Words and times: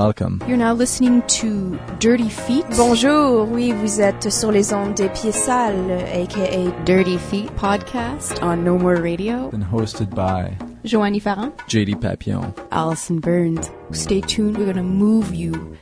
Welcome. 0.00 0.40
You're 0.46 0.56
now 0.56 0.72
listening 0.72 1.22
to 1.40 1.76
Dirty 1.98 2.28
Feet. 2.28 2.64
Bonjour, 2.76 3.48
oui, 3.50 3.72
vous 3.72 4.00
êtes 4.00 4.30
sur 4.30 4.52
les 4.52 4.72
ondes 4.72 4.94
des 4.94 5.08
pieds 5.08 5.32
sales, 5.32 5.90
aka 6.12 6.70
Dirty 6.84 7.18
Feet 7.18 7.50
podcast 7.56 8.40
on 8.40 8.62
No 8.62 8.78
More 8.78 9.02
Radio. 9.02 9.50
Been 9.50 9.64
hosted 9.64 10.14
by 10.14 10.56
Joanie 10.84 11.18
Farran. 11.18 11.50
JD 11.66 12.00
Papillon. 12.00 12.54
Allison 12.70 13.18
Burns. 13.18 13.68
Stay 13.90 14.20
tuned, 14.20 14.56
we're 14.58 14.66
gonna 14.72 14.84
move 14.84 15.34
you. 15.34 15.76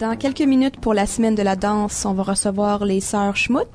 Dans 0.00 0.16
quelques 0.16 0.40
minutes 0.40 0.80
pour 0.80 0.94
la 0.94 1.04
semaine 1.04 1.34
de 1.34 1.42
la 1.42 1.56
danse, 1.56 2.06
on 2.06 2.14
va 2.14 2.22
recevoir 2.22 2.86
les 2.86 3.02
sœurs 3.02 3.36
Schmutt 3.36 3.68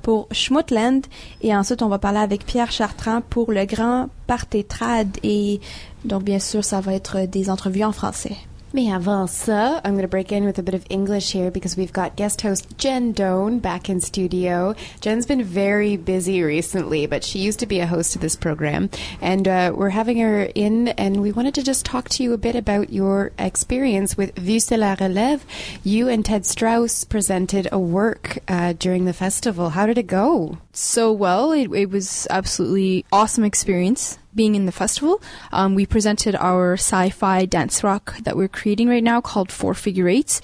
pour 0.00 0.26
Schmuttland 0.32 1.02
et 1.42 1.54
ensuite 1.54 1.82
on 1.82 1.88
va 1.88 1.98
parler 1.98 2.20
avec 2.20 2.46
Pierre 2.46 2.72
Chartrand 2.72 3.20
pour 3.20 3.52
le 3.52 3.66
grand 3.66 4.08
partétrade 4.26 5.18
et 5.22 5.60
donc 6.06 6.22
bien 6.22 6.38
sûr 6.38 6.64
ça 6.64 6.80
va 6.80 6.94
être 6.94 7.26
des 7.26 7.50
entrevues 7.50 7.84
en 7.84 7.92
français. 7.92 8.38
Mais 8.76 8.92
avant 8.92 9.26
ça, 9.26 9.80
I'm 9.86 9.92
going 9.92 10.02
to 10.02 10.06
break 10.06 10.30
in 10.30 10.44
with 10.44 10.58
a 10.58 10.62
bit 10.62 10.74
of 10.74 10.84
English 10.90 11.32
here 11.32 11.50
because 11.50 11.78
we've 11.78 11.94
got 11.94 12.14
guest 12.14 12.42
host 12.42 12.76
Jen 12.76 13.12
Doan 13.12 13.58
back 13.58 13.88
in 13.88 14.02
studio. 14.02 14.74
Jen's 15.00 15.24
been 15.24 15.42
very 15.42 15.96
busy 15.96 16.42
recently, 16.42 17.06
but 17.06 17.24
she 17.24 17.38
used 17.38 17.58
to 17.60 17.66
be 17.66 17.80
a 17.80 17.86
host 17.86 18.14
of 18.14 18.20
this 18.20 18.36
program. 18.36 18.90
And 19.22 19.48
uh, 19.48 19.72
we're 19.74 19.88
having 19.88 20.18
her 20.18 20.50
in, 20.54 20.88
and 20.88 21.22
we 21.22 21.32
wanted 21.32 21.54
to 21.54 21.62
just 21.62 21.86
talk 21.86 22.10
to 22.10 22.22
you 22.22 22.34
a 22.34 22.36
bit 22.36 22.54
about 22.54 22.92
your 22.92 23.32
experience 23.38 24.18
with 24.18 24.36
Vue 24.36 24.60
sur 24.60 24.76
la 24.76 24.94
Relève. 24.94 25.40
You 25.82 26.10
and 26.10 26.22
Ted 26.22 26.44
Strauss 26.44 27.04
presented 27.04 27.68
a 27.72 27.78
work 27.78 28.40
uh, 28.46 28.74
during 28.74 29.06
the 29.06 29.14
festival. 29.14 29.70
How 29.70 29.86
did 29.86 29.96
it 29.96 30.06
go? 30.06 30.58
So 30.74 31.10
well, 31.12 31.50
it, 31.52 31.72
it 31.72 31.88
was 31.88 32.26
absolutely 32.28 33.06
awesome 33.10 33.44
experience 33.44 34.18
being 34.36 34.54
in 34.54 34.66
the 34.66 34.72
festival. 34.72 35.20
Um, 35.50 35.74
we 35.74 35.86
presented 35.86 36.36
our 36.36 36.74
sci-fi 36.74 37.46
dance 37.46 37.82
rock 37.82 38.16
that 38.18 38.36
we're 38.36 38.48
creating 38.48 38.88
right 38.88 39.02
now 39.02 39.20
called 39.20 39.50
Four 39.50 39.74
Figure 39.74 40.08
Eights, 40.08 40.40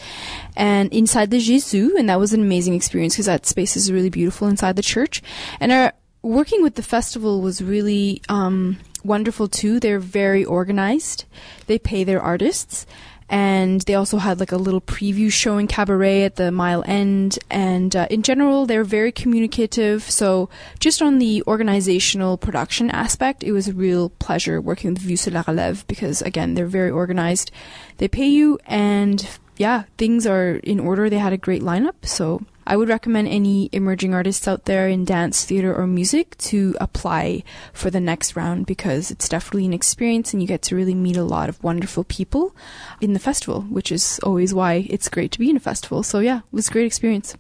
and 0.57 0.93
inside 0.93 1.31
the 1.31 1.39
Jésus, 1.39 1.95
and 1.97 2.09
that 2.09 2.19
was 2.19 2.33
an 2.33 2.41
amazing 2.41 2.75
experience 2.75 3.15
because 3.15 3.27
that 3.27 3.47
space 3.47 3.77
is 3.77 3.93
really 3.93 4.11
beautiful 4.11 4.49
inside 4.49 4.77
the 4.77 4.83
church. 4.83 5.23
And 5.61 5.71
our 5.71 5.93
working 6.23 6.63
with 6.63 6.77
the 6.77 6.83
festival 6.83 7.41
was 7.41 7.63
really 7.63 8.23
um, 8.29 8.79
wonderful 9.05 9.49
too. 9.49 9.81
They're 9.81 9.99
very 9.99 10.45
organized. 10.45 11.25
They 11.67 11.79
pay 11.79 12.05
their 12.05 12.23
artists. 12.23 12.87
And 13.33 13.81
they 13.81 13.95
also 13.95 14.19
had 14.19 14.41
like 14.41 14.53
a 14.53 14.59
little 14.59 14.83
preview 14.83 15.33
showing 15.33 15.67
cabaret 15.67 16.25
at 16.25 16.37
the 16.37 16.53
mile 16.53 16.85
end. 16.87 17.39
And 17.51 17.97
uh, 17.97 18.07
in 18.11 18.23
general, 18.23 18.67
they're 18.67 18.85
very 18.85 19.11
communicative. 19.11 20.03
So 20.03 20.51
just 20.79 21.01
on 21.01 21.19
the 21.19 21.43
organizational 21.47 22.37
production 22.37 22.91
aspect, 22.91 23.43
it 23.43 23.53
was 23.53 23.69
a 23.69 23.73
real 23.73 24.11
pleasure 24.11 24.61
working 24.61 24.93
with 24.93 25.03
Vue 25.03 25.17
sur 25.17 25.31
la 25.31 25.43
Relève 25.45 25.87
because 25.87 26.21
again, 26.21 26.53
they're 26.53 26.67
very 26.67 26.91
organized. 26.91 27.51
They 27.97 28.07
pay 28.07 28.29
you 28.29 28.59
and 28.67 29.27
yeah, 29.57 29.85
things 29.97 30.27
are 30.27 30.57
in 30.57 30.79
order. 30.79 31.09
They 31.09 31.19
had 31.19 31.33
a 31.33 31.39
great 31.39 31.63
lineup. 31.63 32.05
So 32.05 32.43
I 32.67 32.77
would 32.77 32.89
recommend 32.89 33.29
any 33.29 33.69
emerging 33.73 34.15
artists 34.15 34.47
out 34.47 34.65
there 34.65 34.89
in 34.89 35.05
dance, 35.05 35.45
theater, 35.45 35.75
or 35.75 35.87
music 35.87 36.37
to 36.39 36.77
apply 36.81 37.43
for 37.73 37.91
the 37.91 38.01
next 38.01 38.37
round 38.37 38.67
because 38.67 39.11
it's 39.11 39.29
definitely 39.29 39.67
an 39.67 39.73
experience 39.73 40.33
and 40.33 40.41
you 40.41 40.49
get 40.49 40.63
to 40.63 40.77
really 40.77 40.95
meet 40.95 41.17
a 41.17 41.25
lot 41.25 41.49
of 41.49 41.63
wonderful 41.63 42.05
people 42.05 42.55
in 43.01 43.13
the 43.13 43.19
festival, 43.19 43.63
which 43.63 43.91
is 43.91 44.21
always 44.23 44.55
why 44.55 44.87
it's 44.89 45.09
great 45.09 45.33
to 45.33 45.39
be 45.39 45.51
in 45.51 45.57
a 45.57 45.61
festival. 45.61 46.03
So 46.03 46.21
yeah, 46.21 46.39
it 46.39 46.53
was 46.53 46.69
a 46.69 46.73
great 46.73 46.87
experience. 46.87 47.37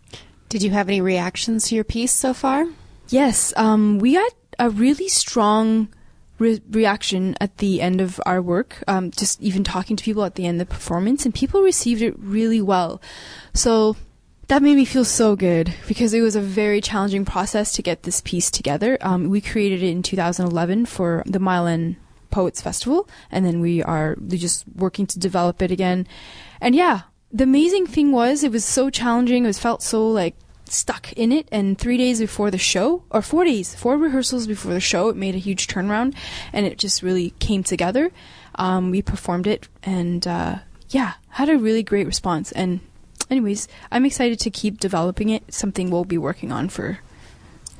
Did 0.48 0.62
you 0.62 0.70
have 0.70 0.88
any 0.88 1.00
reactions 1.00 1.68
to 1.68 1.74
your 1.74 1.84
piece 1.84 2.12
so 2.12 2.34
far? 2.34 2.66
Yes, 3.08 3.52
um, 3.56 3.98
we 3.98 4.14
got 4.14 4.32
a 4.58 4.70
really 4.70 5.08
strong 5.08 5.88
re- 6.38 6.60
reaction 6.70 7.36
at 7.40 7.58
the 7.58 7.80
end 7.80 8.00
of 8.00 8.20
our 8.26 8.42
work. 8.42 8.82
Um, 8.86 9.10
just 9.10 9.40
even 9.40 9.64
talking 9.64 9.96
to 9.96 10.04
people 10.04 10.24
at 10.24 10.34
the 10.34 10.46
end 10.46 10.60
of 10.60 10.68
the 10.68 10.74
performance, 10.74 11.24
and 11.24 11.34
people 11.34 11.62
received 11.62 12.02
it 12.02 12.14
really 12.18 12.60
well. 12.60 13.00
So 13.54 13.96
that 14.52 14.62
made 14.62 14.76
me 14.76 14.84
feel 14.84 15.06
so 15.06 15.34
good 15.34 15.72
because 15.88 16.12
it 16.12 16.20
was 16.20 16.36
a 16.36 16.40
very 16.42 16.82
challenging 16.82 17.24
process 17.24 17.72
to 17.72 17.80
get 17.80 18.02
this 18.02 18.20
piece 18.20 18.50
together. 18.50 18.98
Um, 19.00 19.30
we 19.30 19.40
created 19.40 19.82
it 19.82 19.88
in 19.88 20.02
2011 20.02 20.84
for 20.84 21.22
the 21.24 21.38
Milan 21.38 21.96
Poets 22.30 22.60
Festival, 22.60 23.08
and 23.30 23.46
then 23.46 23.60
we 23.60 23.82
are 23.82 24.14
just 24.28 24.66
working 24.76 25.06
to 25.06 25.18
develop 25.18 25.62
it 25.62 25.70
again. 25.70 26.06
And 26.60 26.74
yeah, 26.74 27.04
the 27.32 27.44
amazing 27.44 27.86
thing 27.86 28.12
was 28.12 28.44
it 28.44 28.52
was 28.52 28.62
so 28.62 28.90
challenging. 28.90 29.44
It 29.44 29.46
was 29.46 29.58
felt 29.58 29.82
so 29.82 30.06
like 30.06 30.36
stuck 30.66 31.14
in 31.14 31.32
it. 31.32 31.48
And 31.50 31.78
three 31.78 31.96
days 31.96 32.20
before 32.20 32.50
the 32.50 32.58
show, 32.58 33.04
or 33.10 33.22
four 33.22 33.46
days, 33.46 33.74
four 33.74 33.96
rehearsals 33.96 34.46
before 34.46 34.74
the 34.74 34.80
show, 34.80 35.08
it 35.08 35.16
made 35.16 35.34
a 35.34 35.38
huge 35.38 35.66
turnaround, 35.66 36.14
and 36.52 36.66
it 36.66 36.76
just 36.76 37.02
really 37.02 37.30
came 37.38 37.62
together. 37.62 38.12
Um, 38.56 38.90
we 38.90 39.00
performed 39.00 39.46
it, 39.46 39.70
and 39.82 40.26
uh, 40.26 40.58
yeah, 40.90 41.14
had 41.30 41.48
a 41.48 41.56
really 41.56 41.82
great 41.82 42.06
response. 42.06 42.52
And 42.52 42.80
anyways, 43.32 43.66
I'm 43.90 44.04
excited 44.04 44.38
to 44.40 44.50
keep 44.50 44.78
developing 44.78 45.30
it. 45.30 45.52
Something 45.52 45.90
we'll 45.90 46.04
be 46.04 46.18
working 46.18 46.52
on 46.52 46.68
for 46.68 47.00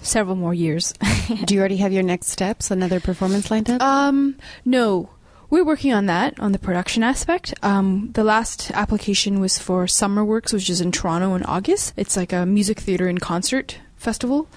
several 0.01 0.37
more 0.37 0.55
years. 0.55 0.93
Do 1.45 1.55
you 1.55 1.61
already 1.61 1.77
have 1.77 1.93
your 1.93 2.03
next 2.03 2.29
steps? 2.29 2.71
Another 2.71 3.01
performance 3.01 3.51
lined 3.51 3.71
up? 3.71 3.81
Um, 3.81 4.37
no. 4.65 5.11
We're 5.51 5.65
working 5.65 5.93
on 5.93 6.07
that, 6.07 6.41
on 6.41 6.53
the 6.53 6.59
production 6.59 7.03
aspect. 7.03 7.53
Um, 7.63 8.11
the 8.15 8.25
last 8.25 8.71
application 8.71 9.39
was 9.39 9.59
for 9.59 9.87
Summer 9.87 10.25
Works, 10.25 10.53
which 10.53 10.71
is 10.71 10.81
in 10.81 10.93
Toronto 10.93 11.35
in 11.35 11.43
August. 11.43 11.93
It's 11.95 12.17
like 12.17 12.33
a 12.33 12.47
music 12.47 12.81
theater 12.81 13.07
and 13.07 13.21
concert 13.21 13.79
festival. 13.97 14.49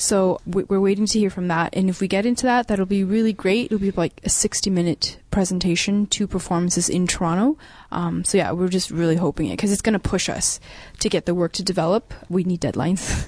So 0.00 0.40
we- 0.46 0.64
we're 0.64 0.80
waiting 0.80 1.04
to 1.04 1.18
hear 1.18 1.28
from 1.28 1.48
that. 1.48 1.74
And 1.76 1.90
if 1.90 2.00
we 2.00 2.08
get 2.08 2.24
into 2.24 2.44
that, 2.46 2.68
that'll 2.68 2.86
be 2.86 3.04
really 3.04 3.34
great. 3.34 3.66
It'll 3.66 3.78
be 3.78 3.90
like 3.90 4.18
a 4.24 4.30
60 4.30 4.70
minute 4.70 5.18
presentation, 5.30 6.06
two 6.06 6.26
performances 6.26 6.88
in 6.88 7.06
Toronto. 7.06 7.58
Um, 7.92 8.24
so 8.24 8.38
yeah, 8.38 8.50
we're 8.52 8.68
just 8.68 8.90
really 8.90 9.16
hoping 9.16 9.48
it 9.48 9.56
because 9.58 9.70
it's 9.72 9.82
going 9.82 9.92
to 9.92 9.98
push 9.98 10.30
us 10.30 10.58
to 11.00 11.08
get 11.10 11.26
the 11.26 11.34
work 11.34 11.52
to 11.52 11.62
develop. 11.62 12.14
We 12.30 12.44
need 12.44 12.62
deadlines. 12.62 13.26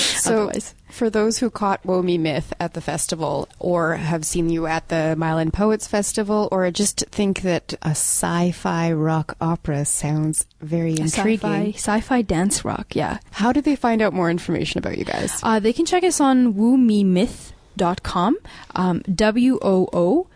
So, 0.20 0.42
Otherwise. 0.44 0.74
for 0.90 1.08
those 1.10 1.38
who 1.38 1.50
caught 1.50 1.84
Woe 1.84 2.02
Me 2.02 2.18
Myth 2.18 2.52
at 2.60 2.74
the 2.74 2.80
festival, 2.80 3.48
or 3.58 3.94
have 3.96 4.24
seen 4.24 4.50
you 4.50 4.66
at 4.66 4.88
the 4.88 5.14
Milan 5.16 5.50
Poets 5.50 5.86
Festival, 5.86 6.48
or 6.52 6.70
just 6.70 7.04
think 7.10 7.42
that 7.42 7.72
a 7.82 7.90
sci-fi 7.90 8.92
rock 8.92 9.36
opera 9.40 9.84
sounds 9.84 10.46
very 10.60 10.90
intriguing, 10.98 11.72
Sci-fi, 11.72 11.72
sci-fi 11.74 12.22
dance 12.22 12.64
rock, 12.64 12.94
yeah. 12.94 13.18
how 13.30 13.52
do 13.52 13.60
they 13.60 13.76
find 13.76 14.02
out 14.02 14.12
more 14.12 14.30
information 14.30 14.78
about 14.78 14.98
you 14.98 15.04
guys? 15.04 15.40
Uh, 15.42 15.58
they 15.60 15.72
can 15.72 15.86
check 15.86 16.04
us 16.04 16.20
on 16.20 16.54
woomemyth.com. 16.54 18.36
Um, 18.74 19.00
W 19.14 19.58
O 19.62 19.88
O 19.92 20.26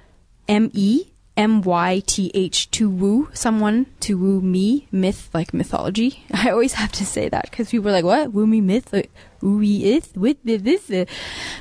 M 1.36 1.62
Y 1.62 2.02
T 2.06 2.30
H 2.34 2.70
to 2.72 2.88
woo 2.88 3.28
someone 3.32 3.86
to 4.00 4.16
woo 4.16 4.40
me 4.40 4.86
myth 4.92 5.30
like 5.34 5.52
mythology. 5.52 6.24
I 6.32 6.50
always 6.50 6.74
have 6.74 6.92
to 6.92 7.06
say 7.06 7.28
that 7.28 7.50
because 7.50 7.70
people 7.70 7.88
are 7.88 7.92
like, 7.92 8.04
"What 8.04 8.32
woo 8.32 8.46
me 8.46 8.60
myth? 8.60 8.94
Woo 9.40 9.58
me 9.58 9.84
is 9.84 10.10
with 10.14 10.38
this?" 10.44 10.90
uh." 10.90 11.06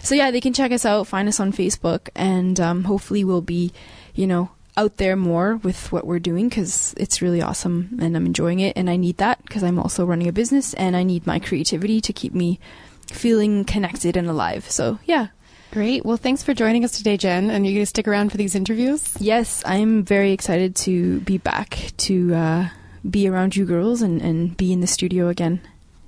So 0.02 0.16
yeah, 0.16 0.32
they 0.32 0.42
can 0.42 0.54
check 0.54 0.72
us 0.72 0.86
out, 0.86 1.08
find 1.08 1.28
us 1.28 1.40
on 1.40 1.52
Facebook, 1.52 2.10
and 2.16 2.60
um, 2.60 2.84
hopefully 2.84 3.24
we'll 3.24 3.42
be, 3.42 3.74
you 4.14 4.28
know, 4.28 4.52
out 4.78 4.98
there 4.98 5.16
more 5.16 5.58
with 5.58 5.92
what 5.92 6.06
we're 6.06 6.20
doing 6.20 6.50
because 6.50 6.94
it's 6.98 7.22
really 7.22 7.42
awesome 7.42 7.98
and 8.02 8.16
I'm 8.16 8.26
enjoying 8.26 8.60
it 8.60 8.76
and 8.76 8.90
I 8.90 8.96
need 8.96 9.18
that 9.18 9.44
because 9.44 9.64
I'm 9.64 9.78
also 9.78 10.06
running 10.06 10.28
a 10.28 10.34
business 10.34 10.74
and 10.74 10.96
I 10.96 11.04
need 11.04 11.28
my 11.28 11.38
creativity 11.38 12.02
to 12.02 12.14
keep 12.14 12.34
me 12.34 12.60
feeling 13.08 13.66
connected 13.66 14.18
and 14.18 14.28
alive. 14.28 14.70
So 14.70 15.00
yeah, 15.06 15.28
Great. 15.74 16.06
Well, 16.06 16.18
thanks 16.18 16.44
for 16.44 16.54
joining 16.54 16.86
us 16.86 16.92
today, 16.92 17.18
Jen. 17.18 17.50
And 17.50 17.66
you 17.66 17.74
going 17.74 17.82
to 17.82 17.88
stick 17.88 18.08
around 18.08 18.30
for 18.30 18.38
these 18.38 18.54
interviews? 18.54 19.12
yes, 19.20 19.64
I'm 19.66 20.04
very 20.04 20.32
excited 20.32 20.76
to 20.86 21.20
be 21.22 21.40
back 21.40 21.94
to 21.98 22.36
uh, 22.36 22.70
be 23.10 23.28
around 23.28 23.56
you 23.56 23.66
girls 23.66 24.04
and, 24.04 24.22
and 24.22 24.56
be 24.56 24.72
in 24.72 24.82
the 24.82 24.88
studio 24.88 25.30
again. 25.30 25.62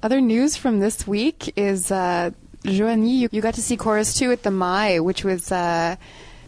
Other 0.03 0.21
news 0.21 0.55
from 0.55 0.81
this 0.81 1.07
week 1.07 1.51
is 1.57 1.89
uh, 1.91 2.29
Joanie, 2.63 3.15
you, 3.15 3.29
you 3.31 3.41
got 3.41 3.55
to 3.55 3.61
see 3.63 3.75
Chorus 3.75 4.13
2 4.13 4.31
at 4.33 4.43
the 4.43 4.51
Mai, 4.51 4.99
which 4.99 5.23
was 5.23 5.51
uh, 5.51 5.95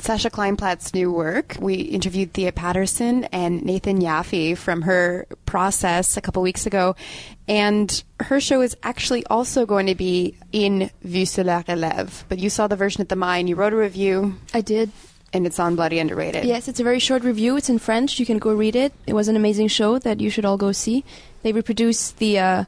Sasha 0.01 0.29
Kleinplatz's 0.29 0.93
new 0.93 1.11
work. 1.11 1.55
We 1.59 1.75
interviewed 1.75 2.33
Thea 2.33 2.51
Patterson 2.51 3.25
and 3.25 3.63
Nathan 3.63 3.99
Yaffe 3.99 4.57
from 4.57 4.83
her 4.83 5.25
process 5.45 6.17
a 6.17 6.21
couple 6.21 6.41
weeks 6.41 6.65
ago. 6.65 6.95
And 7.47 8.03
her 8.19 8.39
show 8.39 8.61
is 8.61 8.75
actually 8.83 9.25
also 9.27 9.65
going 9.65 9.87
to 9.87 9.95
be 9.95 10.35
in 10.51 10.89
Vue 11.03 11.25
sur 11.25 11.43
la 11.43 11.61
Relève. 11.63 12.23
But 12.29 12.39
you 12.39 12.49
saw 12.49 12.67
the 12.67 12.75
version 12.75 13.01
at 13.01 13.09
the 13.09 13.15
Mai 13.15 13.37
and 13.37 13.47
you 13.49 13.55
wrote 13.55 13.73
a 13.73 13.77
review, 13.77 14.35
I 14.53 14.61
did. 14.61 14.91
and 15.33 15.45
it's 15.45 15.59
on 15.59 15.75
Bloody 15.75 15.99
Underrated. 15.99 16.43
Yes, 16.45 16.67
it's 16.67 16.79
a 16.79 16.83
very 16.83 16.99
short 16.99 17.23
review. 17.23 17.55
It's 17.57 17.69
in 17.69 17.79
French. 17.79 18.19
You 18.19 18.25
can 18.25 18.37
go 18.37 18.53
read 18.53 18.75
it. 18.75 18.93
It 19.05 19.13
was 19.13 19.27
an 19.27 19.35
amazing 19.35 19.69
show 19.69 19.97
that 19.99 20.19
you 20.19 20.29
should 20.29 20.45
all 20.45 20.57
go 20.57 20.71
see. 20.71 21.03
They 21.43 21.53
reproduce 21.53 22.11
the 22.11 22.39
uh, 22.39 22.63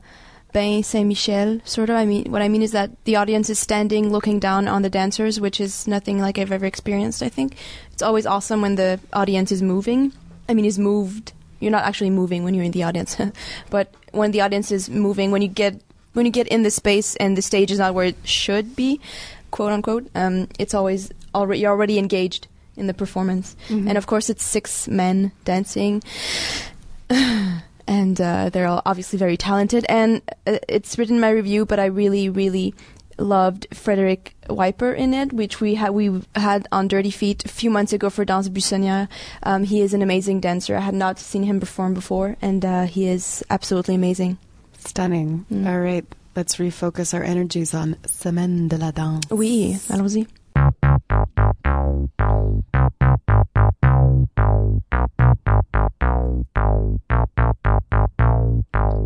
Bain 0.52 0.84
Saint 0.84 1.08
Michel 1.08 1.60
sort 1.64 1.90
of. 1.90 1.96
I 1.96 2.06
mean, 2.06 2.32
what 2.32 2.42
I 2.42 2.50
mean 2.50 2.62
is 2.64 2.72
that 2.72 2.90
the 3.06 3.16
audience 3.18 3.50
is 3.50 3.60
standing, 3.60 4.12
looking 4.12 4.40
down 4.40 4.68
on 4.68 4.82
the 4.82 4.90
dancers, 4.90 5.40
which 5.40 5.62
is 5.62 5.88
nothing 5.88 6.20
like 6.20 6.38
I've 6.40 6.52
ever 6.52 6.66
experienced. 6.66 7.22
I 7.22 7.30
think 7.30 7.56
it's 7.94 8.02
always 8.02 8.26
awesome 8.26 8.62
when 8.62 8.76
the 8.76 9.00
audience 9.14 9.52
is 9.52 9.62
moving. 9.62 10.12
I 10.48 10.54
mean, 10.56 10.66
is 10.66 10.80
moved. 10.80 11.34
You're 11.60 11.72
not 11.72 11.84
actually 11.84 12.10
moving 12.10 12.44
when 12.44 12.54
you're 12.56 12.64
in 12.64 12.72
the 12.72 12.84
audience, 12.84 13.18
but 13.70 13.94
when 14.12 14.32
the 14.32 14.42
audience 14.42 14.72
is 14.72 14.90
moving, 14.90 15.30
when 15.32 15.42
you 15.42 15.48
get 15.50 15.82
when 16.14 16.26
you 16.26 16.32
get 16.32 16.48
in 16.48 16.64
the 16.64 16.72
space 16.72 17.16
and 17.18 17.38
the 17.38 17.42
stage 17.42 17.70
is 17.72 17.78
not 17.80 17.94
where 17.94 18.06
it 18.06 18.16
should 18.24 18.76
be, 18.76 19.00
quote 19.52 19.72
unquote, 19.72 20.08
um, 20.16 20.48
it's 20.58 20.74
always 20.74 21.12
already 21.36 21.60
you're 21.62 21.72
already 21.72 22.00
engaged 22.00 22.48
in 22.76 22.88
the 22.88 22.94
performance, 22.94 23.56
Mm-hmm. 23.68 23.88
and 23.90 23.98
of 23.98 24.08
course 24.08 24.30
it's 24.30 24.44
six 24.44 24.88
men 24.88 25.32
dancing. 25.46 26.02
And 27.90 28.22
uh, 28.22 28.50
they're 28.54 28.68
all 28.68 28.84
obviously 28.86 29.18
very 29.18 29.36
talented, 29.36 29.84
and 29.90 30.22
uh, 30.46 30.60
it's 30.70 30.96
written 31.00 31.16
in 31.16 31.22
my 31.22 31.32
review. 31.32 31.66
But 31.66 31.80
I 31.80 31.86
really, 31.86 32.30
really 32.30 32.76
loved 33.18 33.66
Frederick 33.74 34.36
Wiper 34.48 34.94
in 34.94 35.14
it, 35.14 35.34
which 35.34 35.60
we 35.60 35.74
had 35.74 35.90
we 35.90 36.22
had 36.36 36.68
on 36.72 36.88
Dirty 36.88 37.10
Feet 37.10 37.46
a 37.46 37.48
few 37.48 37.72
months 37.72 37.92
ago 37.92 38.12
for 38.12 38.26
Danse 38.26 38.48
Buissonnière. 38.50 39.08
Um, 39.42 39.64
he 39.64 39.82
is 39.82 39.96
an 39.96 40.04
amazing 40.04 40.40
dancer. 40.40 40.78
I 40.78 40.82
had 40.82 40.94
not 40.94 41.18
seen 41.18 41.44
him 41.44 41.60
perform 41.60 41.96
before, 41.96 42.38
and 42.44 42.64
uh, 42.64 42.84
he 42.86 43.08
is 43.08 43.44
absolutely 43.50 43.96
amazing. 43.96 44.38
Stunning. 44.78 45.46
Mm. 45.52 45.66
All 45.68 45.80
right, 45.80 46.06
let's 46.36 46.58
refocus 46.58 47.14
our 47.14 47.24
energies 47.24 47.74
on 47.74 47.98
Semaine 48.06 48.68
de 48.68 48.78
la 48.78 48.92
Danse. 48.92 49.26
Oui, 49.32 49.80
allons-y. 49.90 50.28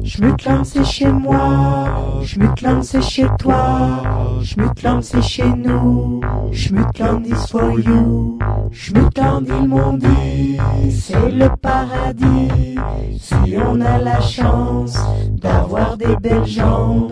Schmutland 0.03 0.65
c'est 0.65 0.83
chez 0.83 1.11
moi, 1.11 1.87
Schmutland 2.23 2.83
c'est 2.83 3.01
chez 3.01 3.27
toi, 3.39 4.03
Schmutland 4.41 5.01
c'est 5.01 5.21
chez 5.21 5.47
nous, 5.47 6.21
Schmutland 6.51 7.25
is 7.25 7.47
for 7.49 7.79
you, 7.79 8.37
Schmutland 8.71 9.45
ils 9.47 9.67
m'ont 9.67 9.93
dit, 9.93 10.57
c'est 10.91 11.31
le 11.31 11.49
paradis, 11.61 12.75
si 13.19 13.55
on 13.57 13.81
a 13.81 13.97
la 13.97 14.19
chance 14.21 14.97
d'avoir 15.31 15.97
des 15.97 16.15
belles 16.17 16.45
jambes, 16.45 17.11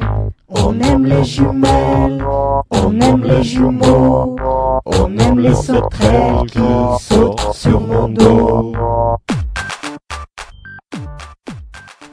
on 0.49 0.79
aime 0.79 1.05
les 1.05 1.23
jumelles, 1.23 2.23
on 2.71 2.99
aime 2.99 3.23
les 3.23 3.43
jumeaux, 3.43 4.35
on 4.85 5.17
aime 5.17 5.39
les 5.39 5.55
sauterelles 5.55 6.45
qui 6.51 6.59
sautent 6.99 7.53
sur 7.53 7.79
mon 7.79 8.09
dos. 8.09 8.73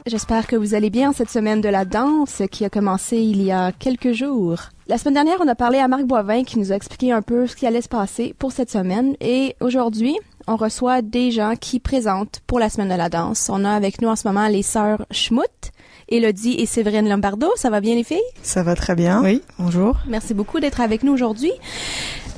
J'espère 0.08 0.46
que 0.46 0.56
vous 0.56 0.72
allez 0.72 0.88
bien 0.88 1.12
cette 1.12 1.28
semaine 1.28 1.60
de 1.60 1.68
la 1.68 1.84
danse 1.84 2.40
qui 2.50 2.64
a 2.64 2.70
commencé 2.70 3.18
il 3.18 3.42
y 3.42 3.52
a 3.52 3.72
quelques 3.72 4.12
jours. 4.12 4.58
La 4.86 4.96
semaine 4.96 5.12
dernière, 5.12 5.36
on 5.42 5.48
a 5.48 5.54
parlé 5.54 5.80
à 5.80 5.86
Marc 5.86 6.04
Boivin 6.04 6.44
qui 6.44 6.58
nous 6.58 6.72
a 6.72 6.76
expliqué 6.76 7.12
un 7.12 7.20
peu 7.20 7.46
ce 7.46 7.54
qui 7.54 7.66
allait 7.66 7.82
se 7.82 7.90
passer 7.90 8.34
pour 8.38 8.50
cette 8.52 8.70
semaine 8.70 9.16
et 9.20 9.54
aujourd'hui, 9.60 10.16
on 10.46 10.56
reçoit 10.56 11.02
des 11.02 11.30
gens 11.30 11.56
qui 11.60 11.78
présentent 11.78 12.40
pour 12.46 12.58
la 12.58 12.70
semaine 12.70 12.88
de 12.88 12.94
la 12.94 13.10
danse. 13.10 13.50
On 13.52 13.66
a 13.66 13.70
avec 13.70 14.00
nous 14.00 14.08
en 14.08 14.16
ce 14.16 14.26
moment 14.26 14.48
les 14.48 14.62
sœurs 14.62 15.04
Schmutt, 15.10 15.72
Elodie 16.08 16.56
et 16.58 16.66
Séverine 16.66 17.08
Lombardo. 17.08 17.48
Ça 17.56 17.70
va 17.70 17.80
bien 17.80 17.94
les 17.94 18.04
filles? 18.04 18.18
Ça 18.42 18.62
va 18.62 18.74
très 18.74 18.94
bien. 18.94 19.22
Oui, 19.22 19.42
bonjour. 19.58 19.96
Merci 20.08 20.34
beaucoup 20.34 20.60
d'être 20.60 20.80
avec 20.80 21.02
nous 21.02 21.12
aujourd'hui. 21.12 21.52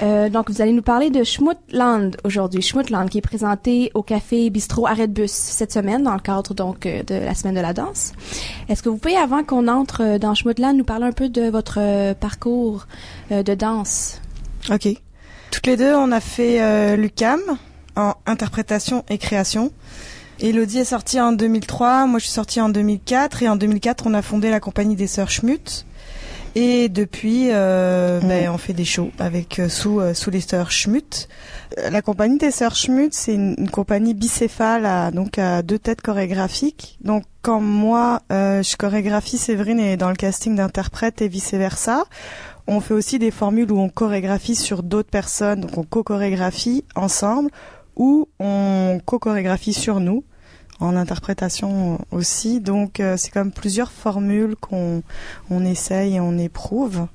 Euh, 0.03 0.29
donc, 0.31 0.51
vous 0.51 0.63
allez 0.63 0.73
nous 0.73 0.83
parler 0.83 1.11
de 1.11 1.25
Schmuttland 1.25 2.13
aujourd'hui. 2.25 2.63
Schmuttland 2.63 3.09
qui 3.09 3.19
est 3.19 3.23
présenté 3.23 3.91
au 3.95 4.03
café 4.03 4.49
Bistrot 4.51 4.87
Arrêt 4.87 5.09
de 5.09 5.13
bus 5.13 5.31
cette 5.31 5.73
semaine 5.73 6.03
dans 6.03 6.15
le 6.15 6.21
cadre 6.21 6.55
donc 6.55 6.87
euh, 6.87 7.03
de 7.03 7.15
la 7.15 7.35
semaine 7.35 7.55
de 7.55 7.61
la 7.61 7.75
danse. 7.75 8.13
Est-ce 8.69 8.83
que 8.83 8.89
vous 8.89 8.97
pouvez, 8.97 9.17
avant 9.17 9.45
qu'on 9.45 9.69
entre 9.69 10.03
euh, 10.03 10.19
dans 10.19 10.35
Schmuttland, 10.35 10.75
nous 10.75 10.85
parler 10.85 11.07
un 11.07 11.13
peu 11.13 11.29
de 11.29 11.51
votre 11.51 12.15
parcours 12.15 12.87
euh, 13.31 13.43
de 13.43 13.55
danse? 13.55 14.21
Ok. 14.71 14.89
Toutes 15.51 15.67
les 15.67 15.77
deux, 15.77 15.95
on 15.95 16.13
a 16.13 16.21
fait 16.21 16.63
euh, 16.63 16.97
l'UCAM 16.97 17.41
en 17.97 18.15
interprétation 18.25 19.05
et 19.09 19.19
création. 19.19 19.73
Elodie 20.43 20.79
est 20.79 20.85
sortie 20.87 21.21
en 21.21 21.33
2003, 21.33 22.07
moi 22.07 22.19
je 22.19 22.25
suis 22.25 22.33
sortie 22.33 22.61
en 22.63 22.71
2004 22.71 23.43
et 23.43 23.49
en 23.49 23.57
2004 23.57 24.07
on 24.07 24.15
a 24.15 24.23
fondé 24.23 24.49
la 24.51 24.59
compagnie 24.59 24.97
des 24.97 25.07
sœurs 25.07 25.31
Schmutt. 25.31 25.85
Et 26.57 26.89
depuis, 26.89 27.51
euh, 27.53 28.19
ben, 28.21 28.51
on 28.51 28.59
fait 28.59 28.73
des 28.73 28.85
shows 28.85 29.13
avec 29.21 29.61
euh, 29.61 29.69
sous 29.69 30.01
euh, 30.01 30.15
sous 30.15 30.31
les 30.31 30.41
sœurs 30.41 30.73
Schmutt. 30.73 31.29
Euh, 31.79 31.91
La 31.91 32.03
compagnie 32.03 32.39
des 32.39 32.51
sœurs 32.51 32.75
Schmutt, 32.75 33.15
c'est 33.15 33.35
une, 33.35 33.55
une 33.57 33.71
compagnie 33.71 34.15
bicéphale, 34.15 34.85
à, 34.85 35.11
donc 35.13 35.39
à 35.39 35.63
deux 35.63 35.79
têtes 35.79 36.01
chorégraphiques. 36.01 36.99
Donc 37.05 37.25
quand 37.43 37.61
moi 37.61 38.23
euh, 38.33 38.63
je 38.65 38.77
chorégraphie, 38.77 39.39
Séverine 39.39 39.79
est 39.79 39.97
dans 39.97 40.09
le 40.09 40.17
casting 40.17 40.57
d'interprète 40.57 41.23
et 41.23 41.29
vice 41.29 41.53
versa. 41.53 42.05
On 42.67 42.81
fait 42.81 42.95
aussi 42.95 43.19
des 43.19 43.31
formules 43.31 43.71
où 43.71 43.79
on 43.79 43.89
chorégraphie 43.89 44.57
sur 44.57 44.83
d'autres 44.83 45.11
personnes, 45.11 45.61
donc 45.61 45.77
on 45.77 45.83
co-chorégraphie 45.85 46.85
ensemble, 46.97 47.51
ou 48.01 48.29
on 48.39 48.99
co-chorégraphie 49.05 49.75
sur 49.75 50.01
nous 50.01 50.25
en 50.81 50.97
interprétation 50.97 51.99
aussi. 52.11 52.61
Donc 52.61 52.99
euh, 52.99 53.17
c'est 53.19 53.31
comme 53.31 53.53
plusieurs 53.53 53.93
formules 53.93 54.57
qu'on 54.57 55.03
on 55.51 55.65
essaye 55.65 56.17
et 56.17 56.21
on 56.21 56.37
éprouve. 56.39 57.07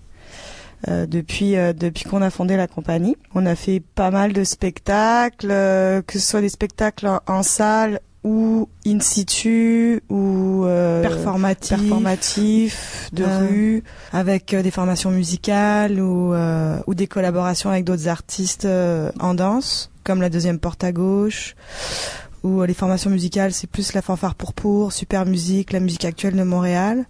euh, 0.88 1.08
depuis 1.08 1.58
euh, 1.58 1.74
depuis 1.74 2.06
qu'on 2.06 2.22
a 2.22 2.30
fondé 2.30 2.56
la 2.56 2.68
compagnie, 2.68 3.18
on 3.34 3.48
a 3.48 3.56
fait 3.56 3.82
pas 3.96 4.12
mal 4.12 4.32
de 4.32 4.44
spectacles, 4.44 5.48
que 5.48 6.20
ce 6.20 6.28
soit 6.30 6.42
des 6.42 6.50
spectacles 6.50 7.10
en 7.26 7.42
salle 7.42 8.00
ou 8.26 8.68
in 8.88 9.00
situ 9.02 10.02
ou 10.10 10.66
euh, 10.66 11.04
Performatif. 11.04 11.78
performatifs 11.78 13.10
de 13.14 13.24
Euh. 13.24 13.40
rue 13.48 13.84
avec 14.12 14.54
euh, 14.54 14.64
des 14.64 14.72
formations 14.72 15.12
musicales 15.12 16.00
ou 16.02 16.34
euh, 16.34 16.80
ou 16.88 16.96
des 16.96 17.06
collaborations 17.08 17.70
avec 17.70 17.84
d'autres 17.86 18.08
artistes 18.08 18.66
euh, 18.66 19.12
en 19.20 19.36
danse 19.36 19.92
comme 20.04 20.22
la 20.22 20.30
deuxième 20.32 20.58
porte 20.58 20.84
à 20.84 20.92
gauche 20.92 21.56
ou 22.44 22.62
euh, 22.62 22.66
les 22.66 22.74
formations 22.74 23.12
musicales 23.12 23.54
c'est 23.54 23.68
plus 23.70 23.94
la 23.94 24.02
fanfare 24.02 24.34
pour 24.34 24.54
pour 24.54 24.92
super 24.92 25.26
musique 25.28 25.72
la 25.72 25.80
musique 25.80 26.06
actuelle 26.06 26.36
de 26.36 26.44
Montréal. 26.44 27.06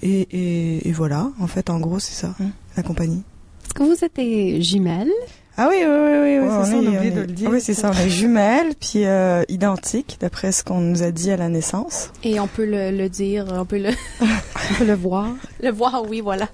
Et, 0.00 0.20
et, 0.30 0.88
et 0.88 0.92
voilà. 0.92 1.30
En 1.40 1.46
fait 1.46 1.68
en 1.68 1.78
gros 1.78 1.98
c'est 1.98 2.14
ça 2.14 2.34
hein, 2.40 2.50
la 2.76 2.82
compagnie. 2.82 3.22
Est-ce 3.66 3.74
que 3.74 3.82
vous 3.82 4.02
êtes 4.02 4.62
jumelles? 4.64 5.12
Ah 5.58 5.66
oui, 5.68 5.76
oui, 5.80 5.86
oui, 5.86 6.18
oui, 6.22 6.38
oui, 6.38 6.48
Ouais, 6.48 6.64
c'est 6.64 6.70
ça, 6.70 6.76
on 6.76 6.78
on 6.78 6.82
est- 6.82 6.86
a 6.86 6.98
oublié 6.98 7.12
on 7.12 7.14
de 7.16 7.20
est- 7.22 7.26
le 7.26 7.32
dire. 7.32 7.48
oui, 7.50 7.54
Oui, 7.56 7.60
c'est 7.62 7.74
ça, 7.74 7.90
on 7.94 7.98
est 7.98 8.08
jumelles, 8.08 8.74
puis 8.80 9.04
euh, 9.04 9.42
identiques, 9.48 10.16
d'après 10.20 10.52
ce 10.52 10.62
qu'on 10.64 10.80
nous 10.80 11.02
a 11.02 11.10
dit 11.10 11.30
à 11.30 11.36
la 11.36 11.48
naissance. 11.48 12.10
Et 12.24 12.38
on 12.40 12.46
peut 12.46 12.64
le, 12.64 12.90
le 12.90 13.08
dire, 13.08 13.46
on 13.50 13.64
peut 13.64 13.78
le, 13.78 13.90
On 14.20 14.74
peut 14.78 14.84
le 14.86 14.94
voir. 14.94 15.26
le 15.62 15.70
voir, 15.70 16.02
oui, 16.08 16.20
voilà. 16.20 16.48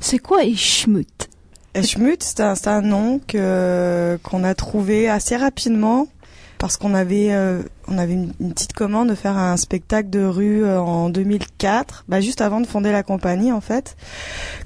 C'est 0.00 0.18
quoi 0.18 0.44
et 0.44 0.54
schmut? 0.54 1.28
Eschmut, 1.74 2.22
c'est 2.22 2.40
un, 2.40 2.54
c'est 2.54 2.68
un 2.68 2.80
nom 2.80 3.20
que 3.26 4.18
qu'on 4.22 4.42
a 4.44 4.54
trouvé 4.54 5.08
assez 5.08 5.36
rapidement 5.36 6.06
parce 6.56 6.76
qu'on 6.76 6.94
avait 6.94 7.28
euh, 7.30 7.62
on 7.86 7.98
avait 7.98 8.14
une, 8.14 8.32
une 8.40 8.52
petite 8.52 8.72
commande 8.72 9.10
de 9.10 9.14
faire 9.14 9.36
un 9.36 9.56
spectacle 9.56 10.10
de 10.10 10.24
rue 10.24 10.64
euh, 10.64 10.80
en 10.80 11.08
2004, 11.10 12.04
bah 12.08 12.20
juste 12.20 12.40
avant 12.40 12.60
de 12.60 12.66
fonder 12.66 12.90
la 12.90 13.02
compagnie 13.02 13.52
en 13.52 13.60
fait, 13.60 13.96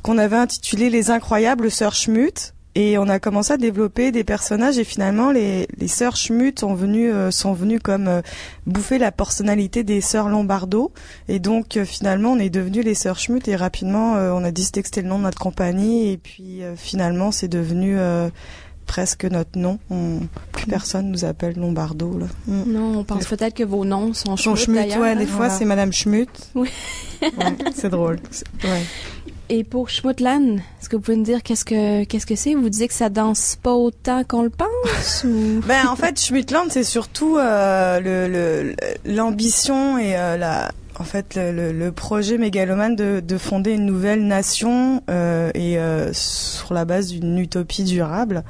qu'on 0.02 0.16
avait 0.16 0.36
intitulé 0.36 0.90
Les 0.90 1.10
incroyables 1.10 1.70
sœurs 1.70 1.94
Schmut. 1.94 2.54
Et 2.74 2.96
on 2.96 3.06
a 3.08 3.18
commencé 3.18 3.52
à 3.52 3.58
développer 3.58 4.12
des 4.12 4.24
personnages 4.24 4.78
et 4.78 4.84
finalement 4.84 5.30
les, 5.30 5.68
les 5.76 5.88
sœurs 5.88 6.16
Schmut 6.16 6.58
sont 6.58 6.74
venues 6.74 7.12
euh, 7.12 7.30
sont 7.30 7.52
venues 7.52 7.80
comme 7.80 8.08
euh, 8.08 8.22
bouffer 8.66 8.96
la 8.98 9.12
personnalité 9.12 9.84
des 9.84 10.00
sœurs 10.00 10.30
Lombardo 10.30 10.90
et 11.28 11.38
donc 11.38 11.76
euh, 11.76 11.84
finalement 11.84 12.32
on 12.32 12.38
est 12.38 12.48
devenus 12.48 12.82
les 12.84 12.94
sœurs 12.94 13.18
Schmut 13.18 13.46
et 13.46 13.56
rapidement 13.56 14.16
euh, 14.16 14.32
on 14.32 14.42
a 14.44 14.50
c'était 14.54 15.02
le 15.02 15.08
nom 15.08 15.18
de 15.18 15.24
notre 15.24 15.38
compagnie 15.38 16.10
et 16.10 16.16
puis 16.16 16.62
euh, 16.62 16.74
finalement 16.76 17.30
c'est 17.30 17.48
devenu 17.48 17.98
euh, 17.98 18.30
presque 18.86 19.24
notre 19.24 19.58
nom. 19.58 19.78
On, 19.90 20.20
plus 20.52 20.66
personne 20.66 21.10
nous 21.10 21.24
appelle 21.24 21.56
Lombardo 21.56 22.18
là. 22.18 22.26
Mm. 22.46 22.72
Non, 22.72 22.98
on 22.98 23.04
pense 23.04 23.26
peut-être 23.26 23.54
que 23.54 23.62
vos 23.64 23.84
noms 23.84 24.12
sont 24.12 24.36
Schmut, 24.36 24.76
d'ailleurs, 24.76 25.00
ouais, 25.00 25.10
hein. 25.12 25.16
des 25.16 25.26
fois 25.26 25.46
Voilà. 25.46 25.54
c'est 25.54 25.64
Madame 25.64 25.92
Schmut. 25.92 26.28
Oui. 26.54 26.68
Ouais, 27.22 27.30
c'est 27.74 27.90
drôle. 27.90 28.18
Ouais. 28.64 28.82
Et 29.54 29.64
pour 29.64 29.90
Schmuttland, 29.90 30.60
est-ce 30.80 30.88
que 30.88 30.96
vous 30.96 31.02
pouvez 31.02 31.18
nous 31.18 31.24
dire 31.24 31.42
qu'est-ce 31.42 31.66
que 31.66 32.04
qu'est-ce 32.04 32.24
que 32.24 32.36
c'est? 32.36 32.54
Vous 32.54 32.70
disiez 32.70 32.88
que 32.88 32.94
ça 32.94 33.10
danse 33.10 33.58
pas 33.62 33.74
autant 33.74 34.24
qu'on 34.24 34.44
le 34.44 34.48
pense 34.48 35.26
Ben 35.66 35.88
en 35.88 35.94
fait 35.94 36.18
Schmutland 36.18 36.68
c'est 36.70 36.84
surtout 36.84 37.36
euh, 37.36 38.72
l'ambition 39.04 39.98
et 39.98 40.16
euh, 40.16 40.38
la 40.38 40.70
en 40.98 41.04
fait 41.04 41.34
le, 41.36 41.90
projet 41.90 42.38
mégalomane 42.38 42.96
de, 42.96 43.20
de 43.20 43.36
fonder 43.36 43.72
une 43.72 43.84
nouvelle 43.84 44.26
nation 44.26 45.02
euh, 45.10 45.50
et 45.52 45.76
sur 46.14 46.72
la 46.72 46.86
base 46.86 47.08
d'une 47.08 47.38
utopie 47.38 47.84
durable. 47.84 48.44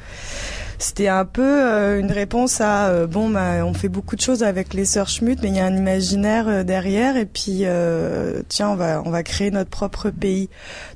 C'était 0.83 1.07
un 1.07 1.25
peu 1.25 1.43
euh, 1.65 2.01
une 2.01 2.11
réponse 2.11 2.61
à 2.61 2.89
euh, 2.89 3.07
bon 3.07 3.29
bah 3.29 3.65
on 3.65 3.73
fait 3.73 3.89
beaucoup 3.89 4.17
de 4.17 4.21
choses 4.21 4.43
avec 4.43 4.75
les 4.75 4.85
sœurs 4.85 5.09
Schmut 5.09 5.39
mais 5.41 5.49
il 5.49 5.55
y 5.57 5.61
a 5.61 5.65
un 5.65 5.77
imaginaire 5.77 6.49
euh, 6.49 6.63
derrière 6.65 7.17
et 7.17 7.25
puis 7.25 7.61
euh, 7.63 8.43
tiens 8.49 8.71
on 8.71 8.75
va 8.75 9.01
on 9.05 9.11
va 9.11 9.23
créer 9.23 9.53
notre 9.53 9.71
propre 9.71 10.11
pays. 10.11 10.49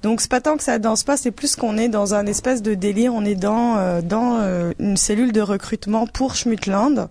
Donc 0.03 0.21
c'est 0.21 0.31
pas 0.31 0.41
tant 0.41 0.57
que 0.57 0.65
ça 0.65 0.81
danse 0.81 1.05
pas, 1.05 1.17
c'est 1.17 1.31
plus 1.31 1.55
qu'on 1.55 1.79
est 1.79 1.89
dans 1.89 2.15
un 2.15 2.27
espèce 2.27 2.63
de 2.63 2.75
délire, 2.75 3.15
on 3.15 3.25
est 3.25 3.37
dans 3.37 3.77
euh, 3.79 4.01
dans 4.03 4.39
euh, 4.41 4.73
une 4.81 4.97
cellule 4.97 5.31
de 5.31 5.41
recrutement 5.41 6.09
pour 6.09 6.35
Schmutland. 6.35 7.09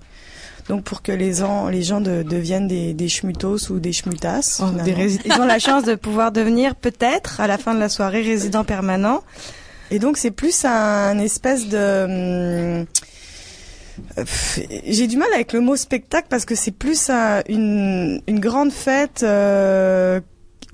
Donc 0.68 0.84
pour 0.84 1.02
que 1.02 1.14
les 1.14 1.36
gens 1.36 1.70
les 1.70 1.82
gens 1.84 2.02
de- 2.02 2.24
deviennent 2.24 2.68
des 2.68 2.94
des 2.94 3.08
schmutos 3.08 3.70
ou 3.72 3.80
des 3.80 3.94
schmutas. 3.94 4.62
Oh, 4.62 4.84
des 4.84 5.20
Ils 5.24 5.40
ont 5.40 5.46
la 5.46 5.60
chance 5.60 5.86
de 5.86 5.96
pouvoir 5.96 6.34
devenir 6.34 6.76
peut-être 6.76 7.40
à 7.40 7.48
la 7.48 7.58
fin 7.58 7.74
de 7.74 7.80
la 7.80 7.88
soirée 7.88 8.22
résident 8.22 8.66
permanent. 8.66 9.22
Et 9.92 10.00
donc 10.00 10.18
c'est 10.18 10.32
plus 10.32 10.66
un 10.66 11.18
espèce 11.20 11.68
de 11.68 11.78
euh, 11.78 12.86
j'ai 14.86 15.08
du 15.08 15.16
mal 15.18 15.30
avec 15.34 15.54
le 15.54 15.62
mot 15.62 15.76
spectacle 15.76 16.28
parce 16.30 16.46
que 16.46 16.56
c'est 16.56 16.72
plus 16.72 17.10
un- 17.10 17.42
une, 17.48 18.22
une 18.28 18.40
grande 18.40 18.72
fête 18.72 19.22
euh, 19.24 20.20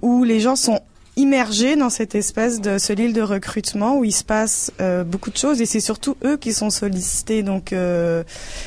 où 0.01 0.24
les 0.24 0.39
gens 0.39 0.56
sont 0.56 0.80
immergés 1.18 1.75
dans 1.75 1.89
cette 1.89 2.15
espèce 2.15 2.62
de 2.62 2.77
île 3.00 3.13
de 3.13 3.22
recrutement 3.22 3.98
où 3.98 4.03
il 4.06 4.13
se 4.13 4.24
passe 4.24 4.72
euh, 4.80 5.03
beaucoup 5.03 5.30
de 5.30 5.38
choses 5.38 5.62
et 5.62 5.65
c'est 5.65 5.82
surtout 5.82 6.15
eux 6.24 6.38
qui 6.38 6.53
sont 6.53 6.70
sollicités. 6.70 7.44
Donc 7.44 7.74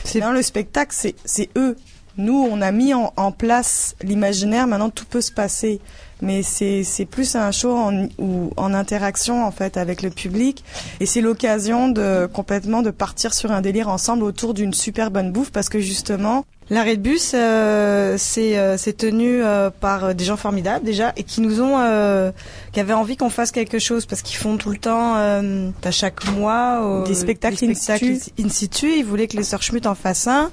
c'est 0.05 0.21
le 0.33 0.43
spectacle, 0.43 0.95
c'est 1.25 1.49
eux. 1.57 1.77
Nous, 2.17 2.47
on 2.49 2.61
a 2.61 2.71
mis 2.71 2.95
en 2.95 3.33
place 3.33 3.97
l'imaginaire. 4.03 4.69
Maintenant, 4.69 4.91
tout 4.91 5.05
peut 5.05 5.21
se 5.21 5.33
passer, 5.33 5.81
mais 6.25 6.43
c'est 6.43 6.83
c'est 6.83 7.05
plus 7.05 7.37
un 7.37 7.53
show 7.53 7.77
en, 7.77 8.09
ou 8.19 8.51
en 8.57 8.75
interaction 8.75 9.45
en 9.45 9.51
fait 9.51 9.77
avec 9.77 10.03
le 10.03 10.11
public 10.11 10.65
et 11.01 11.07
c'est 11.07 11.21
l'occasion 11.21 11.89
de 11.89 12.27
complètement 12.33 12.83
de 12.83 12.91
partir 12.91 13.35
sur 13.35 13.53
un 13.53 13.61
délire 13.61 13.89
ensemble 13.89 14.25
autour 14.25 14.55
d'une 14.55 14.75
super 14.75 15.11
bonne 15.11 15.31
bouffe 15.33 15.53
parce 15.53 15.69
que 15.69 15.79
justement 15.79 16.45
L'arrêt 16.71 16.97
de 16.97 17.03
bus, 17.03 17.33
euh, 17.35 18.15
c'est 18.17 18.57
euh, 18.57 18.79
c'est 18.79 18.97
tenu 18.97 19.45
euh, 19.45 19.69
par 19.69 20.15
des 20.15 20.25
gens 20.25 20.39
formidables 20.39 20.83
déjà 20.83 21.13
et 21.15 21.23
qui 21.23 21.43
nous 21.43 21.61
ont, 21.61 21.79
euh, 21.79 22.33
qui 22.73 22.81
avaient 22.81 22.95
envie 22.95 23.19
qu'on 23.19 23.29
fasse 23.29 23.51
quelque 23.51 23.79
chose 23.79 24.07
parce 24.07 24.23
qu'ils 24.23 24.39
font 24.39 24.57
tout 24.57 24.71
le 24.71 24.79
temps, 24.79 25.17
euh, 25.19 25.69
à 25.83 25.91
chaque 25.91 26.27
mois, 26.33 27.05
des 27.07 27.15
spectacles, 27.15 27.63
in, 27.67 27.75
situ. 27.75 28.19
in 28.41 28.49
situ. 28.49 28.91
Ils 28.97 29.05
voulaient 29.05 29.29
que 29.29 29.37
les 29.37 29.43
sœurs 29.43 29.63
Schmitt 29.63 29.87
en 29.87 29.95
fassent 29.95 30.27
un. 30.27 30.51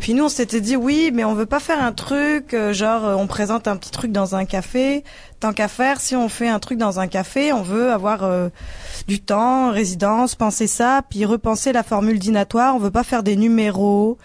Puis 0.00 0.14
nous, 0.14 0.24
on 0.24 0.28
s'était 0.28 0.60
dit 0.60 0.74
oui, 0.74 1.12
mais 1.14 1.24
on 1.24 1.34
veut 1.34 1.46
pas 1.46 1.60
faire 1.60 1.80
un 1.80 1.92
truc 1.92 2.52
euh, 2.52 2.72
genre 2.72 3.16
on 3.16 3.28
présente 3.28 3.68
un 3.68 3.76
petit 3.76 3.92
truc 3.92 4.10
dans 4.10 4.34
un 4.34 4.46
café. 4.46 5.03
Tant 5.40 5.52
qu'à 5.52 5.68
faire, 5.68 6.00
si 6.00 6.16
on 6.16 6.28
fait 6.28 6.48
un 6.48 6.58
truc 6.58 6.78
dans 6.78 7.00
un 7.00 7.06
café, 7.06 7.52
on 7.52 7.62
veut 7.62 7.92
avoir 7.92 8.24
euh, 8.24 8.48
du 9.08 9.20
temps, 9.20 9.70
résidence, 9.70 10.34
penser 10.34 10.66
ça, 10.66 11.02
puis 11.08 11.24
repenser 11.24 11.72
la 11.72 11.82
formule 11.82 12.18
dînatoire. 12.18 12.74
On 12.74 12.78
veut 12.78 12.90
pas 12.90 13.04
faire 13.04 13.22
des 13.22 13.36
numéros. 13.36 14.18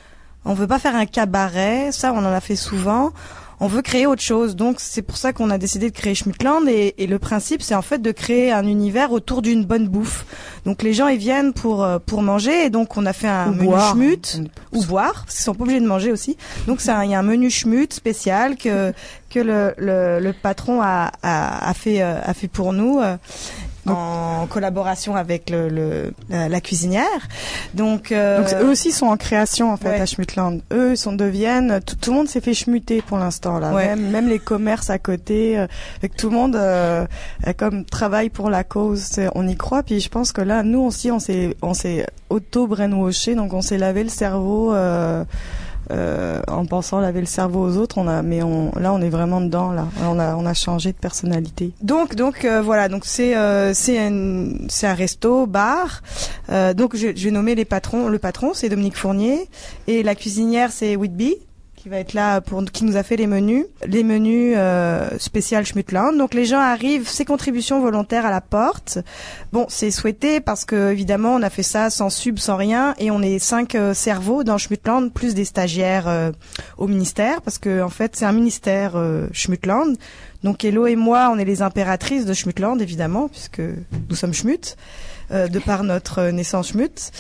On 0.46 0.54
veut 0.54 0.68
pas 0.68 0.80
faire 0.80 0.96
un 0.96 1.06
cabaret, 1.06 1.92
ça 1.92 2.14
on 2.14 2.20
en 2.20 2.26
a 2.26 2.40
fait 2.40 2.56
souvent. 2.56 3.12
On 3.62 3.68
veut 3.68 3.82
créer 3.82 4.06
autre 4.06 4.22
chose, 4.22 4.56
donc 4.56 4.78
c'est 4.80 5.02
pour 5.02 5.18
ça 5.18 5.34
qu'on 5.34 5.50
a 5.50 5.58
décidé 5.58 5.90
de 5.90 5.96
créer 5.96 6.16
Schmutland 6.16 6.66
et, 6.70 6.96
et 6.98 7.08
le 7.08 7.20
principe 7.20 7.62
c'est 7.62 7.76
en 7.76 7.82
fait 7.82 8.02
de 8.02 8.12
créer 8.12 8.52
un 8.54 8.66
univers 8.66 9.12
autour 9.12 9.42
d'une 9.42 9.66
bonne 9.66 9.88
bouffe. 9.90 10.26
Donc 10.66 10.82
les 10.82 10.94
gens 10.94 11.08
ils 11.08 11.18
viennent 11.20 11.52
pour 11.52 11.84
euh, 11.84 12.00
pour 12.00 12.22
manger 12.22 12.66
et 12.66 12.70
donc 12.70 12.96
on 12.96 13.06
a 13.06 13.12
fait 13.14 13.28
un 13.28 13.50
Ou 13.50 13.56
menu 13.56 13.66
boire. 13.68 13.92
schmut 13.94 14.42
ou 14.72 14.84
boire 14.86 15.24
parce 15.26 15.36
qu'ils 15.36 15.44
sont 15.44 15.56
pas 15.56 15.64
obligés 15.64 15.82
de 15.82 15.88
manger 15.88 16.12
aussi. 16.12 16.38
Donc 16.68 16.80
c'est 16.80 16.92
un- 16.92 17.04
il 17.04 17.12
y 17.12 17.16
a 17.16 17.20
un 17.20 17.24
menu 17.24 17.50
schmut 17.50 17.92
spécial 17.94 18.56
que 18.56 18.94
que 19.30 19.40
le 19.40 19.74
le, 19.78 20.20
le 20.22 20.34
patron 20.34 20.82
a, 20.82 21.12
a 21.22 21.70
a 21.70 21.74
fait 21.74 22.02
euh, 22.02 22.20
a 22.24 22.34
fait 22.34 22.48
pour 22.48 22.72
nous. 22.72 23.02
Euh, 23.88 23.92
en 23.92 24.48
collaboration 24.48 25.16
avec 25.16 25.50
le, 25.50 25.70
le- 25.70 26.14
la, 26.30 26.50
la 26.50 26.62
cuisinière. 26.62 27.06
Donc, 27.74 28.12
euh, 28.12 28.40
Donc 28.44 28.62
eux 28.62 28.70
aussi 28.70 28.92
sont 28.92 29.06
en 29.08 29.18
création 29.18 29.72
en 29.72 29.78
fait 29.78 29.90
Ouais. 29.90 30.02
à 30.02 30.06
Schmutland. 30.06 30.60
Eux 30.74 30.92
ils 30.92 30.98
sont 30.98 31.14
deviennent 31.14 31.80
tout, 31.86 31.96
tout 31.96 32.12
le 32.12 32.18
monde 32.18 32.28
s'est 32.28 32.42
fait 32.42 32.54
schmuter 32.54 33.02
pour 33.02 33.18
l'instant 33.18 33.60
là. 33.60 33.74
Ouais. 33.74 33.88
Même, 33.88 34.10
même 34.12 34.28
les 34.28 34.40
commerces 34.40 34.90
à 34.90 35.00
côté, 35.00 35.58
euh, 35.58 35.68
avec 36.00 36.16
tout 36.16 36.30
le 36.30 36.36
monde 36.36 36.56
euh, 36.56 37.06
euh, 37.48 37.54
comme 37.58 37.86
travaille 37.86 38.30
pour 38.30 38.50
la 38.50 38.64
cause. 38.64 39.20
On 39.36 39.48
y 39.48 39.56
croit. 39.56 39.84
Puis 39.84 40.00
je 40.00 40.10
pense 40.10 40.32
que 40.32 40.42
là 40.42 40.64
nous 40.64 40.82
aussi 40.82 41.12
on 41.12 41.20
s'est 41.20 41.56
on 41.62 41.74
s'est 41.74 42.06
auto 42.30 42.68
brainwashé 42.68 43.36
donc 43.36 43.54
on 43.54 43.62
s'est 43.62 43.78
lavé 43.78 44.04
le 44.04 44.10
cerveau. 44.10 44.74
Euh, 44.74 45.24
euh, 45.92 46.42
en 46.48 46.66
pensant 46.66 47.00
laver 47.00 47.20
le 47.20 47.26
cerveau 47.26 47.68
aux 47.68 47.78
autres, 47.78 47.98
on 47.98 48.08
a, 48.08 48.22
mais 48.22 48.44
on, 48.44 48.72
là, 48.80 48.94
on 48.94 49.02
est 49.02 49.10
vraiment 49.10 49.42
dedans. 49.42 49.72
Là, 49.72 49.88
on 50.04 50.20
a, 50.20 50.36
on 50.36 50.46
a 50.46 50.54
changé 50.54 50.92
de 50.92 50.98
personnalité. 50.98 51.72
Donc, 51.82 52.16
donc 52.16 52.46
euh, 52.46 52.62
voilà, 52.62 52.90
donc 52.90 53.06
c'est 53.06 53.36
euh, 53.36 53.74
c'est 53.74 53.98
un 54.00 54.50
c'est 54.68 54.88
un 54.88 54.94
resto 54.94 55.46
bar. 55.48 56.02
Euh, 56.50 56.74
donc 56.74 56.96
je, 56.96 57.08
je 57.16 57.24
vais 57.26 57.32
nommer 57.32 57.56
les 57.56 57.66
patrons. 57.66 58.08
Le 58.08 58.20
patron 58.20 58.54
c'est 58.54 58.70
Dominique 58.70 58.98
Fournier 58.98 59.48
et 59.88 60.04
la 60.04 60.16
cuisinière 60.16 60.72
c'est 60.72 60.96
Whitby 60.96 61.38
qui 61.80 61.88
va 61.88 61.98
être 61.98 62.14
là 62.14 62.42
pour 62.42 62.64
qui 62.66 62.84
nous 62.84 62.98
a 62.98 63.04
fait 63.04 63.16
les 63.16 63.26
menus, 63.26 63.66
les 63.86 64.04
menus 64.04 64.54
euh, 64.58 65.10
spécial 65.18 65.66
Schmutland. 65.66 66.18
Donc 66.18 66.34
les 66.34 66.44
gens 66.44 66.60
arrivent, 66.60 67.08
ces 67.08 67.24
contributions 67.24 67.80
volontaires 67.80 68.26
à 68.26 68.32
la 68.32 68.42
porte. 68.42 69.00
Bon, 69.54 69.66
c'est 69.70 69.90
souhaité 69.90 70.42
parce 70.42 70.66
que 70.66 70.92
évidemment 70.92 71.36
on 71.36 71.42
a 71.42 71.50
fait 71.50 71.64
ça 71.64 71.90
sans 71.90 72.10
sub, 72.10 72.38
sans 72.38 72.58
rien, 72.58 72.96
et 72.98 73.12
on 73.12 73.22
est 73.22 73.40
cinq 73.40 73.76
euh, 73.76 73.94
cerveaux 73.94 74.44
dans 74.44 74.58
Schmutland 74.58 75.10
plus 75.14 75.34
des 75.36 75.46
stagiaires 75.46 76.10
euh, 76.10 76.32
au 76.78 76.88
ministère 76.88 77.42
parce 77.42 77.58
que 77.58 77.82
en 77.82 77.90
fait 77.90 78.18
c'est 78.18 78.26
un 78.26 78.34
ministère 78.34 78.94
euh, 78.96 79.28
Schmutland. 79.32 79.96
Donc 80.44 80.64
Hello 80.66 80.86
et 80.86 80.96
moi, 80.96 81.30
on 81.34 81.38
est 81.38 81.46
les 81.46 81.62
impératrices 81.62 82.26
de 82.26 82.34
Schmutland, 82.34 82.82
évidemment, 82.82 83.28
puisque 83.28 83.60
nous 83.60 84.16
sommes 84.16 84.34
Schmut, 84.34 84.78
de 85.32 85.60
par 85.60 85.84
notre 85.84 86.20
euh, 86.20 86.32
naissance 86.32 86.70
Schmut. 86.70 87.12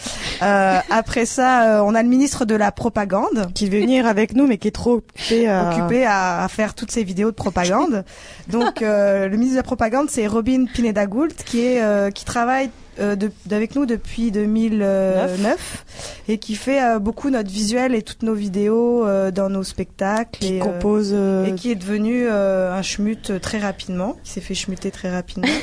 Euh, 0.41 0.79
après 0.89 1.25
ça, 1.25 1.79
euh, 1.79 1.83
on 1.85 1.93
a 1.95 2.01
le 2.03 2.09
ministre 2.09 2.45
de 2.45 2.55
la 2.55 2.71
propagande, 2.71 3.51
Qui 3.53 3.69
veut 3.69 3.79
venir 3.81 4.07
avec 4.07 4.33
nous, 4.35 4.47
mais 4.47 4.57
qui 4.57 4.67
est 4.67 4.71
trop 4.71 4.93
occupé 4.93 5.47
à. 5.47 5.69
occupé 5.69 6.05
à, 6.05 6.43
à 6.43 6.47
faire 6.47 6.73
toutes 6.73 6.91
ces 6.91 7.03
vidéos 7.03 7.29
de 7.31 7.35
propagande. 7.35 8.03
Donc 8.47 8.81
euh, 8.81 9.27
le 9.27 9.35
ministre 9.37 9.53
de 9.53 9.59
la 9.59 9.63
propagande, 9.63 10.09
c'est 10.09 10.27
Robin 10.27 10.65
Pineda 10.65 11.05
Gould, 11.05 11.33
qui 11.33 11.61
est 11.65 11.81
euh, 11.81 12.09
qui 12.11 12.25
travaille 12.25 12.69
euh, 12.99 13.15
de- 13.15 13.31
avec 13.51 13.75
nous 13.75 13.85
depuis 13.85 14.31
2009 14.31 15.85
et 16.27 16.37
qui 16.37 16.55
fait 16.55 16.83
euh, 16.83 16.99
beaucoup 16.99 17.29
notre 17.29 17.49
visuel 17.49 17.95
et 17.95 18.01
toutes 18.01 18.23
nos 18.23 18.33
vidéos 18.33 19.05
euh, 19.05 19.31
dans 19.31 19.49
nos 19.49 19.63
spectacles 19.63 20.39
qui 20.39 20.55
et, 20.55 20.61
euh, 20.61 20.65
compose. 20.65 21.11
euh, 21.13 21.45
et 21.45 21.53
qui 21.55 21.71
est 21.71 21.75
devenu 21.75 22.25
euh, 22.29 22.73
un 22.73 22.81
schmut 22.81 23.29
euh, 23.29 23.39
très 23.39 23.59
rapidement, 23.59 24.17
qui 24.23 24.31
s'est 24.31 24.41
fait 24.41 24.55
schmuter 24.55 24.91
très 24.91 25.09
rapidement. 25.11 25.47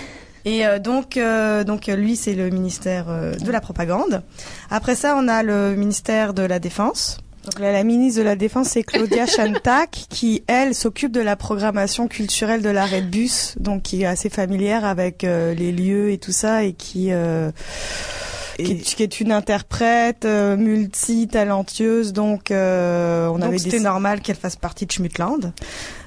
Et 0.47 0.65
euh, 0.65 0.79
donc, 0.79 1.17
euh, 1.17 1.65
donc 1.65 1.88
lui, 1.88 2.15
c'est 2.17 2.35
le 2.35 2.49
ministère 2.50 3.07
euh, 3.09 3.35
de 3.35 3.50
la 3.50 3.61
propagande. 3.61 4.23
Après 4.71 4.95
ça, 4.95 5.17
on 5.19 5.26
a 5.26 5.43
le 5.43 5.75
ministère 5.75 6.33
de 6.33 6.43
la 6.43 6.61
défense. 6.61 7.19
Donc 7.45 7.61
là, 7.61 7.71
la 7.71 7.85
ministre 7.85 8.19
de 8.19 8.25
la 8.25 8.35
Défense, 8.35 8.71
c'est 8.71 8.83
Claudia 8.83 9.25
Chantac, 9.26 10.07
qui, 10.09 10.43
elle, 10.49 10.75
s'occupe 10.75 11.12
de 11.12 11.21
la 11.21 11.37
programmation 11.37 12.09
culturelle 12.09 12.61
de 12.61 12.71
l'arrêt 12.71 13.03
de 13.03 13.07
bus, 13.07 13.55
donc 13.61 13.83
qui 13.83 14.03
est 14.03 14.07
assez 14.07 14.29
familière 14.31 14.85
avec 14.85 15.23
euh, 15.23 15.55
les 15.55 15.71
lieux 15.71 16.11
et 16.11 16.19
tout 16.19 16.33
ça, 16.33 16.65
et 16.65 16.73
qui... 16.73 17.12
euh, 17.12 17.53
qui, 18.57 18.73
est, 18.73 18.76
qui 18.76 19.03
est 19.03 19.21
une 19.21 19.33
interprète 19.33 20.25
euh, 20.25 20.57
multi-talentueuse, 20.57 22.12
donc 22.12 22.50
euh, 22.50 23.26
on 23.29 23.38
Donc 23.38 23.49
avait 23.49 23.59
c'était 23.59 23.79
des... 23.79 23.85
normal 23.85 24.21
qu'elle 24.21 24.37
fasse 24.37 24.57
partie 24.57 24.87
de 24.87 24.93
Schmutland. 24.93 25.53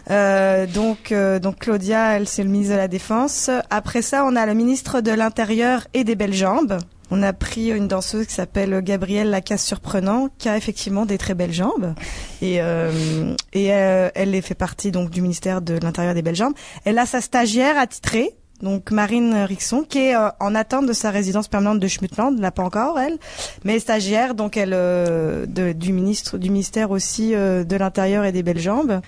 Euh, 0.10 0.66
donc, 0.66 1.12
euh, 1.12 1.40
donc 1.40 1.60
Claudia, 1.60 2.16
elle, 2.16 2.28
c'est 2.28 2.44
le 2.44 2.50
ministre 2.50 2.74
de 2.74 2.80
la 2.80 2.88
Défense. 2.88 3.50
Après 3.70 4.02
ça, 4.02 4.26
on 4.26 4.36
a 4.36 4.46
le 4.46 4.54
ministre 4.54 5.02
de 5.02 5.12
l'Intérieur 5.12 5.88
et 5.94 6.04
des 6.04 6.16
belles 6.16 6.34
jambes. 6.34 6.78
On 7.12 7.24
a 7.24 7.34
pris 7.34 7.70
une 7.70 7.88
danseuse 7.88 8.28
qui 8.28 8.34
s'appelle 8.34 8.82
Gabrielle 8.82 9.32
Lacasse 9.32 9.66
Surprenant, 9.66 10.30
qui 10.38 10.48
a 10.48 10.58
effectivement 10.58 11.06
des 11.06 11.18
très 11.18 11.34
belles 11.34 11.54
jambes. 11.54 11.96
Et, 12.42 12.62
euh, 12.62 13.34
et 13.54 13.74
euh, 13.74 14.10
elle 14.14 14.40
fait 14.44 14.54
partie 14.54 14.92
donc 14.92 15.10
du 15.10 15.22
ministère 15.22 15.62
de 15.62 15.80
l'Intérieur 15.82 16.14
des 16.14 16.22
belles 16.22 16.36
jambes. 16.36 16.54
Elle 16.86 17.00
a 17.00 17.08
sa 17.08 17.20
stagiaire 17.20 17.80
attitrée, 17.80 18.36
donc 18.62 18.92
Marine 18.92 19.34
Rixon, 19.34 19.86
qui 19.88 20.00
est 20.00 20.16
euh, 20.16 20.30
en 20.40 20.54
attente 20.54 20.86
de 20.86 20.94
sa 20.94 21.12
résidence 21.12 21.48
permanente 21.48 21.80
de 21.80 21.88
Schmutland, 21.88 22.38
l'a 22.40 22.52
pas 22.52 22.64
encore 22.64 23.00
elle, 23.00 23.18
mais 23.64 23.80
stagiaire, 23.80 24.36
donc 24.36 24.58
elle 24.58 24.74
euh, 24.74 25.46
du 25.46 25.94
ministre 25.94 26.38
du 26.38 26.50
ministère 26.50 26.92
aussi 26.92 27.34
euh, 27.34 27.64
de 27.64 27.76
l'Intérieur 27.78 28.26
et 28.26 28.32
des 28.32 28.44
belles 28.44 28.60
jambes. 28.60 29.00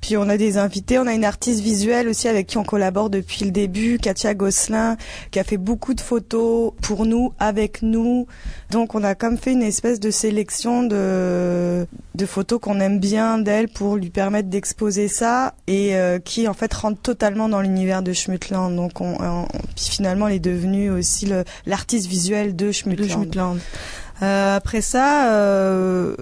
Puis 0.00 0.16
on 0.16 0.28
a 0.30 0.36
des 0.38 0.56
invités, 0.56 0.98
on 0.98 1.06
a 1.06 1.12
une 1.12 1.24
artiste 1.26 1.60
visuelle 1.60 2.08
aussi 2.08 2.26
avec 2.26 2.46
qui 2.46 2.56
on 2.56 2.64
collabore 2.64 3.10
depuis 3.10 3.44
le 3.44 3.50
début, 3.50 3.98
Katia 3.98 4.34
Gosselin, 4.34 4.96
qui 5.30 5.38
a 5.38 5.44
fait 5.44 5.58
beaucoup 5.58 5.92
de 5.92 6.00
photos 6.00 6.72
pour 6.80 7.04
nous, 7.04 7.32
avec 7.38 7.82
nous. 7.82 8.26
Donc 8.70 8.94
on 8.94 9.04
a 9.04 9.14
comme 9.14 9.36
fait 9.36 9.52
une 9.52 9.62
espèce 9.62 10.00
de 10.00 10.10
sélection 10.10 10.82
de, 10.84 11.86
de 12.14 12.26
photos 12.26 12.60
qu'on 12.60 12.80
aime 12.80 12.98
bien 12.98 13.38
d'elle 13.38 13.68
pour 13.68 13.96
lui 13.96 14.10
permettre 14.10 14.48
d'exposer 14.48 15.08
ça 15.08 15.54
et 15.66 15.96
euh, 15.96 16.18
qui 16.18 16.48
en 16.48 16.54
fait 16.54 16.72
rentre 16.72 17.00
totalement 17.02 17.48
dans 17.48 17.60
l'univers 17.60 18.02
de 18.02 18.12
Schmutland. 18.12 18.74
Donc 18.74 19.00
on, 19.00 19.16
on- 19.20 19.48
finalement 19.76 20.28
elle 20.28 20.36
est 20.36 20.38
devenue 20.38 20.90
aussi 20.90 21.30
l'artiste 21.66 22.06
visuelle 22.06 22.56
de 22.56 22.72
Schmutland. 22.72 23.06
Euh, 24.22 24.56
après 24.56 24.82
ça, 24.82 25.30
euh, 25.32 26.14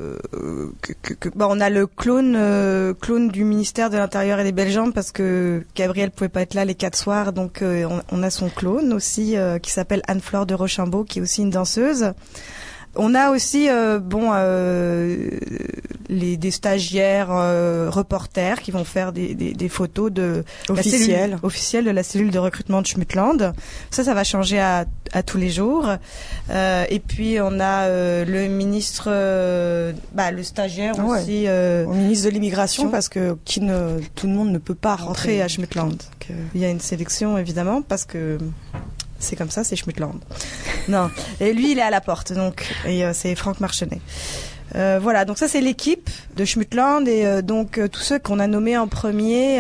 que, 1.03 1.15
que- 1.15 1.29
bah, 1.35 1.49
on 1.51 1.59
a 1.61 1.69
le 1.69 1.87
clone, 1.89 2.35
euh, 2.37 2.95
clone 2.95 3.29
du 3.29 3.43
ministère 3.45 3.91
de 3.91 3.97
l'Intérieur 3.97 4.39
et 4.39 4.53
des 4.53 4.71
Jambes 4.71 4.93
parce 4.95 5.11
que 5.11 5.65
Gabriel 5.75 6.11
pouvait 6.13 6.29
pas 6.29 6.43
être 6.43 6.55
là 6.55 6.65
les 6.65 6.77
quatre 6.77 6.97
soirs, 6.97 7.33
donc 7.33 7.61
euh, 7.63 7.85
on, 7.91 8.01
on 8.13 8.23
a 8.23 8.31
son 8.31 8.51
clone 8.51 8.93
aussi 8.93 9.37
euh, 9.37 9.59
qui 9.59 9.73
s'appelle 9.73 10.03
Anne-Flore 10.07 10.47
de 10.47 10.55
Rochambeau, 10.55 11.03
qui 11.03 11.19
est 11.19 11.23
aussi 11.23 11.43
une 11.43 11.51
danseuse. 11.51 12.13
On 13.01 13.15
a 13.15 13.31
aussi 13.31 13.69
euh, 13.71 14.01
bon 14.01 14.31
euh, 14.33 15.31
les 16.09 16.37
des 16.37 16.51
stagiaires 16.51 17.29
euh, 17.31 17.89
reporters 17.91 18.61
qui 18.61 18.73
vont 18.73 18.83
faire 18.83 19.13
des, 19.13 19.35
des, 19.37 19.53
des 19.53 19.69
photos 19.69 20.11
de 20.11 20.45
cellule 20.83 21.39
Officielle. 21.43 21.85
de 21.85 21.91
la 21.91 22.03
cellule 22.03 22.33
de 22.33 22.39
recrutement 22.41 22.83
de 22.83 22.87
Schmutland. 22.89 23.53
Ça, 23.91 24.03
ça 24.03 24.15
va 24.15 24.25
changer 24.25 24.59
à, 24.59 24.85
à 25.13 25.23
tous 25.23 25.39
les 25.39 25.49
jours. 25.51 25.89
Et 26.51 26.99
puis 27.07 27.39
on 27.41 27.61
a 27.61 27.89
le 28.25 28.49
ministre, 28.49 29.05
bah, 30.13 30.31
le 30.33 30.43
stagiaire 30.43 30.95
Ah 30.99 31.05
ouais. 31.05 31.21
aussi. 31.21 31.47
Au 31.49 31.93
ministre 31.95 32.25
de 32.27 32.31
l'immigration 32.31 32.89
parce 32.89 33.09
que 33.09 33.37
qui 33.45 33.61
ne, 33.61 34.01
tout 34.17 34.27
le 34.27 34.33
monde 34.33 34.51
ne 34.51 34.59
peut 34.59 34.75
pas 34.75 34.97
rentrer 34.97 35.09
rentrer 35.09 35.43
à 35.43 35.49
Schmutland. 35.49 35.91
Donc, 35.91 36.29
il 36.55 36.61
y 36.61 36.65
a 36.65 36.69
une 36.71 36.81
sélection 36.81 37.39
évidemment 37.39 37.81
parce 37.83 38.05
que 38.05 38.39
c'est 39.19 39.37
comme 39.37 39.51
ça, 39.51 39.65
c'est 39.65 39.77
Schmutland. 39.77 40.21
non, 40.89 41.11
et 41.41 41.53
lui 41.53 41.73
il 41.73 41.79
est 41.79 41.83
à 41.83 41.91
la 41.91 42.01
porte 42.01 42.33
donc 42.33 42.75
et 42.87 43.05
euh, 43.05 43.13
c'est 43.13 43.35
Franck 43.35 43.61
Marchenet. 43.61 44.01
Euh, 44.75 44.99
voilà, 45.01 45.25
donc 45.25 45.39
ça 45.39 45.49
c'est 45.49 45.63
l'équipe 45.63 46.11
de 46.37 46.45
Schmutland 46.45 47.09
et 47.09 47.25
euh, 47.25 47.41
donc 47.41 47.81
tous 47.91 48.03
ceux 48.03 48.19
qu'on 48.19 48.39
a 48.39 48.47
nommés 48.47 48.77
en 48.77 48.87
premier, 48.87 49.59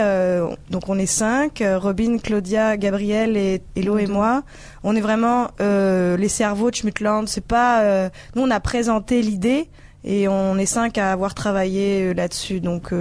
donc 0.70 0.88
on 0.88 0.98
est 0.98 1.06
cinq, 1.06 1.62
Robin, 1.76 2.18
Claudia, 2.18 2.76
Gabriel 2.76 3.36
et 3.36 3.62
Hello 3.74 3.98
et 3.98 4.06
moi. 4.06 4.42
On 4.84 4.94
est 4.94 5.00
vraiment 5.00 5.48
les 5.58 6.28
cerveaux 6.28 6.70
de 6.70 6.76
Schmutland. 6.76 7.26
C'est 7.26 7.44
pas, 7.44 8.10
nous 8.36 8.42
on 8.42 8.50
a 8.50 8.60
présenté 8.60 9.22
l'idée 9.22 9.68
et 10.04 10.28
on 10.28 10.58
est 10.58 10.66
cinq 10.66 10.98
à 10.98 11.10
avoir 11.10 11.34
travaillé 11.34 12.12
là-dessus. 12.14 12.60
Donc 12.60 12.92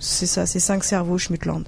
c'est 0.00 0.26
ça, 0.26 0.46
c'est 0.46 0.60
cinq 0.60 0.82
cerveaux 0.82 1.18
Schmutland. 1.18 1.62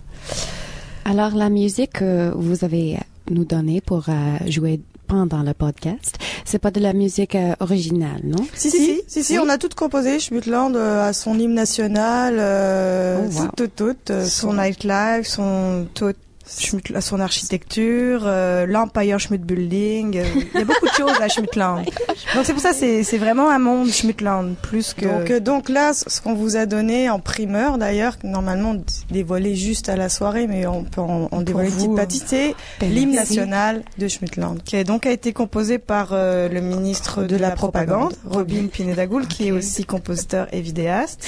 Alors, 1.04 1.34
la 1.34 1.50
musique 1.50 1.92
que 1.92 2.32
vous 2.34 2.64
avez 2.64 2.98
nous 3.30 3.44
donnée 3.44 3.80
pour 3.80 4.04
euh, 4.08 4.36
jouer 4.46 4.80
pendant 5.06 5.42
le 5.42 5.52
podcast, 5.52 6.16
c'est 6.46 6.58
pas 6.58 6.70
de 6.70 6.80
la 6.80 6.92
musique 6.94 7.34
euh, 7.34 7.54
originale, 7.60 8.20
non? 8.24 8.44
Si 8.54 8.70
si 8.70 9.02
si 9.06 9.22
si, 9.22 9.38
on 9.38 9.48
a 9.50 9.58
tout 9.58 9.68
composé 9.76 10.18
Schmutland 10.18 10.74
euh, 10.76 11.08
à 11.08 11.12
son 11.12 11.38
hymne 11.38 11.54
national, 11.54 12.36
euh, 12.38 13.20
Oh, 13.26 13.30
wow. 13.40 13.46
tout 13.56 13.66
tout 13.66 13.92
tout, 14.04 14.12
euh, 14.12 14.24
son 14.24 14.54
nightlife, 14.54 15.26
son 15.26 15.86
tout 15.94 16.14
Son 16.46 17.20
architecture, 17.20 18.22
euh, 18.26 18.66
l'Empire 18.66 19.18
Schmidt 19.18 19.44
Building, 19.44 20.18
euh, 20.18 20.24
il 20.54 20.58
y 20.58 20.62
a 20.62 20.64
beaucoup 20.64 20.86
de 20.86 20.92
choses 20.92 21.18
à 21.20 21.28
Schmutland. 21.28 21.84
Donc 22.34 22.44
c'est 22.44 22.52
pour 22.52 22.60
ça 22.60 22.72
c'est 22.74 23.02
c'est 23.02 23.16
vraiment 23.18 23.50
un 23.50 23.58
monde 23.58 23.88
Schmutland 23.88 24.54
plus 24.60 24.92
que 24.94 25.06
Donc, 25.06 25.30
euh, 25.30 25.40
donc 25.40 25.68
là, 25.68 25.92
ce 25.94 26.20
qu'on 26.20 26.34
vous 26.34 26.56
a 26.56 26.66
donné 26.66 27.08
en 27.08 27.18
primeur, 27.18 27.78
d'ailleurs, 27.78 28.16
normalement 28.24 28.72
on 28.72 28.84
dévoilait 29.10 29.54
juste 29.54 29.88
à 29.88 29.96
la 29.96 30.08
soirée, 30.08 30.46
mais 30.46 30.66
on 30.66 30.84
peut 30.84 31.00
en, 31.00 31.28
en 31.30 31.40
dévoiler 31.42 31.70
une 31.82 31.94
petite 31.96 32.54
Ben, 32.80 32.90
l'hymne 32.90 33.14
national 33.14 33.82
de 33.98 34.08
Schmutland. 34.08 34.62
qui 34.62 34.76
a 34.76 34.84
donc 34.84 35.06
a 35.06 35.10
été 35.12 35.32
composé 35.32 35.78
par 35.78 36.10
euh, 36.12 36.48
le 36.48 36.60
ministre 36.60 37.22
de, 37.24 37.36
la, 37.36 37.52
propagande, 37.52 38.14
Robin 38.26 38.66
Pineda-Gould, 38.66 39.28
qui 39.28 39.48
est 39.48 39.52
aussi 39.52 39.84
compositeur 39.84 40.46
et 40.52 40.60
vidéaste, 40.60 41.26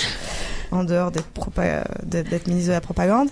en 0.70 0.84
dehors 0.84 1.10
d'être 1.10 1.28
propa- 1.34 1.84
d'être 2.04 2.28
d'être 2.28 2.46
ministre 2.48 2.68
de 2.68 2.74
la 2.74 2.80
propagande. 2.80 3.28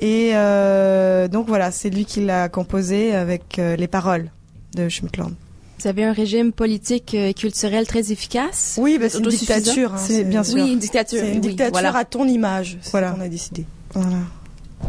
Et 0.00 0.30
euh, 0.34 1.28
donc 1.28 1.46
voilà, 1.48 1.70
c'est 1.70 1.90
lui 1.90 2.04
qui 2.04 2.24
l'a 2.24 2.48
composé 2.48 3.14
avec 3.14 3.58
euh, 3.58 3.76
les 3.76 3.88
paroles 3.88 4.30
de 4.74 4.88
Schmutland. 4.88 5.32
Vous 5.80 5.86
avez 5.88 6.04
un 6.04 6.12
régime 6.12 6.52
politique 6.52 7.14
et 7.14 7.34
culturel 7.34 7.86
très 7.86 8.10
efficace? 8.10 8.76
Oui, 8.80 8.98
bah, 8.98 9.08
c'est 9.08 9.18
une 9.18 9.28
dictature. 9.28 9.94
hein, 9.94 9.98
C'est 9.98 10.24
bien 10.24 10.42
sûr. 10.42 10.54
Oui, 10.56 10.72
une 10.72 10.78
dictature. 10.78 11.20
C'est 11.20 11.28
une 11.28 11.34
oui, 11.34 11.40
dictature 11.40 11.72
voilà. 11.72 11.96
à 11.96 12.04
ton 12.04 12.26
image. 12.26 12.78
Voilà. 12.90 13.12
qu'on 13.12 13.20
a 13.20 13.28
décidé. 13.28 13.64
Voilà. 13.94 14.18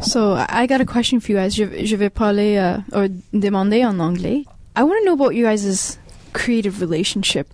So 0.02 0.36
I 0.36 0.68
got 0.68 0.82
a 0.82 0.86
question 0.86 1.20
for 1.20 1.32
you 1.32 1.38
guys. 1.38 1.52
Je, 1.52 1.86
je 1.86 1.96
vais 1.96 2.10
parler 2.10 2.58
euh, 2.58 2.78
or 2.92 3.08
demander 3.34 3.86
en 3.86 4.00
anglais. 4.00 4.44
I 4.78 4.82
want 4.84 4.94
to 5.00 5.06
know 5.06 5.14
about 5.14 5.34
you 5.34 5.46
guys' 5.46 5.98
creative 6.34 6.80
relationship 6.80 7.48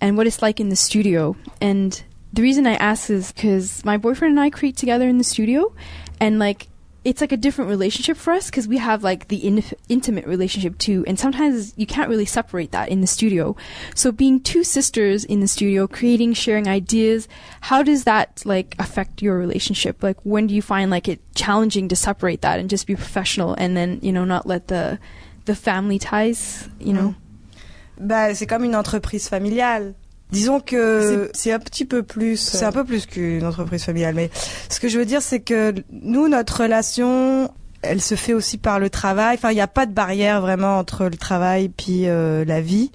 and 0.00 0.16
what 0.16 0.24
it's 0.26 0.40
like 0.42 0.60
in 0.60 0.68
the 0.70 0.76
studio. 0.76 1.36
And 1.60 1.90
the 2.32 2.42
reason 2.42 2.66
I 2.66 2.76
ask 2.76 3.10
is 3.10 3.32
because 3.32 3.82
my 3.84 3.98
boyfriend 3.98 4.38
and 4.38 4.40
I 4.46 4.50
create 4.50 4.76
together 4.76 5.06
in 5.06 5.18
the 5.18 5.24
studio, 5.24 5.72
and 6.18 6.38
like 6.38 6.68
it's 7.02 7.20
like 7.20 7.32
a 7.32 7.36
different 7.36 7.70
relationship 7.70 8.16
for 8.16 8.32
us 8.32 8.50
because 8.50 8.68
we 8.68 8.76
have 8.76 9.02
like 9.02 9.28
the 9.28 9.38
in- 9.38 9.64
intimate 9.88 10.26
relationship 10.26 10.76
too, 10.78 11.04
and 11.06 11.18
sometimes 11.18 11.72
you 11.76 11.86
can't 11.86 12.10
really 12.10 12.26
separate 12.26 12.72
that 12.72 12.88
in 12.88 13.00
the 13.00 13.06
studio. 13.06 13.56
So 13.94 14.12
being 14.12 14.40
two 14.40 14.64
sisters 14.64 15.24
in 15.24 15.40
the 15.40 15.48
studio, 15.48 15.86
creating, 15.86 16.34
sharing 16.34 16.68
ideas, 16.68 17.26
how 17.62 17.82
does 17.82 18.04
that 18.04 18.42
like 18.44 18.74
affect 18.78 19.22
your 19.22 19.38
relationship? 19.38 20.02
Like 20.02 20.18
when 20.24 20.46
do 20.46 20.54
you 20.54 20.62
find 20.62 20.90
like 20.90 21.08
it 21.08 21.20
challenging 21.34 21.88
to 21.88 21.96
separate 21.96 22.42
that 22.42 22.58
and 22.60 22.68
just 22.68 22.86
be 22.86 22.94
professional 22.94 23.54
and 23.54 23.76
then, 23.76 23.98
you 24.02 24.12
know, 24.12 24.24
not 24.24 24.46
let 24.46 24.68
the 24.68 24.98
the 25.46 25.54
family 25.54 25.98
ties, 25.98 26.68
you 26.78 26.92
know? 26.92 27.08
Mm. 27.08 28.08
Bah, 28.08 28.34
c'est 28.34 28.46
comme 28.46 28.64
une 28.64 28.74
entreprise 28.74 29.28
familiale. 29.28 29.94
Disons 30.32 30.60
que 30.60 31.30
C'est- 31.34 31.52
un 31.52 31.58
petit 31.58 31.84
peu 31.84 32.02
plus. 32.02 32.36
C'est 32.36 32.64
un 32.64 32.72
peu 32.72 32.84
plus 32.84 33.06
qu'une 33.06 33.44
entreprise 33.44 33.84
familiale, 33.84 34.14
mais 34.14 34.30
ce 34.68 34.78
que 34.80 34.88
je 34.88 34.98
veux 34.98 35.04
dire, 35.06 35.22
c'est 35.22 35.40
que 35.40 35.74
nous, 35.90 36.28
notre 36.28 36.62
relation, 36.62 37.50
elle 37.82 38.00
se 38.00 38.14
fait 38.14 38.32
aussi 38.34 38.58
par 38.58 38.78
le 38.78 38.90
travail. 38.90 39.36
Enfin, 39.36 39.50
il 39.50 39.54
n'y 39.56 39.60
a 39.60 39.66
pas 39.66 39.86
de 39.86 39.92
barrière 39.92 40.40
vraiment 40.40 40.78
entre 40.78 41.04
le 41.06 41.16
travail 41.16 41.68
puis 41.68 42.08
euh, 42.08 42.44
la 42.44 42.60
vie. 42.60 42.92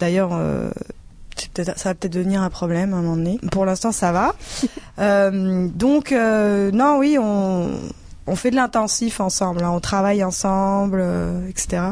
D'ailleurs, 0.00 0.30
euh, 0.32 0.70
ça 1.56 1.74
va 1.90 1.94
peut-être 1.94 2.12
devenir 2.12 2.42
un 2.42 2.50
problème 2.50 2.92
à 2.94 2.96
un 2.96 3.02
moment 3.02 3.16
donné. 3.16 3.38
Pour 3.52 3.64
l'instant, 3.64 3.92
ça 3.92 4.12
va. 4.12 4.34
Euh, 4.98 5.68
donc, 5.74 6.12
euh, 6.12 6.70
non, 6.70 6.98
oui, 6.98 7.16
on, 7.18 7.70
on 8.26 8.36
fait 8.36 8.50
de 8.50 8.56
l'intensif 8.56 9.20
ensemble. 9.20 9.64
hein. 9.64 9.70
On 9.72 9.80
travaille 9.80 10.22
ensemble, 10.22 10.98
euh, 11.00 11.48
etc. 11.48 11.82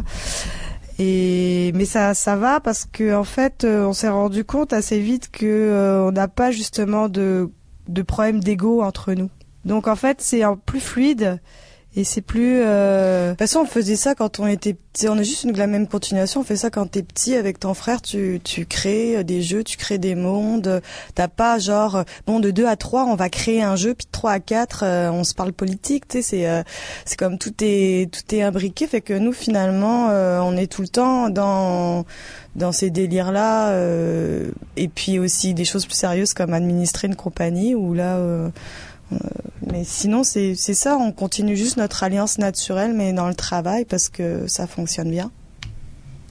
Et 1.02 1.72
mais 1.74 1.86
ça 1.86 2.12
ça 2.12 2.36
va 2.36 2.60
parce 2.60 2.84
que 2.84 3.14
en 3.14 3.24
fait 3.24 3.64
euh, 3.64 3.86
on 3.86 3.94
s'est 3.94 4.10
rendu 4.10 4.44
compte 4.44 4.74
assez 4.74 5.00
vite 5.00 5.30
que 5.30 5.46
euh, 5.46 6.06
on 6.06 6.12
n'a 6.12 6.28
pas 6.28 6.50
justement 6.50 7.08
de 7.08 7.50
de 7.88 8.02
problème 8.02 8.40
d'ego 8.40 8.82
entre 8.82 9.14
nous. 9.14 9.30
Donc 9.64 9.88
en 9.88 9.96
fait 9.96 10.20
c'est 10.20 10.42
plus 10.66 10.80
fluide 10.80 11.40
et 12.00 12.04
c'est 12.04 12.22
plus 12.22 12.62
euh, 12.64 13.26
De 13.26 13.30
toute 13.32 13.38
façon, 13.40 13.60
on 13.60 13.66
faisait 13.66 13.96
ça 13.96 14.14
quand 14.14 14.40
on 14.40 14.46
était 14.46 14.72
petit. 14.72 15.06
On 15.08 15.18
est 15.18 15.24
juste 15.24 15.44
une, 15.44 15.56
la 15.56 15.66
même 15.66 15.86
continuation. 15.86 16.40
On 16.40 16.44
fait 16.44 16.56
ça 16.56 16.70
quand 16.70 16.86
t'es 16.86 17.02
petit 17.02 17.34
avec 17.34 17.60
ton 17.60 17.74
frère. 17.74 18.00
Tu, 18.00 18.40
tu 18.42 18.64
crées 18.64 19.18
euh, 19.18 19.22
des 19.22 19.42
jeux, 19.42 19.62
tu 19.62 19.76
crées 19.76 19.98
des 19.98 20.14
mondes. 20.14 20.80
T'as 21.14 21.28
pas 21.28 21.58
genre, 21.58 21.96
euh, 21.96 22.02
bon, 22.26 22.40
de 22.40 22.50
2 22.50 22.66
à 22.66 22.76
3, 22.76 23.04
on 23.04 23.16
va 23.16 23.28
créer 23.28 23.62
un 23.62 23.76
jeu, 23.76 23.94
puis 23.94 24.06
de 24.06 24.12
3 24.12 24.30
à 24.32 24.40
4, 24.40 24.82
euh, 24.82 25.10
on 25.10 25.24
se 25.24 25.34
parle 25.34 25.52
politique. 25.52 26.08
Tu 26.08 26.18
sais, 26.18 26.22
c'est, 26.22 26.48
euh, 26.48 26.62
c'est 27.04 27.18
comme 27.18 27.36
tout 27.36 27.52
est, 27.60 28.10
tout 28.10 28.34
est 28.34 28.42
imbriqué. 28.42 28.86
Fait 28.86 29.02
que 29.02 29.12
nous, 29.12 29.32
finalement, 29.32 30.06
on 30.08 30.56
est 30.56 30.72
tout 30.72 30.82
le 30.82 30.88
temps 30.88 31.28
dans, 31.28 32.06
dans 32.56 32.72
ces 32.72 32.90
délires-là. 32.90 33.70
euh, 33.70 34.50
et 34.76 34.88
puis 34.88 35.18
aussi 35.18 35.54
des 35.54 35.64
choses 35.64 35.86
plus 35.86 35.94
sérieuses 35.94 36.34
comme 36.34 36.54
administrer 36.54 37.08
une 37.08 37.16
compagnie 37.16 37.74
où 37.74 37.94
là, 37.94 38.18
mais 39.70 39.84
sinon, 39.84 40.22
c'est 40.24 40.54
ça, 40.54 40.96
on 40.96 41.12
continue 41.12 41.56
juste 41.56 41.76
notre 41.76 42.02
alliance 42.04 42.38
naturelle, 42.38 42.92
mais 42.94 43.12
dans 43.12 43.28
le 43.28 43.34
travail, 43.34 43.84
parce 43.84 44.08
que 44.08 44.46
ça 44.46 44.66
fonctionne 44.66 45.10
bien. 45.10 45.30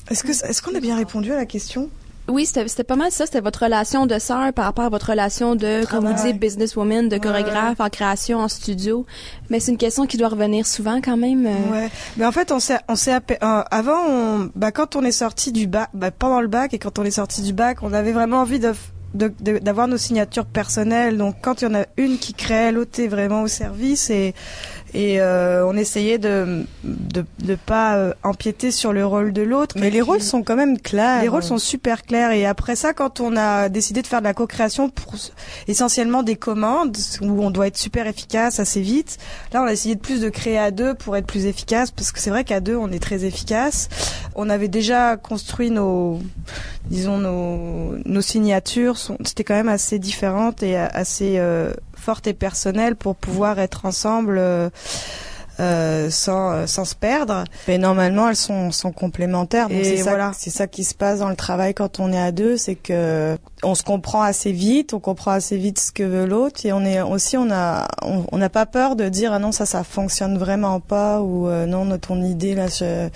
Est-ce 0.10 0.24
que 0.24 0.32
est-ce 0.32 0.62
qu'on 0.62 0.76
a 0.76 0.80
bien 0.80 0.96
répondu 0.98 1.32
à 1.32 1.36
la 1.36 1.46
question? 1.46 1.90
Oui, 2.28 2.46
c'était 2.46 2.84
pas 2.84 2.96
mal 2.96 3.12
ça. 3.12 3.26
C'était 3.26 3.42
votre 3.42 3.64
relation 3.64 4.06
de 4.06 4.20
sœur 4.20 4.54
par 4.54 4.66
rapport 4.66 4.86
à 4.86 4.90
votre 4.90 5.10
relation 5.10 5.56
de, 5.56 5.84
comme 5.86 6.06
vous 6.06 6.14
disiez, 6.14 6.34
businesswoman, 6.34 7.10
de 7.10 7.18
chorégraphe 7.18 7.80
en 7.80 7.90
création, 7.90 8.38
en 8.40 8.48
studio. 8.48 9.08
Mais 9.50 9.60
c'est 9.60 9.72
une 9.72 9.80
question 9.80 10.06
qui 10.06 10.18
doit 10.18 10.28
revenir 10.30 10.68
souvent 10.68 11.02
quand 11.02 11.18
même. 11.18 11.48
euh, 11.48 11.72
Ouais. 11.72 11.90
Mais 12.18 12.26
en 12.28 12.32
fait, 12.32 12.52
on 12.52 12.60
s'est, 12.60 12.78
on 12.88 12.96
s'est, 12.96 13.16
euh, 13.16 13.64
avant, 13.72 13.98
on, 14.08 14.50
bah, 14.56 14.72
quand 14.72 14.96
on 14.96 15.04
est 15.04 15.12
sorti 15.12 15.52
du 15.52 15.66
bac, 15.66 15.90
bah, 15.96 16.12
pendant 16.12 16.40
le 16.42 16.48
bac 16.48 16.72
et 16.76 16.78
quand 16.78 17.00
on 17.00 17.04
est 17.04 17.10
sorti 17.12 17.42
du 17.42 17.52
bac, 17.54 17.80
on 17.82 17.94
avait 17.94 18.12
vraiment 18.12 18.42
envie 18.42 18.60
de- 18.60 18.74
d'avoir 19.14 19.88
nos 19.88 19.98
signatures 19.98 20.46
personnelles. 20.46 21.18
Donc, 21.18 21.36
quand 21.42 21.62
il 21.62 21.66
y 21.66 21.68
en 21.68 21.76
a 21.76 21.86
une 21.98 22.18
qui 22.18 22.34
crée, 22.34 22.72
l'autre 22.72 23.00
est 23.00 23.08
vraiment 23.08 23.42
au 23.42 23.48
service 23.48 24.10
et, 24.10 24.34
et 24.94 25.22
euh, 25.22 25.66
on 25.68 25.76
essayait 25.78 26.18
de, 26.18 26.66
de, 26.84 27.26
de 27.44 27.56
pas 27.56 27.96
euh, 27.98 28.14
empiéter 28.24 28.72
sur 28.72 28.92
le 28.94 29.06
rôle 29.06 29.34
de 29.34 29.42
l'autre. 29.42 29.76
Mais 29.80 29.88
Et 29.88 29.92
les 29.92 30.00
puis- 30.00 30.02
rôles 30.02 30.22
sont 30.22 30.44
quand 30.44 30.56
même 30.56 30.80
clairs. 30.80 31.22
les 31.22 31.28
rôles 31.28 31.44
sont 31.44 31.58
super 31.58 32.04
clairs 32.04 32.32
et 32.32 32.46
après 32.46 32.76
ça, 32.76 32.94
quand 32.94 33.20
on 33.20 33.36
a 33.38 33.70
décidé 33.70 34.02
de 34.02 34.08
faire 34.08 34.20
de 34.20 34.26
la 34.26 34.34
co-création 34.34 34.90
pour 34.90 35.14
essentiellement 35.68 36.24
des 36.24 36.36
commandes 36.36 36.98
où 37.22 37.44
on 37.44 37.52
doit 37.52 37.68
être 37.68 37.78
super 37.78 38.08
efficace 38.08 38.60
assez 38.60 38.82
vite, 38.82 39.18
là 39.54 39.62
on 39.62 39.66
a 39.66 39.74
essayé 39.74 39.96
de 39.96 40.00
plus 40.02 40.22
de 40.22 40.30
créer 40.30 40.58
à 40.58 40.72
deux 40.72 40.94
pour 40.96 41.16
être 41.18 41.28
plus 41.28 41.46
efficace 41.46 41.92
parce 41.92 42.12
que 42.12 42.20
c'est 42.20 42.30
vrai 42.30 42.44
qu'à 42.44 42.60
deux 42.60 42.76
on 42.76 42.92
est 42.92 43.00
très 43.02 43.26
efficace. 43.26 43.90
On 44.36 44.50
avait 44.50 44.68
déjà 44.68 45.18
construit 45.18 45.70
nos, 45.72 46.20
disons 46.86 47.18
nos, 47.18 47.96
nos 48.06 48.22
signatures, 48.22 48.98
c'était 49.26 49.44
quand 49.44 49.56
même 49.56 49.70
assez 49.70 50.00
différentes 50.00 50.64
et 50.64 50.78
assez 50.78 51.36
euh, 51.38 51.72
fortes 52.00 52.28
et 52.28 52.34
personnelles 52.34 52.96
pour 52.96 53.16
pouvoir 53.16 53.60
être 53.60 53.86
ensemble. 53.86 54.42
Euh, 55.60 56.10
sans, 56.10 56.52
euh, 56.52 56.68
sans 56.68 56.86
se 56.86 56.96
perdre. 56.96 57.44
Mais 57.68 57.78
normalement, 57.78 58.30
elles 58.30 58.36
sont, 58.36 58.72
sont 58.72 58.92
complémentaires. 58.92 59.70
Donc 59.70 59.80
c'est 59.84 59.98
ça, 59.98 60.10
voilà. 60.10 60.32
c'est 60.36 60.50
ça 60.50 60.68
qui 60.68 60.84
se 60.84 60.96
passe 60.96 61.20
dans 61.20 61.30
le 61.30 61.36
travail 61.36 61.74
quand 61.74 62.00
on 62.00 62.12
est 62.12 62.22
à 62.22 62.32
deux, 62.32 62.58
c'est 62.58 62.76
que 62.76 63.38
on 63.64 63.76
se 63.76 63.84
comprend 63.84 64.22
assez 64.22 64.52
vite, 64.52 64.94
on 64.94 65.00
comprend 65.00 65.32
assez 65.32 65.58
vite 65.58 65.80
ce 65.80 65.92
que 65.92 66.04
veut 66.04 66.26
l'autre, 66.26 66.66
et 66.66 66.72
on 66.72 66.86
est 66.86 67.02
aussi, 67.02 67.38
on 67.38 67.52
a, 67.52 67.88
on 68.02 68.38
n'a 68.38 68.50
pas 68.50 68.66
peur 68.66 68.96
de 68.96 69.10
dire 69.10 69.34
ah 69.34 69.40
non 69.40 69.52
ça, 69.52 69.66
ça 69.66 69.84
fonctionne 69.84 70.38
vraiment 70.38 70.80
pas 70.80 71.22
ou 71.22 71.48
euh, 71.48 71.66
non 71.66 71.98
ton 71.98 72.22
idée 72.22 72.56
là, 72.56 72.68
il 72.82 73.10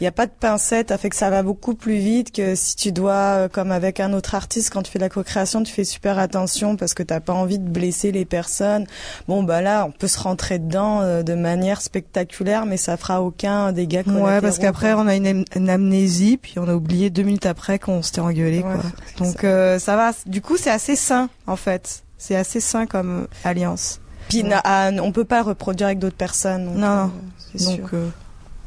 n'y 0.00 0.06
a 0.06 0.12
pas 0.12 0.26
de 0.26 0.32
pincette, 0.38 0.88
ça 0.90 0.98
fait 0.98 1.08
que 1.08 1.16
ça 1.16 1.30
va 1.30 1.42
beaucoup 1.42 1.74
plus 1.74 1.96
vite 1.96 2.32
que 2.32 2.54
si 2.54 2.76
tu 2.76 2.92
dois, 2.92 3.12
euh, 3.12 3.48
comme 3.48 3.72
avec 3.72 4.00
un 4.00 4.12
autre 4.12 4.34
artiste, 4.34 4.70
quand 4.72 4.82
tu 4.82 4.90
fais 4.90 4.98
de 4.98 5.04
la 5.04 5.08
co-création, 5.08 5.62
tu 5.62 5.72
fais 5.72 5.84
super 5.84 6.18
attention 6.18 6.76
parce 6.76 6.94
que 6.94 7.02
t'as 7.02 7.20
pas 7.20 7.32
envie 7.32 7.58
de 7.58 7.68
blesser 7.68 8.12
les 8.12 8.24
personnes. 8.24 8.86
Bon 9.26 9.42
bah 9.42 9.62
là, 9.62 9.86
on 9.86 9.92
peut 9.92 10.08
se 10.08 10.18
rentrer 10.18 10.58
dedans 10.58 11.00
euh, 11.00 11.22
de 11.22 11.34
manière 11.34 11.77
spectaculaire, 11.82 12.66
mais 12.66 12.76
ça 12.76 12.96
fera 12.96 13.22
aucun 13.22 13.72
dégât 13.72 14.02
collatéraux. 14.04 14.26
Ouais, 14.28 14.40
parce 14.40 14.58
qu'après 14.58 14.92
on 14.94 15.06
a 15.06 15.14
une, 15.16 15.26
am- 15.26 15.44
une 15.56 15.70
amnésie, 15.70 16.36
puis 16.40 16.54
on 16.58 16.68
a 16.68 16.74
oublié 16.74 17.10
deux 17.10 17.22
minutes 17.22 17.46
après 17.46 17.78
qu'on 17.78 18.02
s'était 18.02 18.20
engueulé, 18.20 18.58
Ouais, 18.58 18.62
quoi. 18.62 19.26
Donc 19.26 19.44
euh, 19.44 19.78
ça 19.78 19.96
va. 19.96 20.12
Du 20.26 20.40
coup, 20.40 20.56
c'est 20.56 20.70
assez 20.70 20.96
sain 20.96 21.28
en 21.46 21.56
fait. 21.56 22.02
C'est 22.18 22.36
assez 22.36 22.60
sain 22.60 22.86
comme 22.86 23.22
euh, 23.22 23.26
alliance. 23.44 24.00
Puis 24.28 24.42
na- 24.42 24.60
ah, 24.64 24.90
on 25.02 25.12
peut 25.12 25.24
pas 25.24 25.42
reproduire 25.42 25.86
avec 25.86 25.98
d'autres 26.00 26.16
personnes. 26.16 26.66
donc, 26.66 26.76
Non, 26.76 26.86
euh, 26.86 27.04
non. 27.04 27.10
c'est 27.52 27.58
sûr. 27.58 27.78
Donc 27.78 27.94
euh, 27.94 28.08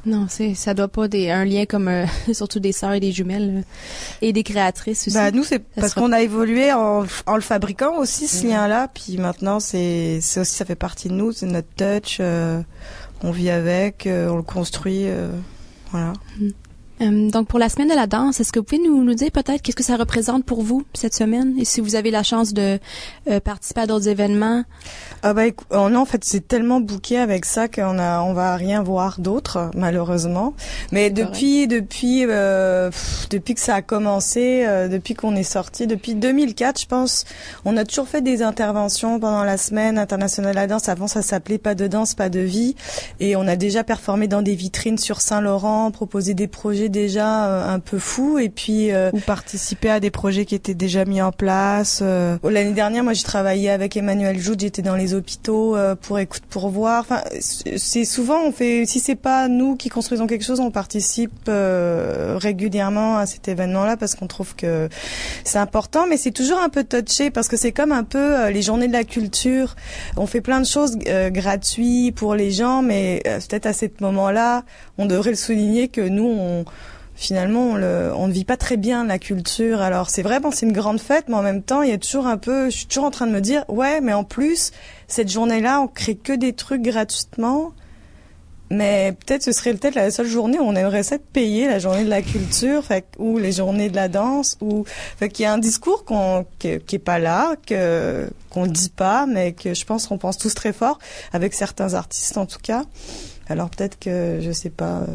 Non, 0.08 0.26
c'est 0.30 0.56
ça 0.56 0.74
doit 0.74 0.88
pas 0.88 1.08
des 1.08 1.30
un 1.30 1.46
lien 1.46 1.66
comme 1.66 1.88
euh, 1.88 2.06
surtout 2.34 2.60
des 2.60 2.72
sœurs 2.72 2.94
et 2.94 3.00
des 3.00 3.12
jumelles 3.12 3.58
euh, 3.58 3.62
et 4.24 4.34
des 4.34 4.42
créatrices 4.42 5.08
aussi. 5.08 5.14
Bah 5.16 5.30
nous 5.30 5.44
c'est 5.44 5.60
parce 5.60 5.90
sera- 5.90 6.02
qu'on 6.02 6.12
a 6.12 6.22
évolué 6.22 6.74
en, 6.74 7.04
en 7.28 7.36
le 7.36 7.42
fabriquant 7.42 7.98
aussi 8.00 8.28
ce 8.28 8.48
lien-là, 8.48 8.88
puis 8.92 9.18
maintenant 9.20 9.60
c'est 9.60 10.18
c'est 10.22 10.40
aussi 10.40 10.56
ça 10.56 10.66
fait 10.66 10.74
partie 10.76 11.10
de 11.10 11.14
nous, 11.14 11.32
c'est 11.34 11.46
notre 11.46 11.68
touch, 11.76 12.18
euh, 12.20 12.62
on 13.24 13.32
vit 13.32 13.50
avec, 13.50 14.08
euh, 14.08 14.30
on 14.30 14.38
le 14.38 14.44
construit, 14.44 15.08
euh, 15.08 15.30
voilà. 15.92 16.14
Euh, 17.02 17.30
donc 17.32 17.48
pour 17.48 17.58
la 17.60 17.68
semaine 17.70 17.88
de 17.90 17.96
la 17.96 18.06
danse, 18.08 18.40
est-ce 18.40 18.52
que 18.52 18.60
vous 18.60 18.66
pouvez 18.66 18.82
nous, 18.82 19.04
nous 19.04 19.14
dire 19.16 19.32
peut-être 19.32 19.62
qu'est-ce 19.62 19.76
que 19.76 19.84
ça 19.84 19.98
représente 19.98 20.46
pour 20.46 20.62
vous 20.62 20.84
cette 20.94 21.16
semaine 21.16 21.56
et 21.60 21.66
si 21.66 21.82
vous 21.82 21.96
avez 21.96 22.12
la 22.12 22.22
chance 22.24 22.54
de 22.54 22.80
euh, 23.30 23.40
participer 23.40 23.82
à 23.82 23.88
d'autres 23.88 24.08
événements? 24.08 24.64
Ah 25.24 25.34
bah 25.34 25.48
écou- 25.48 25.66
euh, 25.72 25.90
non, 25.90 26.02
en 26.02 26.06
fait 26.06 26.24
c'est 26.24 26.48
tellement 26.48 26.80
bouqué 26.80 27.18
avec 27.18 27.46
ça 27.46 27.68
qu'on 27.68 27.98
a 27.98 28.22
on 28.22 28.34
va 28.34 28.56
rien 28.56 28.84
voir 28.84 29.20
d'autre 29.20 29.72
malheureusement. 29.76 30.54
Mais 30.92 31.10
depuis 31.10 31.68
depuis 31.68 32.26
euh, 32.28 32.90
pff, 32.92 33.30
depuis 33.30 33.56
que 33.56 33.62
ça 33.62 33.76
a 33.76 33.82
commencé, 33.82 34.64
euh, 34.68 34.88
depuis 34.88 35.14
qu'on 35.16 35.36
est 35.36 35.44
sorti, 35.44 35.88
depuis 35.88 36.14
2004 36.16 36.82
je 36.82 36.86
pense, 36.86 37.26
on 37.66 37.78
a 37.78 37.84
toujours 37.86 38.08
fait 38.08 38.22
des 38.22 38.44
interventions 38.44 39.20
pendant 39.20 39.44
la 39.44 39.58
semaine 39.58 39.98
internationale 39.98 40.52
de 40.54 40.56
la 40.56 40.68
danse. 40.68 40.88
Avant 40.90 41.08
ça 41.08 41.22
s'appelait 41.22 41.58
pas 41.58 41.74
de 41.76 41.88
danse 41.88 42.14
pas 42.14 42.30
de 42.30 42.40
vie 42.42 42.76
et 43.20 43.36
on 43.36 43.48
a 43.48 43.56
déjà 43.56 43.84
performé 43.84 44.28
dans 44.28 44.42
des 44.44 44.56
vitrines 44.56 44.98
sur 45.00 45.20
Saint-Laurent, 45.22 45.90
proposé 45.92 46.34
des 46.36 46.48
projets 46.48 46.90
déjà 46.92 47.48
euh, 47.48 47.74
un 47.74 47.80
peu 47.80 47.98
fous 47.98 48.38
et 48.38 48.50
puis 48.50 48.92
euh, 48.92 49.10
Ou 49.14 49.20
participer 49.20 49.90
à 49.90 50.00
des 50.00 50.12
projets 50.12 50.46
qui 50.46 50.54
étaient 50.54 50.76
déjà 50.76 51.06
mis 51.06 51.22
en 51.22 51.32
place. 51.32 52.02
euh, 52.04 52.38
L'année 52.44 52.74
dernière, 52.74 53.04
moi, 53.04 53.14
j'ai 53.14 53.24
travaillé 53.24 53.70
avec 53.72 53.98
Emmanuel 53.98 54.38
Joud. 54.40 54.60
J'étais 54.60 54.84
dans 54.84 54.96
les 54.96 55.14
hôpitaux 55.14 55.76
euh, 55.76 55.96
pour 55.96 56.20
écoute, 56.20 56.44
pour 56.50 56.70
voir. 56.70 57.02
Enfin, 57.02 57.22
c'est 57.40 58.06
souvent 58.06 58.42
on 58.46 58.52
fait. 58.52 58.86
Si 58.86 59.00
c'est 59.00 59.16
pas 59.16 59.48
nous 59.48 59.76
qui 59.76 59.90
construisons 59.90 60.28
quelque 60.28 60.46
chose, 60.46 60.60
on 60.60 60.70
participe 60.72 61.32
euh, 61.48 62.38
régulièrement 62.38 63.18
à 63.18 63.26
cet 63.26 63.48
événement-là 63.48 63.98
parce 63.98 64.14
qu'on 64.16 64.28
trouve 64.28 64.56
que 64.56 64.90
c'est 65.44 65.58
important. 65.60 66.06
Mais 66.08 66.18
c'est 66.18 66.32
toujours 66.32 66.60
un 66.60 66.70
peu 66.70 66.84
touché 66.84 67.32
parce 67.32 67.48
que 67.48 67.58
c'est 67.58 67.72
comme 67.72 67.92
un 67.92 68.04
peu 68.04 68.50
les 68.50 68.62
journées 68.62 68.88
de 68.88 68.94
la 68.94 69.04
culture. 69.04 69.76
On 70.18 70.28
fait 70.28 70.42
plein 70.42 70.60
de 70.60 70.66
choses 70.66 70.98
euh, 71.08 71.30
gratuites 71.30 72.16
pour 72.16 72.36
les 72.36 72.52
gens, 72.52 72.82
mais 72.82 73.22
euh, 73.28 73.40
peut-être 73.40 73.66
à 73.66 73.74
ce 73.74 73.86
moment-là, 74.02 74.64
on 75.02 75.06
devrait 75.06 75.32
le 75.32 75.36
souligner 75.36 75.88
que 75.88 76.02
nous, 76.02 76.28
on 76.28 76.66
finalement 77.22 77.72
on, 77.72 77.76
le, 77.76 78.12
on 78.16 78.28
ne 78.28 78.34
vit 78.34 78.46
pas 78.46 78.58
très 78.58 78.78
bien 78.78 79.06
la 79.06 79.20
culture. 79.20 79.82
Alors 79.82 80.10
c'est 80.10 80.24
vrai, 80.24 80.40
bon, 80.40 80.52
c'est 80.52 80.66
une 80.66 80.74
grande 80.74 81.00
fête, 81.00 81.26
mais 81.28 81.36
en 81.36 81.44
même 81.44 81.62
temps, 81.62 81.84
il 81.84 81.90
y 81.90 81.94
a 81.94 81.98
toujours 81.98 82.26
un 82.26 82.38
peu, 82.38 82.70
je 82.70 82.78
suis 82.78 82.86
toujours 82.88 83.06
en 83.06 83.12
train 83.12 83.28
de 83.28 83.32
me 83.32 83.42
dire, 83.42 83.64
ouais, 83.68 84.02
mais 84.02 84.14
en 84.14 84.24
plus 84.24 84.72
cette 85.08 85.30
journée-là, 85.30 85.82
on 85.82 85.88
crée 85.88 86.16
que 86.16 86.34
des 86.34 86.54
trucs 86.54 86.82
gratuitement. 86.82 87.74
Mais 88.72 89.14
peut-être 89.20 89.44
ce 89.44 89.52
serait 89.52 89.74
peut-être 89.74 89.96
la 89.96 90.12
seule 90.12 90.28
journée 90.28 90.58
où 90.58 90.64
on 90.64 90.76
aimerait 90.76 91.04
ça 91.04 91.18
payer 91.20 91.68
la 91.68 91.78
journée 91.78 92.06
de 92.06 92.10
la 92.10 92.22
culture, 92.22 92.84
ou 93.20 93.38
les 93.38 93.52
journées 93.52 93.90
de 93.90 93.98
la 93.98 94.08
danse, 94.08 94.58
ou 94.62 94.86
fait 95.18 95.28
qu'il 95.28 95.44
y 95.44 95.46
a 95.46 95.52
un 95.52 95.58
discours 95.58 96.06
qu'on 96.06 96.46
qui, 96.58 96.80
qui 96.80 96.96
est 96.96 97.00
pas 97.00 97.20
là, 97.20 97.56
que 97.68 98.30
qu'on 98.50 98.66
dit 98.66 98.90
pas, 98.90 99.26
mais 99.26 99.52
que 99.52 99.74
je 99.74 99.86
pense 99.86 100.08
qu'on 100.08 100.18
pense 100.18 100.38
tous 100.38 100.54
très 100.54 100.72
fort 100.72 101.00
avec 101.34 101.54
certains 101.54 101.94
artistes 101.96 102.38
en 102.38 102.46
tout 102.46 102.60
cas. 102.64 102.84
Alors 103.52 103.70
peut-être 103.70 104.00
que 104.00 104.40
je 104.42 104.52
sais 104.52 104.70
pas, 104.70 105.00
euh, 105.02 105.06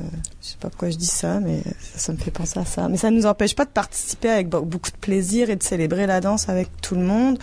je 0.43 0.49
sais 0.49 0.57
pas 0.61 0.69
pourquoi 0.69 0.91
je 0.91 0.97
dis 0.97 1.07
ça, 1.07 1.41
mais 1.41 1.63
ça, 1.81 1.99
ça 1.99 2.13
me 2.13 2.19
fait 2.19 2.31
penser 2.31 2.59
à 2.61 2.65
ça. 2.65 2.89
Mais 2.89 2.97
ça 2.97 3.11
ne 3.11 3.17
nous 3.17 3.27
empêche 3.27 3.55
pas 3.57 3.65
de 3.65 3.71
participer 3.71 4.29
avec 4.31 4.49
be- 4.49 4.65
beaucoup 4.65 4.91
de 4.91 4.97
plaisir 4.97 5.51
et 5.51 5.57
de 5.57 5.63
célébrer 5.63 6.07
la 6.07 6.21
danse 6.21 6.49
avec 6.49 6.69
tout 6.81 6.95
le 6.95 7.03
monde. 7.03 7.39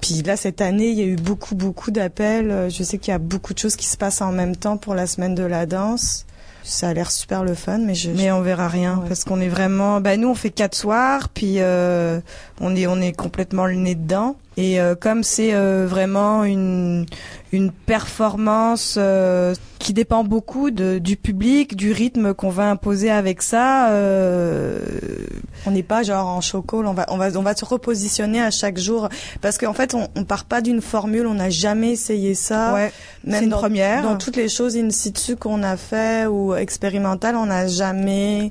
Puis 0.00 0.22
là, 0.22 0.36
cette 0.36 0.60
année, 0.60 0.88
il 0.88 0.98
y 0.98 1.02
a 1.02 1.06
eu 1.06 1.16
beaucoup, 1.16 1.54
beaucoup 1.54 1.90
d'appels. 1.90 2.50
Euh, 2.50 2.68
Je 2.70 2.82
sais 2.82 2.98
qu'il 2.98 3.12
y 3.12 3.14
a 3.14 3.18
beaucoup 3.18 3.54
de 3.54 3.58
choses 3.58 3.76
qui 3.76 3.86
se 3.86 3.96
passent 3.96 4.20
en 4.20 4.32
même 4.32 4.56
temps 4.56 4.76
pour 4.76 4.94
la 4.94 5.06
semaine 5.06 5.34
de 5.34 5.44
la 5.44 5.64
danse. 5.66 6.26
Ça 6.66 6.88
a 6.88 6.94
l'air 6.94 7.10
super 7.10 7.44
le 7.44 7.52
fun, 7.54 7.76
mais 7.78 7.94
je. 7.94 8.10
mais 8.10 8.32
on 8.32 8.40
verra 8.40 8.68
rien 8.68 8.96
Ouais. 8.98 9.08
parce 9.08 9.24
qu'on 9.24 9.38
est 9.38 9.48
vraiment. 9.48 10.00
Bah 10.00 10.16
nous 10.16 10.28
on 10.28 10.34
fait 10.34 10.48
quatre 10.48 10.74
soirs, 10.74 11.28
puis 11.28 11.56
euh, 11.58 12.20
on 12.60 12.74
est 12.76 12.86
on 12.86 13.00
est 13.00 13.12
complètement 13.12 13.66
le 13.66 13.74
nez 13.74 13.94
dedans. 13.94 14.36
Et 14.56 14.80
euh, 14.80 14.94
comme 14.94 15.24
c'est 15.24 15.52
euh, 15.52 15.86
vraiment 15.88 16.44
une 16.44 17.06
une 17.52 17.72
performance 17.72 18.94
euh, 18.98 19.54
qui 19.78 19.92
dépend 19.92 20.24
beaucoup 20.24 20.70
de, 20.70 20.98
du 20.98 21.16
public, 21.16 21.76
du 21.76 21.92
rythme 21.92 22.34
qu'on 22.34 22.50
va 22.50 22.70
imposer 22.70 23.10
avec 23.10 23.42
ça. 23.42 23.90
euh, 23.90 24.78
On 25.66 25.70
n'est 25.72 25.82
pas 25.84 26.02
genre 26.02 26.26
en 26.28 26.40
choco, 26.40 26.82
on 26.84 26.92
va, 26.94 27.06
on 27.10 27.16
va, 27.16 27.28
on 27.36 27.42
va 27.42 27.54
se 27.54 27.64
repositionner 27.64 28.40
à 28.42 28.50
chaque 28.50 28.78
jour 28.78 29.08
parce 29.40 29.58
qu'en 29.58 29.72
fait, 29.72 29.94
on, 29.94 30.08
on 30.16 30.24
part 30.24 30.44
pas 30.44 30.60
d'une 30.62 30.80
formule, 30.80 31.26
on 31.26 31.34
n'a 31.34 31.50
jamais 31.50 31.92
essayé 31.92 32.34
ça. 32.34 32.74
ouais, 32.74 32.92
Même 33.24 33.38
c'est 33.38 33.44
une 33.44 33.50
dans, 33.50 33.58
première. 33.58 34.02
Dans 34.02 34.16
toutes 34.16 34.36
les 34.36 34.48
choses 34.48 34.76
in 34.76 34.90
situ 34.90 35.36
qu'on 35.36 35.62
a 35.62 35.76
fait 35.76 36.26
ou 36.26 36.54
expérimentales, 36.54 37.36
on 37.36 37.46
n'a 37.46 37.66
jamais 37.68 38.50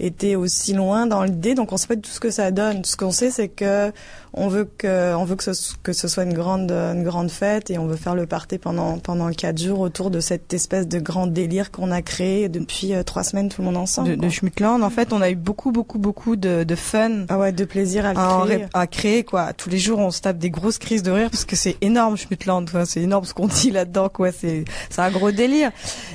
été 0.00 0.36
aussi 0.36 0.72
loin 0.72 1.06
dans 1.06 1.22
l'idée. 1.22 1.54
Donc, 1.54 1.72
on 1.72 1.76
sait 1.76 1.86
pas 1.86 1.96
tout 1.96 2.10
ce 2.10 2.20
que 2.20 2.30
ça 2.30 2.50
donne. 2.50 2.84
Ce 2.84 2.96
qu'on 2.96 3.10
sait, 3.10 3.30
c'est 3.30 3.48
que 3.48 3.92
on 4.36 4.48
veut 4.48 4.68
que, 4.78 5.14
on 5.14 5.24
veut 5.24 5.36
que 5.36 5.44
ce, 5.52 5.74
que 5.82 5.92
ce 5.92 6.08
soit 6.08 6.24
une 6.24 6.32
grande, 6.34 6.72
une 6.72 7.04
grande 7.04 7.30
fête 7.30 7.70
et 7.70 7.78
on 7.78 7.86
veut 7.86 7.94
faire 7.96 8.16
le 8.16 8.26
party 8.26 8.58
pendant, 8.58 8.98
pendant 8.98 9.30
quatre 9.30 9.62
jours 9.62 9.78
autour 9.78 10.10
de 10.10 10.18
cette 10.18 10.52
espèce 10.52 10.88
de 10.88 10.98
grand 10.98 11.28
délire 11.28 11.70
qu'on 11.70 11.92
a 11.92 12.02
créé 12.02 12.48
depuis 12.48 12.94
euh, 12.94 13.04
trois 13.04 13.22
semaines 13.22 13.48
tout 13.48 13.60
le 13.62 13.66
monde 13.66 13.76
ensemble. 13.76 14.08
de, 14.10 14.14
de 14.16 14.28
Schmittland. 14.28 14.82
En 14.82 14.90
fait, 14.90 15.12
on 15.12 15.20
a 15.20 15.30
eu 15.30 15.36
beaucoup, 15.36 15.70
beaucoup, 15.70 15.98
beaucoup 16.00 16.34
de, 16.34 16.64
de 16.64 16.74
fun 16.74 17.26
Ah 17.28 17.38
ouais, 17.38 17.52
de 17.52 17.64
plaisir 17.64 18.06
à 18.06 18.12
le 18.12 18.18
à, 18.18 18.36
en 18.38 18.44
créer. 18.44 18.56
ré- 18.56 18.66
à 18.74 18.86
créer 18.88 19.22
quoi. 19.24 19.52
Tous 19.52 19.68
les 19.70 19.78
jours, 19.78 20.00
on 20.00 20.10
se 20.10 20.20
tape 20.20 20.38
des 20.38 20.50
grosses 20.50 20.78
crises 20.78 21.04
de 21.04 21.12
rire 21.12 21.30
parce 21.30 21.44
que 21.44 21.54
c'est 21.54 21.76
énorme 21.80 22.16
Schmittland. 22.16 22.64
quoi. 22.68 22.86
C'est 22.86 23.02
énorme 23.02 23.24
ce 23.24 23.34
qu'on 23.34 23.46
dit 23.46 23.70
là-dedans 23.70 24.08
quoi. 24.08 24.32
C'est 24.32 24.64
c'est 24.90 25.00
un 25.00 25.10
gros 25.12 25.30
délire. 25.30 25.70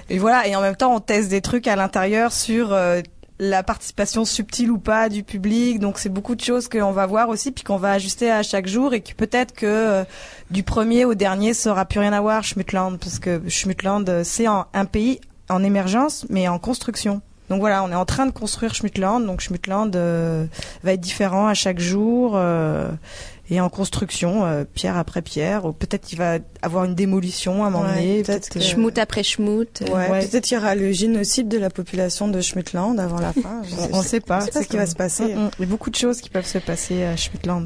Et 0.10 0.18
voilà. 0.18 0.46
Et 0.46 0.56
en 0.58 0.62
même 0.62 0.76
temps, 0.76 0.94
on 0.94 1.00
teste 1.00 1.30
des 1.30 1.40
trucs 1.40 1.68
à 1.68 1.78
l'intérieur 1.78 2.34
sur 2.34 2.74
euh, 2.74 3.02
la 3.40 3.64
participation 3.64 4.26
subtile 4.26 4.70
ou 4.70 4.78
pas 4.78 5.10
du 5.10 5.24
public. 5.24 5.80
Donc 5.80 5.98
c'est 5.98 6.10
beaucoup 6.10 6.36
de 6.36 6.42
choses 6.42 6.68
qu'on 6.68 6.92
va 6.92 7.06
voir 7.06 7.30
aussi 7.30 7.52
puis 7.52 7.64
qu'on 7.64 7.78
va 7.78 7.94
ajuster 7.94 8.30
à 8.30 8.44
chaque 8.44 8.68
jour 8.68 8.94
et 8.94 9.02
que 9.02 9.14
peut-être 9.14 9.54
que 9.54 9.66
euh, 9.66 10.04
du 10.52 10.64
premier 10.64 11.06
au 11.06 11.16
dernier, 11.16 11.54
ça 11.54 11.72
aura 11.72 11.86
plus 11.86 12.00
rien 12.00 12.14
à 12.14 12.22
voir 12.22 12.44
Schmittland 12.44 12.98
parce 12.98 13.20
que 13.20 13.42
Schmittland 13.48 14.08
euh, 14.10 14.24
c'est 14.24 14.46
un 14.46 14.86
pays 14.86 15.22
en 15.50 15.64
émergence 15.64 16.26
mais 16.30 16.48
en 16.48 16.60
construction. 16.60 17.22
Donc 17.50 17.60
voilà, 17.60 17.84
on 17.84 17.92
est 17.92 17.96
en 17.96 18.06
train 18.06 18.26
de 18.26 18.32
construire 18.32 18.74
Schmittland. 18.76 19.26
Donc 19.26 19.42
Schmittland 19.42 19.96
euh, 19.96 20.46
va 20.84 20.94
être 20.94 21.02
différent 21.02 21.48
à 21.48 21.54
chaque 21.54 21.80
jour 21.80 22.34
euh, 22.36 22.90
et 23.50 23.60
en 23.60 23.70
construction, 23.70 24.46
euh, 24.46 24.64
pierre 24.72 24.98
après 24.98 25.22
pierre. 25.24 25.66
Ou 25.66 25.72
peut-être 25.74 26.06
qu'il 26.06 26.20
va 26.20 26.38
avoir 26.62 26.84
une 26.86 26.94
démolition 26.96 27.64
à 27.64 27.68
un 27.68 27.70
moment 27.72 27.86
Ouais, 27.86 27.96
donné. 27.96 28.22
peut-être 28.24 28.50
que- 28.50 28.60
Schmout 28.60 28.98
après 29.00 29.24
schmout. 29.24 29.82
euh, 29.82 29.86
Ouais, 29.88 30.10
Ouais. 30.12 30.26
peut-être 30.28 30.44
qu'il 30.46 30.58
y 30.58 30.60
aura 30.60 30.76
le 30.76 30.92
génocide 30.92 31.48
de 31.48 31.58
la 31.58 31.70
population 31.72 32.28
de 32.28 32.40
Schmittland 32.42 32.98
avant 33.00 33.20
la 33.20 33.34
fin. 33.34 33.62
On 33.92 33.98
ne 34.00 34.04
sait 34.04 34.20
pas. 34.20 34.46
pas 34.46 34.62
ce 34.62 34.68
qui 34.68 34.78
va 34.78 34.86
se 34.86 34.96
passer. 34.96 35.34
Mm, 35.34 35.46
mm. 35.46 35.50
Il 35.58 35.62
y 35.62 35.68
a 35.68 35.68
beaucoup 35.72 35.90
de 35.90 35.96
choses 35.96 36.22
qui 36.22 36.30
peuvent 36.30 36.46
se 36.46 36.60
passer 36.60 37.04
à 37.04 37.16
Schmittland. 37.16 37.66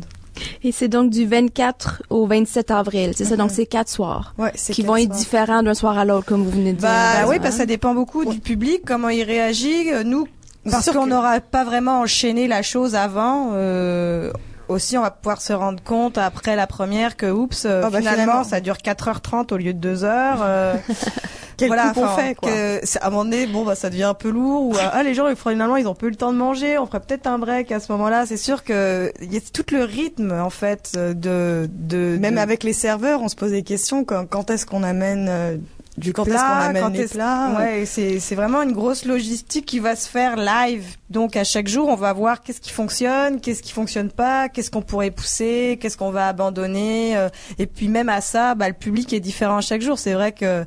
Et 0.64 0.72
c'est 0.72 0.88
donc 0.88 1.10
du 1.10 1.26
24 1.26 2.04
au 2.10 2.26
27 2.28 2.72
avril. 2.72 3.12
C'est 3.16 3.26
ça, 3.26 3.32
Mhm. 3.36 3.38
donc 3.42 3.52
c'est 3.52 3.66
quatre 3.66 3.90
soirs. 3.90 4.34
Ouais, 4.38 4.52
Qui 4.52 4.74
quatre 4.82 4.86
vont 4.88 4.96
être 4.96 5.08
soirs. 5.08 5.18
différents 5.20 5.64
d'un 5.64 5.74
soir 5.74 5.98
à 5.98 6.06
l'autre, 6.06 6.26
comme 6.26 6.44
vous 6.44 6.52
venez 6.52 6.74
de 6.74 6.80
dire. 6.80 6.88
Bah, 6.88 7.22
Hein? 7.22 7.26
oui, 7.28 7.38
parce 7.40 7.52
que 7.52 7.58
ça 7.58 7.66
dépend 7.66 7.94
beaucoup 7.94 8.26
du 8.26 8.40
public, 8.40 8.82
comment 8.86 9.10
il 9.10 9.24
réagit. 9.24 9.92
Euh, 9.92 10.04
Nous, 10.04 10.28
parce 10.70 10.90
qu'on 10.92 11.04
que- 11.04 11.10
n'aura 11.10 11.40
pas 11.40 11.64
vraiment 11.64 12.00
enchaîné 12.02 12.48
la 12.48 12.62
chose 12.62 12.96
avant. 12.96 13.52
euh, 13.54 14.32
aussi, 14.70 14.98
on 14.98 15.02
va 15.02 15.12
pouvoir 15.12 15.42
se 15.42 15.54
rendre 15.54 15.82
compte 15.84 16.18
après 16.18 16.56
la 16.56 16.68
première 16.68 17.16
que, 17.18 17.26
oups, 17.32 17.66
euh, 17.66 17.82
Ah 17.86 17.90
bah, 17.90 18.00
finalement, 18.00 18.44
ça 18.44 18.62
dure 18.62 18.78
4h30 18.78 19.54
au 19.54 19.58
lieu 19.58 19.74
de 19.74 19.96
2h. 19.96 20.06
euh, 20.42 20.76
Quel 21.58 21.68
voilà, 21.68 21.92
coup 21.94 22.04
fait, 22.16 22.34
quoi. 22.34 22.50
que 22.50 22.98
à 23.00 23.08
un 23.08 23.10
moment 23.12 23.26
donné, 23.26 23.46
bon, 23.46 23.64
bah, 23.64 23.76
ça 23.76 23.92
devient 23.92 24.04
un 24.06 24.14
peu 24.16 24.30
lourd. 24.30 24.64
Ou, 24.70 24.76
euh, 24.76 24.80
ah, 24.92 25.04
les 25.04 25.14
gens, 25.14 25.28
finalement, 25.36 25.76
ils 25.78 25.88
ont 25.88 25.94
peu 25.94 26.10
le 26.10 26.16
temps 26.16 26.34
de 26.34 26.38
manger. 26.38 26.80
On 26.80 26.88
ferait 26.88 27.00
peut-être 27.00 27.28
un 27.28 27.38
break 27.38 27.72
à 27.72 27.80
ce 27.80 27.92
moment-là. 27.92 28.26
C'est 28.26 28.38
sûr 28.38 28.64
que 28.64 29.12
il 29.22 29.32
y 29.32 29.38
a 29.38 29.40
tout 29.40 29.64
le 29.72 29.84
rythme, 29.84 30.32
en 30.32 30.50
fait, 30.50 30.94
de, 30.96 31.70
de, 31.72 32.18
Même 32.20 32.36
de- 32.36 32.40
avec 32.40 32.64
les 32.64 32.74
serveurs, 32.74 33.22
on 33.22 33.28
se 33.30 33.36
pose 33.36 33.52
des 33.52 33.62
questions 33.64 34.04
quand, 34.04 34.26
quand 34.28 34.50
est-ce 34.50 34.66
qu'on 34.66 34.82
amène 34.82 35.28
euh, 35.30 35.58
du 35.98 36.12
quand 36.12 36.24
est-ce 36.26 36.34
plat, 36.34 36.42
qu'on 36.42 36.66
amène 36.70 36.84
quand 36.84 36.90
les 36.90 37.02
est-ce- 37.02 37.14
plats. 37.14 37.56
Ouais, 37.58 37.86
c'est 37.86 38.20
c'est 38.20 38.36
vraiment 38.36 38.62
une 38.64 38.72
grosse 38.72 39.06
logistique 39.06 39.66
qui 39.66 39.80
va 39.80 39.96
se 39.96 40.10
faire 40.10 40.36
live. 40.38 40.86
Donc 41.10 41.36
à 41.36 41.44
chaque 41.44 41.68
jour, 41.68 41.88
on 41.90 41.96
va 41.96 42.12
voir 42.14 42.42
qu'est-ce 42.42 42.62
qui 42.62 42.72
fonctionne, 42.72 43.40
qu'est-ce 43.40 43.62
qui 43.62 43.72
fonctionne 43.72 44.10
pas, 44.10 44.50
qu'est-ce 44.50 44.72
qu'on 44.72 44.82
pourrait 44.82 45.12
pousser, 45.12 45.78
qu'est-ce 45.80 45.98
qu'on 45.98 46.10
va 46.12 46.28
abandonner. 46.28 47.16
euh, 47.16 47.30
et 47.60 47.68
puis 47.68 47.90
même 47.90 48.10
à 48.10 48.22
ça, 48.22 48.56
bah, 48.56 48.68
le 48.68 48.74
public 48.74 49.14
est 49.14 49.20
différent 49.20 49.58
à 49.58 49.62
chaque 49.62 49.82
jour. 49.82 50.00
C'est 50.00 50.14
vrai 50.14 50.32
que 50.32 50.66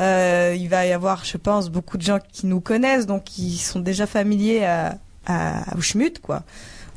euh, 0.00 0.54
il 0.58 0.68
va 0.68 0.86
y 0.86 0.92
avoir, 0.92 1.24
je 1.24 1.36
pense, 1.36 1.70
beaucoup 1.70 1.96
de 1.96 2.02
gens 2.02 2.18
qui 2.32 2.46
nous 2.46 2.60
connaissent, 2.60 3.06
donc 3.06 3.24
qui 3.24 3.58
sont 3.58 3.80
déjà 3.80 4.06
familiers 4.06 4.64
à, 4.64 4.98
à, 5.26 5.76
au 5.76 5.80
schmut, 5.80 6.20
quoi 6.20 6.42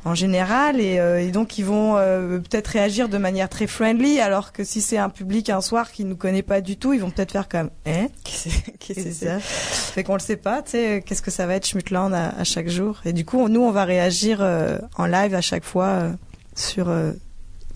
en 0.04 0.14
général 0.14 0.80
et, 0.80 0.98
euh, 0.98 1.20
et 1.20 1.30
donc 1.30 1.58
ils 1.58 1.64
vont 1.64 1.96
euh, 1.96 2.38
peut-être 2.38 2.68
réagir 2.68 3.08
de 3.08 3.18
manière 3.18 3.48
très 3.48 3.66
friendly 3.66 4.20
alors 4.20 4.52
que 4.52 4.64
si 4.64 4.80
c'est 4.80 4.98
un 4.98 5.08
public 5.08 5.48
un 5.50 5.60
soir 5.60 5.92
qui 5.92 6.04
nous 6.04 6.16
connaît 6.16 6.42
pas 6.42 6.60
du 6.60 6.76
tout 6.76 6.92
ils 6.92 7.00
vont 7.00 7.10
peut-être 7.10 7.32
faire 7.32 7.48
comme 7.48 7.70
hein? 7.86 8.08
Qu'est-ce 8.24 8.94
que 8.94 8.94
c'est 8.94 9.12
ça. 9.12 9.38
Fait 9.40 10.02
qu'on 10.02 10.14
le 10.14 10.20
sait 10.20 10.36
pas 10.36 10.62
tu 10.62 10.72
sais 10.72 11.02
qu'est-ce 11.06 11.22
que 11.22 11.30
ça 11.30 11.46
va 11.46 11.54
être 11.54 11.66
Schmutland 11.66 12.12
à, 12.12 12.30
à 12.30 12.44
chaque 12.44 12.68
jour. 12.68 13.00
Et 13.04 13.12
du 13.12 13.24
coup 13.24 13.48
nous 13.48 13.60
on 13.60 13.70
va 13.70 13.84
réagir 13.84 14.38
euh, 14.40 14.78
en 14.96 15.06
live 15.06 15.34
à 15.34 15.40
chaque 15.40 15.64
fois 15.64 15.86
euh, 15.86 16.12
sur 16.56 16.88
euh, 16.88 17.12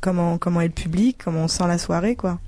comment 0.01 0.39
comment 0.39 0.61
est 0.61 0.69
le 0.69 0.73
public 0.73 1.19
comment 1.25 1.45
on 1.45 1.49
sent 1.49 1.67
la 1.69 1.79
soirée 1.79 2.17
quoi 2.17 2.39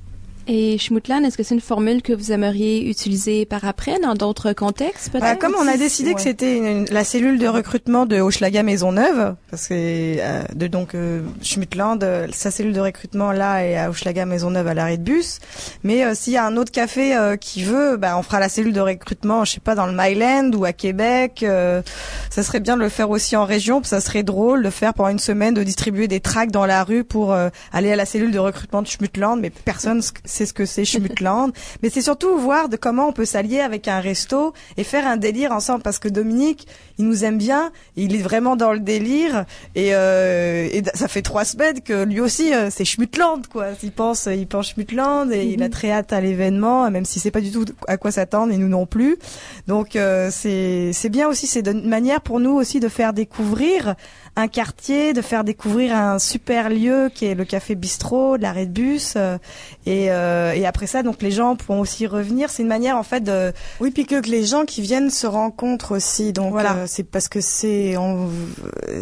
Et 0.50 0.78
Schmutland, 0.78 1.22
est-ce 1.26 1.36
que 1.36 1.42
c'est 1.42 1.54
une 1.54 1.60
formule 1.60 2.00
que 2.00 2.14
vous 2.14 2.32
aimeriez 2.32 2.88
utiliser 2.88 3.44
par 3.44 3.66
après 3.66 3.98
dans 4.00 4.14
d'autres 4.14 4.54
contextes 4.54 5.10
peut-être? 5.10 5.22
Bah, 5.22 5.36
comme 5.36 5.54
on 5.60 5.68
a 5.68 5.76
décidé 5.76 6.14
que 6.14 6.22
c'était 6.22 6.56
une- 6.56 6.86
la 6.90 7.04
cellule 7.04 7.38
de 7.38 7.46
recrutement 7.46 8.06
de 8.06 8.18
Hochelaga 8.18 8.62
Maisonneuve, 8.62 9.34
parce 9.50 9.68
que 9.68 9.74
euh, 9.74 10.42
de 10.54 10.66
donc 10.66 10.94
euh, 10.94 11.20
Schmutland, 11.42 12.02
euh, 12.02 12.28
sa 12.32 12.50
cellule 12.50 12.72
de 12.72 12.80
recrutement 12.80 13.30
là 13.30 13.62
est 13.62 13.76
à 13.76 13.90
Hochelaga 13.90 14.24
Maisonneuve 14.24 14.66
à 14.68 14.72
l'arrêt 14.72 14.96
de 14.96 15.02
bus. 15.02 15.40
Mais 15.84 16.02
euh, 16.02 16.14
s'il 16.14 16.32
y 16.32 16.38
a 16.38 16.46
un 16.46 16.56
autre 16.56 16.72
café 16.72 17.14
euh, 17.14 17.36
qui 17.36 17.62
veut, 17.62 17.98
bah, 17.98 18.16
on 18.16 18.22
fera 18.22 18.40
la 18.40 18.48
cellule 18.48 18.72
de 18.72 18.80
recrutement, 18.80 19.44
je 19.44 19.52
sais 19.52 19.60
pas, 19.60 19.74
dans 19.74 19.84
le 19.86 19.92
Myland 19.94 20.50
ou 20.54 20.64
à 20.64 20.72
Québec. 20.72 21.42
euh, 21.42 21.82
ça 22.30 22.42
serait 22.42 22.60
bien 22.60 22.78
de 22.78 22.82
le 22.82 22.88
faire 22.88 23.10
aussi 23.10 23.36
en 23.36 23.44
région, 23.44 23.80
parce 23.82 23.90
que 23.90 23.96
ça 23.96 24.00
serait 24.00 24.22
drôle 24.22 24.62
de 24.62 24.70
faire 24.70 24.94
pendant 24.94 25.10
une 25.10 25.18
semaine 25.18 25.52
de 25.52 25.62
distribuer 25.62 26.08
des 26.08 26.20
tracts 26.20 26.52
dans 26.52 26.64
la 26.64 26.84
rue 26.84 27.04
pour 27.04 27.34
euh, 27.34 27.50
aller 27.70 27.92
à 27.92 27.96
la 27.96 28.06
cellule 28.06 28.30
de 28.30 28.38
recrutement 28.38 28.80
de 28.80 28.86
Schmutland, 28.86 29.36
mais 29.38 29.50
personne 29.50 30.00
sait 30.38 30.46
ce 30.46 30.54
que 30.54 30.66
c'est 30.66 30.84
Schmutland. 30.84 31.52
mais 31.82 31.90
c'est 31.90 32.02
surtout 32.02 32.36
voir 32.38 32.68
de 32.68 32.76
comment 32.76 33.08
on 33.08 33.12
peut 33.12 33.24
s'allier 33.24 33.60
avec 33.60 33.88
un 33.88 34.00
resto 34.00 34.52
et 34.76 34.84
faire 34.84 35.06
un 35.06 35.16
délire 35.16 35.52
ensemble, 35.52 35.82
parce 35.82 35.98
que 35.98 36.08
Dominique, 36.08 36.66
il 36.98 37.06
nous 37.06 37.24
aime 37.24 37.38
bien, 37.38 37.72
il 37.96 38.14
est 38.14 38.22
vraiment 38.22 38.56
dans 38.56 38.72
le 38.72 38.80
délire, 38.80 39.44
et, 39.74 39.94
euh, 39.94 40.68
et 40.72 40.82
ça 40.94 41.08
fait 41.08 41.22
trois 41.22 41.44
semaines 41.44 41.80
que 41.80 42.04
lui 42.04 42.20
aussi, 42.20 42.54
euh, 42.54 42.68
c'est 42.70 42.84
Schmutland, 42.84 43.46
quoi. 43.50 43.68
Il 43.82 43.92
pense, 43.92 44.28
il 44.30 44.46
pense 44.46 44.70
Schmutland 44.70 45.32
et 45.32 45.44
il 45.44 45.62
a 45.62 45.68
très 45.68 45.90
hâte 45.90 46.12
à 46.12 46.20
l'événement, 46.20 46.90
même 46.90 47.04
si 47.04 47.20
c'est 47.20 47.30
pas 47.30 47.40
du 47.40 47.50
tout 47.50 47.64
à 47.86 47.96
quoi 47.96 48.10
s'attendre, 48.10 48.52
et 48.52 48.56
nous 48.56 48.68
non 48.68 48.86
plus. 48.86 49.18
Donc 49.66 49.96
euh, 49.96 50.28
c'est 50.30 50.92
c'est 50.92 51.08
bien 51.08 51.28
aussi, 51.28 51.46
c'est 51.46 51.66
une 51.66 51.88
manière 51.88 52.20
pour 52.20 52.40
nous 52.40 52.52
aussi 52.52 52.80
de 52.80 52.88
faire 52.88 53.12
découvrir 53.12 53.94
un 54.38 54.48
quartier, 54.48 55.12
de 55.12 55.20
faire 55.20 55.42
découvrir 55.42 55.96
un 55.96 56.18
super 56.20 56.70
lieu 56.70 57.10
qui 57.12 57.26
est 57.26 57.34
le 57.34 57.44
café 57.44 57.74
bistrot, 57.74 58.36
l'arrêt 58.36 58.66
de 58.66 58.70
bus, 58.72 59.14
euh, 59.16 59.36
et, 59.84 60.12
euh, 60.12 60.52
et 60.52 60.64
après 60.64 60.86
ça, 60.86 61.02
donc 61.02 61.22
les 61.22 61.32
gens 61.32 61.56
pourront 61.56 61.80
aussi 61.80 62.06
revenir. 62.06 62.48
C'est 62.48 62.62
une 62.62 62.68
manière 62.68 62.96
en 62.96 63.02
fait 63.02 63.20
de 63.20 63.52
Oui, 63.80 63.90
puis 63.90 64.06
que, 64.06 64.20
que 64.20 64.30
les 64.30 64.44
gens 64.44 64.64
qui 64.64 64.80
viennent 64.80 65.10
se 65.10 65.26
rencontrent 65.26 65.92
aussi. 65.96 66.32
Donc 66.32 66.52
Voilà. 66.52 66.74
euh, 66.74 66.84
c'est 66.86 67.02
parce 67.02 67.28
que 67.28 67.40
c'est 67.40 67.96
on- 67.96 68.28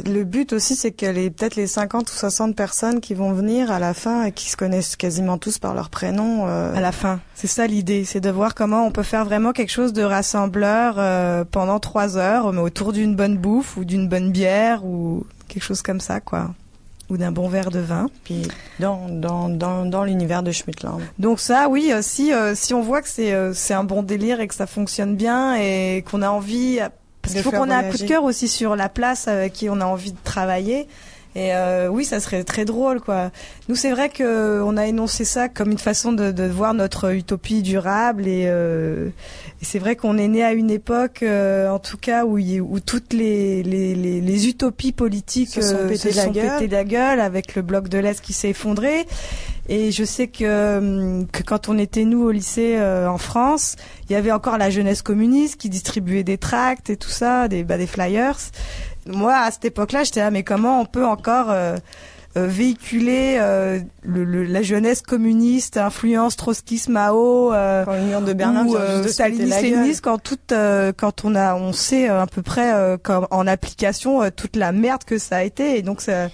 le 0.07 0.25
but 0.25 0.55
aussi, 0.55 0.75
c'est 0.75 0.91
que 0.93 1.05
les 1.07 1.29
peut-être 1.31 1.57
les 1.57 1.67
50 1.67 2.11
ou 2.11 2.15
60 2.15 2.57
personnes 2.57 3.01
qui 3.01 3.13
vont 3.13 3.33
venir 3.33 3.71
à 3.71 3.79
la 3.79 3.93
fin 3.93 4.25
et 4.25 4.33
qui 4.33 4.49
se 4.49 4.57
connaissent 4.57 4.97
quasiment 4.97 5.37
tous 5.37 5.59
par 5.59 5.75
leur 5.75 5.91
prénom. 5.91 6.47
euh, 6.49 6.75
à 6.75 6.81
la 6.81 6.93
fin. 6.93 7.21
C'est 7.35 7.47
ça 7.47 7.67
l'idée, 7.67 8.05
c'est 8.07 8.21
de 8.21 8.31
voir 8.31 8.55
comment 8.55 8.87
on 8.87 8.91
peut 8.91 9.03
faire 9.03 9.27
vraiment 9.27 9.53
quelque 9.53 9.71
chose 9.73 9.93
de 9.93 10.03
rassembleur 10.03 10.95
euh, 10.99 11.45
pendant 11.45 11.79
trois 11.79 12.17
heures, 12.17 12.53
mais 12.55 12.61
autour 12.63 12.95
d'une 12.95 13.15
bonne 13.15 13.37
bouffe 13.37 13.77
ou 13.77 13.85
d'une 13.85 14.09
bonne 14.09 14.31
bière 14.33 14.85
ou 14.87 15.26
quelque 15.57 15.65
chose 15.65 15.81
comme 15.81 16.01
ça, 16.01 16.21
quoi, 16.21 16.51
ou 17.09 17.17
d'un 17.17 17.33
bon 17.33 17.49
verre 17.49 17.71
de 17.71 17.79
vin. 17.79 18.11
puis 18.25 18.47
dans 18.79 19.09
dans 19.09 19.49
dans, 19.49 19.87
dans 19.87 20.05
l'univers 20.05 20.43
de 20.43 20.53
Schmidtland. 20.53 21.01
Donc 21.19 21.41
ça, 21.41 21.69
oui, 21.71 21.91
euh, 21.93 22.03
si 22.03 22.33
euh, 22.33 22.55
si 22.55 22.75
on 22.75 22.83
voit 22.83 23.01
que 23.01 23.09
c'est 23.09 23.33
euh, 23.33 23.55
c'est 23.55 23.73
un 23.73 23.85
bon 23.85 24.03
délire 24.03 24.41
et 24.41 24.49
que 24.49 24.55
ça 24.55 24.67
fonctionne 24.67 25.17
bien 25.17 25.55
et 25.57 26.05
qu'on 26.11 26.21
a 26.21 26.29
envie, 26.29 26.79
parce 27.23 27.33
qu'il 27.33 27.43
faut 27.43 27.51
qu'on 27.51 27.71
ait 27.71 27.75
un 27.75 27.91
coup 27.91 27.97
de 27.97 28.07
cœur 28.07 28.25
aussi 28.25 28.49
sur 28.49 28.77
la 28.77 28.91
place 28.91 29.29
avec 29.29 29.55
qui 29.55 29.71
on 29.71 29.81
a 29.81 29.87
envie 29.87 30.13
de 30.13 30.19
travailler. 30.25 30.87
Et 31.37 31.53
euh, 31.55 31.89
oui, 31.89 32.07
ça 32.07 32.19
serait 32.19 32.45
très 32.45 32.65
drôle, 32.65 33.03
quoi. 33.03 33.31
Nous, 33.69 33.75
c'est 33.75 33.91
vrai 33.91 34.09
que 34.09 34.63
on 34.63 34.79
a 34.79 34.87
énoncé 34.87 35.27
ça 35.27 35.51
comme 35.51 35.71
une 35.71 35.77
façon 35.77 36.15
de, 36.15 36.33
de 36.33 36.45
voir 36.45 36.73
notre 36.73 37.13
utopie 37.13 37.61
durable, 37.61 38.27
et, 38.27 38.45
euh, 38.47 39.09
et 39.61 39.65
c'est 39.67 39.79
vrai 39.79 39.97
qu'on 39.97 40.17
est 40.17 40.29
né 40.29 40.43
à 40.43 40.55
une 40.55 40.71
époque, 40.71 41.23
euh, 41.23 41.69
en 41.69 41.79
tout 41.79 41.99
cas, 41.99 42.25
où, 42.25 42.39
où 42.39 42.81
toutes 42.81 43.13
les, 43.13 43.63
les, 43.63 43.95
les, 43.95 44.23
les 44.23 44.49
utopies 44.49 44.93
politiques 44.93 45.51
Se 45.51 45.61
sont 45.61 45.75
euh, 45.75 45.89
pété 45.89 46.11
se 46.11 46.17
la 46.17 46.25
sont 46.25 46.31
gueule. 46.31 46.59
pété 46.59 46.69
la 46.69 46.85
gueule, 46.85 47.21
avec 47.21 47.55
le 47.55 47.61
bloc 47.61 47.89
de 47.89 47.99
l'Est 47.99 48.23
qui 48.23 48.33
s'est 48.33 48.51
effondré. 48.51 49.07
Et 49.69 49.91
je 49.93 50.05
sais 50.05 50.29
que, 50.29 50.79
hum, 50.79 51.27
que 51.27 51.43
quand 51.43 51.69
on 51.69 51.77
était 51.77 52.05
nous 52.07 52.23
au 52.23 52.31
lycée 52.31 52.77
euh, 52.79 53.11
en 53.11 53.19
France, 53.19 53.77
il 54.09 54.13
y 54.15 54.17
avait 54.17 54.33
encore 54.33 54.57
la 54.57 54.71
jeunesse 54.71 55.03
communiste 55.03 55.57
qui 55.57 55.69
distribuait 55.69 56.25
des 56.25 56.39
tracts 56.39 56.89
et 56.89 56.97
tout 56.97 57.11
ça, 57.11 57.47
des, 57.49 57.63
bah, 57.63 57.77
des 57.77 57.87
flyers. 57.87 58.39
Moi, 59.07 59.35
à 59.35 59.51
cette 59.51 59.65
époque-là, 59.65 60.05
j'étais 60.05 60.21
là, 60.21 60.31
mais 60.31 60.43
comment 60.43 60.81
on 60.81 60.85
peut 60.85 61.05
encore 61.07 61.51
euh, 61.51 61.77
euh, 62.37 62.47
véhiculer 62.47 63.39
euh, 63.41 63.79
le, 64.03 64.25
le- 64.25 64.45
la 64.45 64.61
jeunesse 64.63 65.01
communiste, 65.01 65.77
influence 65.79 66.37
trotskisme 66.37 66.93
Mao, 66.93 67.53
euh, 67.55 67.85
Quand 67.85 67.99
mur 68.03 68.21
de 68.21 68.33
Berlin 68.35 68.67
ou 68.67 68.77
euh, 68.77 69.03
de 69.03 69.09
staliniste, 69.09 69.63
léniniste, 69.63 70.01
quand 70.05 70.19
tout, 70.19 70.37
euh, 70.53 70.93
quand 70.95 71.25
on 71.25 71.35
a, 71.35 71.55
on 71.55 71.73
sait 71.73 72.09
à 72.09 72.27
peu 72.27 72.43
près 72.43 72.75
euh, 72.75 72.97
comme 73.03 73.27
en 73.31 73.47
application 73.47 74.23
euh, 74.23 74.29
toute 74.35 74.57
la 74.57 74.73
merde 74.73 75.05
que 75.05 75.17
ça 75.19 75.37
a 75.39 75.43
été, 75.45 75.79
et 75.79 75.83
donc 75.83 76.03
ça, 76.03 76.29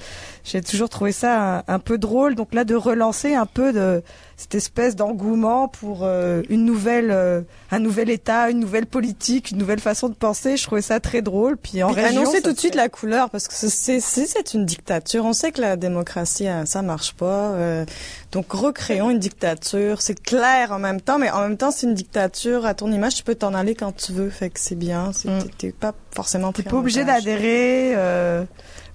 j'ai 0.44 0.60
toujours 0.60 0.88
trouvé 0.88 1.12
ça 1.12 1.58
un, 1.58 1.62
un 1.68 1.78
peu 1.78 1.98
drôle. 1.98 2.34
Donc 2.34 2.52
là, 2.52 2.64
de 2.64 2.74
relancer 2.74 3.34
un 3.34 3.46
peu 3.46 3.72
de 3.72 4.02
cette 4.42 4.56
espèce 4.56 4.96
d'engouement 4.96 5.68
pour 5.68 6.00
euh, 6.02 6.42
une 6.48 6.64
nouvelle, 6.64 7.10
euh, 7.12 7.42
un 7.70 7.78
nouvel 7.78 8.10
État, 8.10 8.50
une 8.50 8.58
nouvelle 8.58 8.86
politique, 8.86 9.52
une 9.52 9.58
nouvelle 9.58 9.78
façon 9.78 10.08
de 10.08 10.14
penser, 10.14 10.56
je 10.56 10.64
trouvais 10.64 10.82
ça 10.82 10.98
très 10.98 11.22
drôle. 11.22 11.56
Puis 11.56 11.82
en 11.82 11.92
Puis 11.92 12.02
région, 12.02 12.22
annoncer 12.22 12.42
tout 12.42 12.52
de 12.52 12.58
suite 12.58 12.74
la 12.74 12.88
couleur 12.88 13.30
parce 13.30 13.46
que 13.46 13.54
c'est 13.54 14.00
c'est 14.00 14.54
une 14.54 14.66
dictature. 14.66 15.24
On 15.24 15.32
sait 15.32 15.52
que 15.52 15.60
la 15.60 15.76
démocratie 15.76 16.48
euh, 16.48 16.64
ça 16.64 16.82
marche 16.82 17.14
pas. 17.14 17.52
euh, 17.52 17.84
donc 18.32 18.50
recréons 18.50 19.10
une 19.10 19.20
dictature. 19.20 20.02
C'est 20.02 20.20
clair 20.20 20.72
en 20.72 20.80
même 20.80 21.00
temps, 21.00 21.18
mais 21.18 21.30
en 21.30 21.42
même 21.42 21.56
temps 21.56 21.70
c'est 21.70 21.86
une 21.86 21.94
dictature 21.94 22.66
à 22.66 22.74
ton 22.74 22.90
image. 22.90 23.14
Tu 23.14 23.22
peux 23.22 23.36
t'en 23.36 23.54
aller 23.54 23.76
quand 23.76 23.92
tu 23.96 24.12
veux. 24.12 24.28
Fait 24.28 24.50
que 24.50 24.58
c'est 24.58 24.74
bien. 24.74 25.12
Mm. 25.24 25.38
T'es 25.56 25.70
pas 25.70 25.94
forcément 26.10 26.52
T'es 26.52 26.64
pas 26.64 26.76
obligé 26.76 27.04
d'adhérer. 27.04 27.94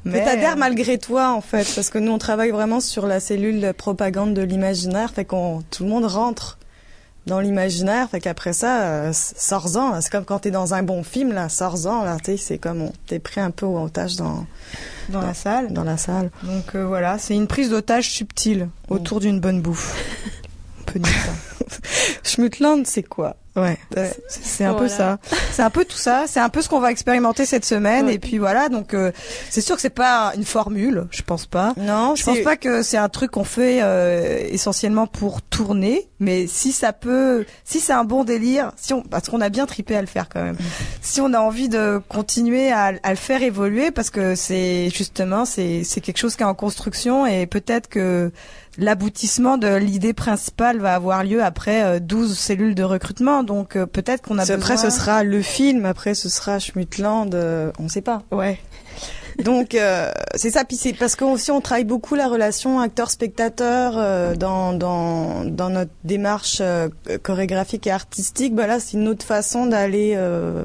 Euh, 0.05 0.09
Mais 0.11 0.19
mais 0.19 0.25
t'adhères 0.25 0.57
malgré 0.57 0.97
toi 0.97 1.31
en 1.33 1.41
fait, 1.41 1.67
parce 1.75 1.89
que 1.89 1.97
nous 1.97 2.11
on 2.11 2.17
travaille 2.17 2.51
vraiment 2.51 2.79
sur 2.79 3.07
la 3.07 3.19
cellule 3.19 3.59
de 3.59 3.71
propagande 3.71 4.33
de 4.33 4.41
l'imaginaire, 4.41 5.11
fait 5.11 5.25
qu'on 5.25 5.63
tout 5.71 5.83
le 5.83 5.89
monde 5.89 6.05
rentre 6.05 6.57
dans 7.25 7.41
l'imaginaire, 7.41 8.09
fait 8.09 8.21
qu'après 8.21 8.53
ça, 8.53 8.83
euh, 8.83 9.11
sors-en. 9.13 9.99
C'est 9.99 10.09
comme 10.09 10.23
quand 10.23 10.39
t'es 10.39 10.51
dans 10.51 10.73
un 10.73 10.81
bon 10.81 11.03
film 11.03 11.33
là, 11.33 11.49
sors-en 11.49 12.03
là, 12.05 12.15
tu 12.19 12.31
sais, 12.31 12.37
c'est 12.37 12.57
comme 12.57 12.81
on 12.83 12.93
t'es 13.05 13.19
pris 13.19 13.41
un 13.41 13.51
peu 13.51 13.65
au 13.65 13.77
otage 13.83 14.15
dans 14.15 14.45
dans 15.09 15.21
la 15.21 15.33
salle. 15.33 15.73
dans 15.73 15.83
la 15.83 15.97
salle. 15.97 16.31
Donc 16.43 16.75
euh, 16.75 16.85
voilà, 16.85 17.17
c'est 17.17 17.35
une 17.35 17.47
prise 17.47 17.69
d'otage 17.69 18.09
subtile 18.09 18.69
autour 18.89 19.19
d'une 19.19 19.39
bonne 19.41 19.61
bouffe. 19.61 19.93
Ça. 20.93 21.77
Schmutland, 22.23 22.85
c'est 22.85 23.03
quoi? 23.03 23.35
Ouais, 23.55 23.75
c'est- 23.91 24.21
c'est 24.29 24.65
un 24.65 24.75
peu 24.75 24.87
ça. 24.87 25.17
C'est 25.51 25.63
un 25.63 25.71
peu 25.71 25.83
tout 25.83 25.97
ça. 25.97 26.25
C'est 26.27 26.39
un 26.39 26.49
peu 26.49 26.61
ce 26.61 26.69
qu'on 26.69 26.79
va 26.79 26.91
expérimenter 26.91 27.43
cette 27.47 27.65
semaine. 27.65 28.05
Ouais. 28.05 28.13
Et 28.13 28.19
puis 28.19 28.37
voilà, 28.37 28.69
donc 28.69 28.93
euh, 28.93 29.11
c'est 29.49 29.61
sûr 29.61 29.75
que 29.75 29.81
c'est 29.81 29.89
pas 29.89 30.33
une 30.37 30.45
formule, 30.45 31.07
je 31.09 31.23
pense 31.23 31.47
pas. 31.47 31.73
Non, 31.75 32.13
Je 32.15 32.23
pense 32.23 32.39
pas 32.41 32.55
que 32.55 32.83
c'est 32.83 32.97
un 32.97 33.09
truc 33.09 33.31
qu'on 33.31 33.43
fait 33.43 33.79
euh, 33.81 34.37
essentiellement 34.51 35.07
pour 35.07 35.41
tourner, 35.41 36.07
mais 36.19 36.45
si 36.45 36.71
ça 36.71 36.93
peut, 36.93 37.45
si 37.65 37.79
c'est 37.79 37.93
un 37.93 38.03
bon 38.03 38.23
délire, 38.23 38.73
si 38.77 38.93
on, 38.93 39.01
parce 39.01 39.27
qu'on 39.27 39.41
a 39.41 39.49
bien 39.49 39.65
tripé 39.65 39.95
à 39.97 40.01
le 40.01 40.07
faire 40.07 40.29
quand 40.29 40.43
même. 40.43 40.57
Si 41.01 41.19
on 41.19 41.33
a 41.33 41.39
envie 41.39 41.67
de 41.67 41.99
continuer 42.09 42.71
à, 42.71 42.91
à 43.01 43.09
le 43.09 43.15
faire 43.15 43.41
évoluer, 43.41 43.89
parce 43.89 44.11
que 44.11 44.35
c'est 44.35 44.91
justement 44.93 45.45
c'est 45.45 45.83
c'est 45.83 45.99
quelque 46.01 46.19
chose 46.19 46.35
qui 46.35 46.43
est 46.43 46.45
en 46.45 46.53
construction 46.53 47.25
et 47.25 47.47
peut-être 47.47 47.89
que 47.89 48.31
l'aboutissement 48.77 49.57
de 49.57 49.75
l'idée 49.75 50.13
principale 50.13 50.79
va 50.79 50.93
avoir 50.95 51.23
lieu 51.23 51.43
après 51.43 51.83
euh, 51.83 51.99
12 51.99 52.37
cellules 52.37 52.75
de 52.75 52.83
recrutement. 52.83 53.43
Donc 53.43 53.75
euh, 53.75 53.85
peut-être 53.85 54.21
qu'on 54.23 54.37
a 54.37 54.41
besoin. 54.41 54.55
Après, 54.57 54.77
ce 54.77 54.89
sera 54.89 55.23
le 55.23 55.41
film. 55.41 55.85
Après, 55.85 56.13
ce 56.13 56.29
sera 56.29 56.59
Schmutland. 56.59 57.33
euh, 57.33 57.71
on 57.79 57.87
sait 57.89 58.01
pas. 58.01 58.23
ouais. 58.31 58.59
Donc 59.43 59.75
euh, 59.75 60.09
c'est 60.33 60.49
ça. 60.49 60.65
Puis 60.65 60.77
c'est 60.77 60.93
parce 60.93 61.15
qu'aussi 61.15 61.51
on 61.51 61.61
travaille 61.61 61.83
beaucoup 61.83 62.15
la 62.15 62.27
relation 62.27 62.79
acteur-spectateur 62.79 63.93
euh, 63.95 64.33
dans, 64.35 64.73
dans 64.73 65.43
dans 65.45 65.69
notre 65.69 65.91
démarche 66.03 66.57
euh, 66.59 66.89
chorégraphique 67.21 67.85
et 67.85 67.91
artistique. 67.91 68.55
Bah 68.55 68.65
là, 68.65 68.79
c'est 68.79 68.97
une 68.97 69.07
autre 69.07 69.23
façon 69.23 69.67
d'aller. 69.67 70.13
euh, 70.17 70.63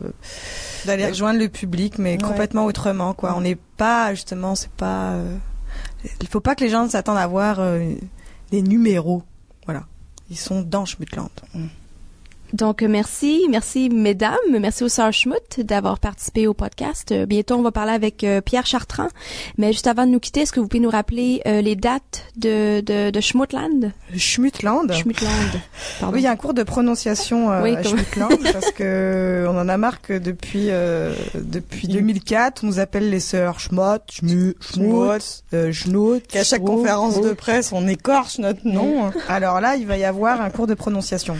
d'aller 0.86 1.06
rejoindre 1.06 1.38
le 1.38 1.50
public, 1.50 1.98
mais 1.98 2.12
Ouais. 2.12 2.18
complètement 2.26 2.64
autrement. 2.64 3.12
Quoi. 3.12 3.32
Ouais. 3.32 3.36
On 3.36 3.42
n'est 3.42 3.58
pas 3.76 4.14
justement, 4.14 4.54
c'est 4.54 4.70
pas. 4.70 5.16
Il 6.20 6.28
faut 6.28 6.40
pas 6.40 6.54
que 6.54 6.64
les 6.64 6.70
gens 6.70 6.88
s'attendent 6.88 7.18
à 7.18 7.26
voir 7.26 7.60
euh, 7.60 7.94
des 8.50 8.62
numéros. 8.62 9.22
Voilà, 9.64 9.84
ils 10.30 10.38
sont 10.38 10.62
dans 10.62 10.84
Schmutland. 10.84 11.30
Donc, 12.52 12.82
euh, 12.82 12.88
merci. 12.88 13.46
Merci, 13.50 13.88
mesdames. 13.88 14.36
Merci 14.60 14.84
aux 14.84 14.88
sœurs 14.88 15.12
Schmutt 15.12 15.60
d'avoir 15.60 15.98
participé 15.98 16.46
au 16.46 16.54
podcast. 16.54 17.10
Euh, 17.12 17.24
bientôt, 17.26 17.54
on 17.54 17.62
va 17.62 17.72
parler 17.72 17.92
avec 17.92 18.24
euh, 18.24 18.40
Pierre 18.42 18.66
Chartrand. 18.66 19.08
Mais 19.56 19.72
juste 19.72 19.86
avant 19.86 20.04
de 20.06 20.10
nous 20.10 20.20
quitter, 20.20 20.40
est-ce 20.42 20.52
que 20.52 20.60
vous 20.60 20.68
pouvez 20.68 20.82
nous 20.82 20.90
rappeler 20.90 21.40
euh, 21.46 21.62
les 21.62 21.76
dates 21.76 22.24
de, 22.36 22.80
de, 22.80 23.10
de 23.10 23.20
Schmuttland? 23.20 23.92
Schmutland. 24.16 24.92
Schmuttland. 24.92 25.30
Pardon. 26.00 26.14
Oui, 26.14 26.20
il 26.20 26.24
y 26.24 26.26
a 26.26 26.30
un 26.30 26.36
cours 26.36 26.52
de 26.54 26.62
prononciation 26.62 27.50
euh, 27.50 27.62
Oui, 27.62 27.74
à 27.74 27.82
comme- 27.82 27.92
Schmutland 27.98 28.38
parce 28.52 28.70
que 28.72 29.46
on 29.48 29.58
en 29.58 29.68
a 29.68 29.76
marre 29.78 30.02
que 30.02 30.18
depuis 30.18 30.66
euh, 30.68 31.14
depuis 31.34 31.88
2004, 31.88 32.64
on 32.64 32.66
nous 32.66 32.78
appelle 32.80 33.08
les 33.08 33.20
sœurs 33.20 33.60
Schmott, 33.60 34.02
Schmu, 34.10 34.54
Schmut, 34.60 35.42
euh, 35.54 35.72
Schnout. 35.72 36.22
Qu'à 36.28 36.44
chaque 36.44 36.62
conférence 36.62 37.20
de 37.20 37.32
presse, 37.32 37.72
on 37.72 37.88
écorche 37.88 38.38
notre 38.38 38.66
nom. 38.66 39.10
Alors 39.28 39.60
là, 39.60 39.76
il 39.76 39.86
va 39.86 39.96
y 39.96 40.04
avoir 40.04 40.40
un 40.42 40.50
cours 40.50 40.66
de 40.66 40.74
prononciation. 40.74 41.36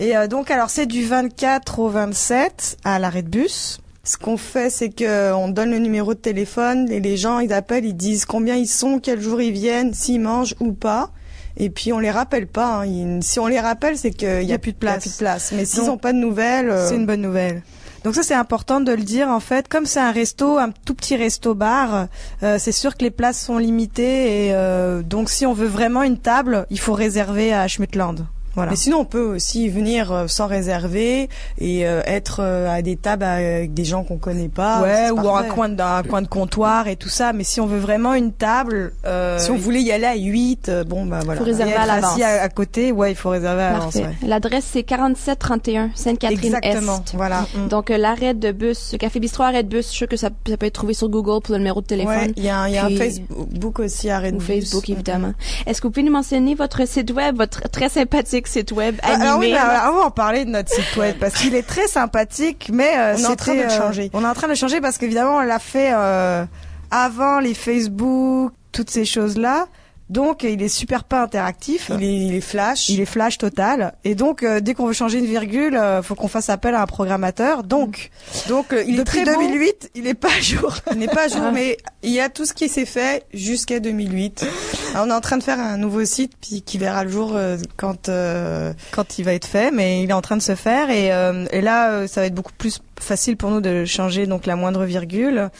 Et 0.00 0.16
euh, 0.16 0.26
donc, 0.26 0.50
alors 0.50 0.70
c'est 0.70 0.86
du 0.86 1.04
24 1.04 1.78
au 1.78 1.88
27 1.88 2.78
à 2.84 2.98
l'arrêt 2.98 3.22
de 3.22 3.28
bus. 3.28 3.80
Ce 4.02 4.16
qu'on 4.16 4.38
fait, 4.38 4.70
c'est 4.70 4.88
que 4.88 5.32
on 5.34 5.48
donne 5.48 5.70
le 5.70 5.78
numéro 5.78 6.14
de 6.14 6.18
téléphone 6.18 6.90
et 6.90 7.00
les 7.00 7.18
gens, 7.18 7.38
ils 7.38 7.52
appellent, 7.52 7.84
ils 7.84 7.94
disent 7.96 8.24
combien 8.24 8.56
ils 8.56 8.66
sont, 8.66 8.98
quel 8.98 9.20
jour 9.20 9.42
ils 9.42 9.52
viennent, 9.52 9.92
s'ils 9.92 10.20
mangent 10.20 10.54
ou 10.58 10.72
pas. 10.72 11.10
Et 11.58 11.68
puis 11.68 11.92
on 11.92 11.98
les 11.98 12.10
rappelle 12.10 12.46
pas. 12.46 12.82
hein. 12.82 13.18
Si 13.20 13.38
on 13.38 13.46
les 13.46 13.60
rappelle, 13.60 13.98
c'est 13.98 14.10
qu'il 14.10 14.42
y, 14.44 14.52
a 14.54 14.58
plus 14.58 14.72
de 14.72 14.78
place. 14.78 15.02
plus 15.02 15.12
de 15.12 15.16
place. 15.18 15.52
Mais 15.54 15.66
s'ils 15.66 15.84
n'ont 15.84 15.98
pas 15.98 16.14
de 16.14 16.18
nouvelles, 16.18 16.70
euh, 16.70 16.88
C'est 16.88 16.96
une 16.96 17.04
bonne 17.06 17.20
nouvelle. 17.20 17.62
Donc 18.02 18.14
ça 18.14 18.22
c'est 18.22 18.34
important 18.34 18.80
de 18.80 18.92
le 18.92 19.02
dire 19.02 19.28
en 19.28 19.40
fait. 19.40 19.68
Comme 19.68 19.84
c'est 19.84 20.00
un 20.00 20.12
resto, 20.12 20.56
un 20.56 20.70
tout 20.70 20.94
petit 20.94 21.16
resto 21.16 21.54
bar, 21.54 22.06
euh, 22.42 22.56
c'est 22.58 22.72
sûr 22.72 22.96
que 22.96 23.04
les 23.04 23.10
places 23.10 23.38
sont 23.38 23.58
limitées 23.58 24.46
et 24.46 24.54
euh, 24.54 25.02
donc 25.02 25.28
si 25.28 25.44
on 25.44 25.52
veut 25.52 25.66
vraiment 25.66 26.02
une 26.02 26.16
table, 26.16 26.66
il 26.70 26.80
faut 26.80 26.94
réserver 26.94 27.52
à 27.52 27.68
Schmutland. 27.68 28.24
Voilà. 28.54 28.70
Mais 28.72 28.76
sinon, 28.76 28.98
on 29.00 29.04
peut 29.04 29.22
aussi 29.36 29.68
venir 29.68 30.12
euh, 30.12 30.26
sans 30.26 30.46
réserver 30.46 31.28
et 31.58 31.86
euh, 31.86 32.02
être 32.06 32.40
euh, 32.40 32.68
à 32.68 32.82
des 32.82 32.96
tables 32.96 33.24
avec 33.24 33.74
des 33.74 33.84
gens 33.84 34.02
qu'on 34.04 34.18
connaît 34.18 34.48
pas. 34.48 34.82
ouais, 34.82 35.10
ou 35.10 35.20
un 35.20 35.22
parfait. 35.42 35.48
coin 35.50 35.68
de, 35.68 35.80
un 35.82 36.02
coin 36.02 36.22
de 36.22 36.26
comptoir 36.28 36.88
et 36.88 36.96
tout 36.96 37.08
ça. 37.08 37.32
Mais 37.32 37.44
si 37.44 37.60
on 37.60 37.66
veut 37.66 37.78
vraiment 37.78 38.14
une 38.14 38.32
table, 38.32 38.92
euh, 39.06 39.38
Si 39.38 39.50
on 39.50 39.56
voulait 39.56 39.82
y 39.82 39.92
aller 39.92 40.06
à 40.06 40.14
8, 40.16 40.68
euh, 40.68 40.84
bon 40.84 41.06
bah 41.06 41.20
voilà. 41.24 41.38
Faut 41.40 41.44
réserver 41.46 41.72
et 41.72 41.76
à 41.76 41.80
être 41.82 41.86
l'avance. 41.86 42.12
assis 42.12 42.22
à, 42.22 42.42
à 42.42 42.48
côté, 42.48 42.92
ouais, 42.92 43.12
il 43.12 43.16
faut 43.16 43.30
réserver 43.30 43.62
à 43.62 43.72
l'avance. 43.72 43.94
Ouais. 43.94 44.10
L'adresse, 44.26 44.64
c'est 44.72 44.82
4731 44.82 45.90
Sainte-Catherine-Est. 45.94 46.46
Exactement. 46.66 47.04
Voilà. 47.14 47.46
Mm. 47.54 47.68
Donc, 47.68 47.90
euh, 47.90 47.98
l'arrêt 47.98 48.34
de 48.34 48.52
bus, 48.52 48.90
le 48.92 48.98
Café 48.98 49.20
Bistrot 49.20 49.44
arrêt 49.44 49.62
de 49.62 49.68
bus, 49.68 49.84
je 49.86 49.90
suis 49.90 49.98
sûre 49.98 50.08
que 50.08 50.16
ça, 50.16 50.28
ça 50.48 50.56
peut 50.56 50.66
être 50.66 50.72
trouvé 50.74 50.94
sur 50.94 51.08
Google 51.08 51.40
pour 51.42 51.52
le 51.52 51.58
numéro 51.58 51.80
de 51.80 51.86
téléphone. 51.86 52.12
Ouais, 52.14 52.32
il 52.36 52.44
y 52.44 52.48
a, 52.48 52.58
un- 52.58 52.68
y 52.68 52.78
a 52.78 52.86
Puis- 52.86 52.94
un 52.96 52.98
Facebook 52.98 53.78
aussi 53.80 54.10
à 54.10 54.18
Red 54.20 54.34
Ou 54.34 54.38
Bus. 54.38 54.46
Facebook, 54.46 54.88
évidemment. 54.90 55.32
Est-ce 55.66 55.80
que 55.80 55.86
vous 55.86 55.92
pouvez 55.92 56.04
nous 56.04 56.12
mentionner 56.12 56.54
votre 56.54 56.86
site 56.86 57.10
web, 57.12 57.36
votre 57.36 57.68
très 57.68 57.88
sympathique 57.88 58.39
site 58.46 58.72
web 58.72 58.96
animé? 59.02 59.24
Alors 59.24 59.38
oui, 59.38 59.52
bah, 59.52 59.62
alors, 59.62 59.94
on 59.94 59.98
va 59.98 60.04
en 60.06 60.10
parler 60.10 60.44
de 60.44 60.50
notre 60.50 60.70
site 60.70 60.96
web 60.96 61.16
parce 61.18 61.34
qu'il 61.34 61.54
est 61.54 61.66
très 61.66 61.86
sympathique, 61.86 62.70
mais 62.72 62.96
euh, 62.96 63.14
On 63.16 63.22
est 63.22 63.26
en 63.26 63.36
train 63.36 63.54
de 63.54 63.60
le 63.60 63.66
euh, 63.66 63.78
changer. 63.78 64.10
on 64.12 64.24
est 64.24 64.28
en 64.28 64.34
train 64.34 64.46
de 64.46 64.52
le 64.52 64.56
changer 64.56 64.80
parce 64.80 64.98
qu'évidemment 64.98 65.36
on 65.36 65.40
l'a 65.40 65.58
fait 65.58 65.90
euh, 65.92 66.44
avant 66.90 67.40
les 67.40 67.54
Facebook, 67.54 68.52
toutes 68.72 68.90
ces 68.90 69.04
choses-là. 69.04 69.66
Donc 70.10 70.42
il 70.42 70.60
est 70.62 70.68
super 70.68 71.04
pas 71.04 71.22
interactif. 71.22 71.90
Il 71.94 72.02
est, 72.02 72.16
il 72.26 72.34
est 72.34 72.40
flash. 72.40 72.88
Il 72.88 73.00
est 73.00 73.06
flash 73.06 73.38
total. 73.38 73.94
Et 74.04 74.14
donc 74.14 74.42
euh, 74.42 74.60
dès 74.60 74.74
qu'on 74.74 74.86
veut 74.86 74.92
changer 74.92 75.18
une 75.18 75.26
virgule, 75.26 75.76
euh, 75.76 76.02
faut 76.02 76.16
qu'on 76.16 76.28
fasse 76.28 76.50
appel 76.50 76.74
à 76.74 76.82
un 76.82 76.86
programmateur. 76.86 77.62
Donc 77.62 78.10
Donc 78.48 78.72
euh, 78.72 78.84
il 78.86 78.98
est 79.00 79.04
très 79.04 79.24
beau. 79.24 79.40
2008, 79.40 79.92
il 79.94 80.06
est 80.06 80.14
pas 80.14 80.28
à 80.36 80.40
jour. 80.40 80.74
Il 80.92 80.98
n'est 80.98 81.06
pas 81.06 81.24
à 81.24 81.28
jour, 81.28 81.50
mais 81.54 81.78
il 82.02 82.10
y 82.10 82.20
a 82.20 82.28
tout 82.28 82.44
ce 82.44 82.52
qui 82.52 82.68
s'est 82.68 82.86
fait 82.86 83.24
jusqu'à 83.32 83.78
2008. 83.78 84.46
Alors, 84.94 85.06
on 85.06 85.10
est 85.10 85.14
en 85.14 85.20
train 85.20 85.38
de 85.38 85.42
faire 85.42 85.60
un 85.60 85.76
nouveau 85.76 86.04
site 86.04 86.32
puis 86.40 86.62
qui 86.62 86.78
verra 86.78 87.04
le 87.04 87.10
jour 87.10 87.32
euh, 87.34 87.56
quand 87.76 88.08
euh, 88.08 88.72
quand 88.90 89.18
il 89.18 89.24
va 89.24 89.34
être 89.34 89.46
fait, 89.46 89.70
mais 89.70 90.02
il 90.02 90.10
est 90.10 90.14
en 90.14 90.22
train 90.22 90.36
de 90.36 90.42
se 90.42 90.54
faire 90.54 90.90
et, 90.90 91.12
euh, 91.12 91.46
et 91.52 91.60
là 91.60 91.90
euh, 91.90 92.06
ça 92.06 92.20
va 92.20 92.26
être 92.26 92.34
beaucoup 92.34 92.52
plus 92.56 92.80
facile 92.98 93.36
pour 93.36 93.50
nous 93.50 93.60
de 93.60 93.84
changer 93.84 94.26
donc 94.26 94.46
la 94.46 94.56
moindre 94.56 94.84
virgule. 94.84 95.50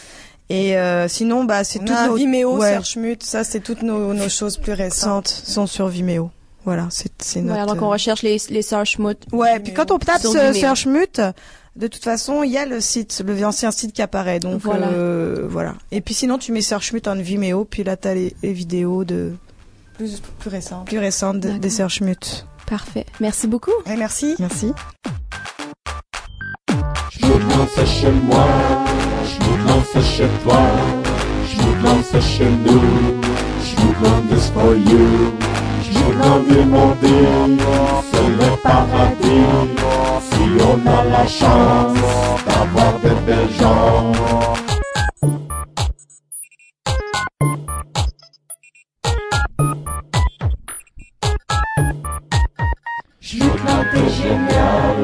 Et 0.52 0.76
euh, 0.76 1.06
sinon 1.06 1.44
bah 1.44 1.62
c'est 1.64 1.78
tout 1.78 1.94
nos 2.06 2.14
Vimeo, 2.16 2.58
ouais, 2.58 2.72
Searchmute, 2.72 3.22
ça 3.22 3.44
c'est 3.44 3.60
toutes 3.60 3.82
nos, 3.82 4.12
nos 4.12 4.28
choses 4.28 4.56
plus 4.56 4.72
récentes. 4.72 5.28
sont 5.28 5.66
sur 5.68 5.86
Vimeo. 5.86 6.30
Voilà, 6.64 6.88
c'est 6.90 7.10
c'est 7.22 7.40
notre. 7.40 7.60
Ouais, 7.60 7.66
donc 7.66 7.80
on 7.82 7.88
recherche 7.88 8.22
les, 8.22 8.36
les 8.50 8.62
Searchmut. 8.62 9.16
Ouais, 9.32 9.60
puis 9.60 9.72
quand 9.72 9.90
on 9.92 9.98
tape 9.98 10.20
Sur 10.20 10.32
ce 10.32 10.38
Vimeo. 10.52 10.54
Search 10.60 10.86
Mute, 10.86 11.22
de 11.76 11.86
toute 11.86 12.02
façon, 12.02 12.42
il 12.42 12.50
y 12.50 12.58
a 12.58 12.66
le 12.66 12.80
site, 12.80 13.22
le 13.24 13.44
ancien 13.46 13.70
site 13.70 13.92
qui 13.92 14.02
apparaît. 14.02 14.40
Donc 14.40 14.60
Voilà. 14.62 14.88
euh, 14.88 15.46
voilà. 15.48 15.74
Et 15.92 16.00
puis 16.00 16.14
sinon, 16.14 16.36
tu 16.36 16.50
mets 16.52 16.62
Search 16.62 16.92
Mute 16.92 17.06
en 17.06 17.14
Vimeo, 17.16 17.64
puis 17.64 17.84
là 17.84 17.96
t'as 17.96 18.14
les, 18.14 18.34
les 18.42 18.52
vidéos 18.52 19.04
de 19.04 19.32
Plus, 19.96 20.20
plus 20.40 20.50
récentes. 20.50 20.86
plus 20.86 20.98
récentes 20.98 21.38
de- 21.40 21.52
des 21.58 21.70
Search 21.70 22.00
Mute. 22.00 22.44
Parfait. 22.66 23.06
Merci 23.20 23.46
beaucoup. 23.46 23.70
Merci. 23.86 24.34
Merci. 24.40 24.72
Je 27.10 27.84
chez 27.86 28.10
moi, 28.10 28.46
lance 29.70 30.04
chez 30.16 30.28
toi, 30.42 30.62
je 31.48 31.56
me 31.62 31.82
lance 31.84 32.16
chez 32.34 32.50
nous, 32.66 33.20
je 33.66 33.74
me 33.82 33.90
lance 34.02 34.50
for 34.54 34.74
you, 34.74 35.32
je 35.84 35.90
me 35.98 36.08
lance 36.20 36.46
demander, 36.48 37.26
c'est 38.10 38.30
le 38.40 38.50
paradis, 38.62 39.50
si 40.28 40.42
on 40.70 40.78
a 40.98 41.04
la 41.04 41.26
chance 41.26 41.98
d'avoir 42.46 42.92
de 43.04 43.12
belles 43.26 43.54
gens. 43.60 44.12
Schmuckland 53.20 53.86
est 53.94 54.10
génial, 54.22 54.96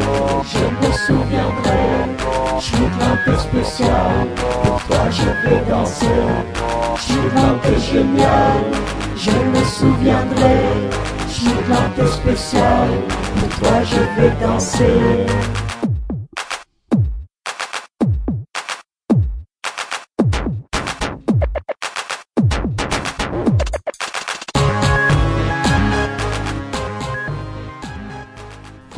je 0.53 0.65
me 0.81 0.93
souviendrai. 1.07 2.26
Schmuckland 2.61 3.19
est 3.27 3.39
spécial, 3.39 4.27
pour 4.65 4.83
toi 4.85 5.11
je 5.11 5.49
vais 5.49 5.63
danser. 5.69 6.07
Schmuckland 6.97 7.61
est 7.65 7.93
génial, 7.93 8.63
je 9.15 9.31
me 9.31 9.65
souviendrai. 9.65 10.63
Schmuckland 11.29 11.99
est 11.99 12.13
spécial, 12.13 12.89
pour 13.39 13.59
toi 13.59 13.83
je 13.85 14.21
vais 14.21 14.33
danser. 14.41 15.27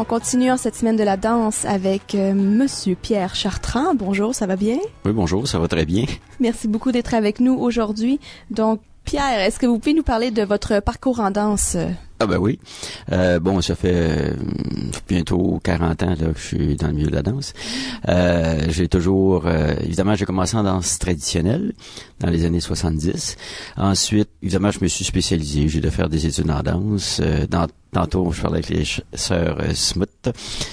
On 0.00 0.04
continue 0.04 0.52
en 0.52 0.56
cette 0.56 0.76
semaine 0.76 0.94
de 0.94 1.02
la 1.02 1.16
danse 1.16 1.64
avec 1.64 2.14
euh, 2.14 2.32
Monsieur 2.32 2.94
Pierre 2.94 3.34
Chartrand. 3.34 3.96
Bonjour, 3.96 4.32
ça 4.32 4.46
va 4.46 4.54
bien? 4.54 4.78
Oui, 5.04 5.10
bonjour, 5.12 5.48
ça 5.48 5.58
va 5.58 5.66
très 5.66 5.84
bien. 5.84 6.04
Merci 6.38 6.68
beaucoup 6.68 6.92
d'être 6.92 7.14
avec 7.14 7.40
nous 7.40 7.54
aujourd'hui. 7.54 8.20
Donc, 8.52 8.80
Pierre, 9.04 9.40
est-ce 9.40 9.58
que 9.58 9.66
vous 9.66 9.80
pouvez 9.80 9.94
nous 9.94 10.04
parler 10.04 10.30
de 10.30 10.44
votre 10.44 10.78
parcours 10.78 11.18
en 11.18 11.32
danse? 11.32 11.76
Ah 12.20 12.26
ben 12.26 12.38
oui. 12.38 12.58
Euh, 13.12 13.38
bon, 13.38 13.60
ça 13.60 13.76
fait 13.76 13.94
euh, 13.94 14.32
bientôt 15.08 15.60
40 15.62 16.02
ans 16.02 16.10
là, 16.10 16.16
que 16.16 16.38
je 16.38 16.44
suis 16.44 16.76
dans 16.76 16.88
le 16.88 16.94
milieu 16.94 17.10
de 17.10 17.14
la 17.14 17.22
danse. 17.22 17.52
Euh, 18.08 18.64
j'ai 18.70 18.88
toujours, 18.88 19.46
euh, 19.46 19.74
évidemment, 19.84 20.16
j'ai 20.16 20.24
commencé 20.24 20.56
en 20.56 20.64
danse 20.64 20.98
traditionnelle 20.98 21.74
dans 22.18 22.28
les 22.28 22.44
années 22.44 22.58
70. 22.58 23.36
Ensuite, 23.76 24.30
évidemment, 24.42 24.72
je 24.72 24.80
me 24.82 24.88
suis 24.88 25.04
spécialisé. 25.04 25.68
J'ai 25.68 25.80
dû 25.80 25.90
faire 25.90 26.08
des 26.08 26.26
études 26.26 26.50
en 26.50 26.60
danse. 26.60 27.20
Euh, 27.22 27.46
dans, 27.46 27.68
tantôt, 27.92 28.32
je 28.32 28.42
parlais 28.42 28.58
avec 28.58 28.70
les 28.70 28.84
sœurs 29.14 29.58
euh, 29.60 29.72
Smut, 29.74 30.08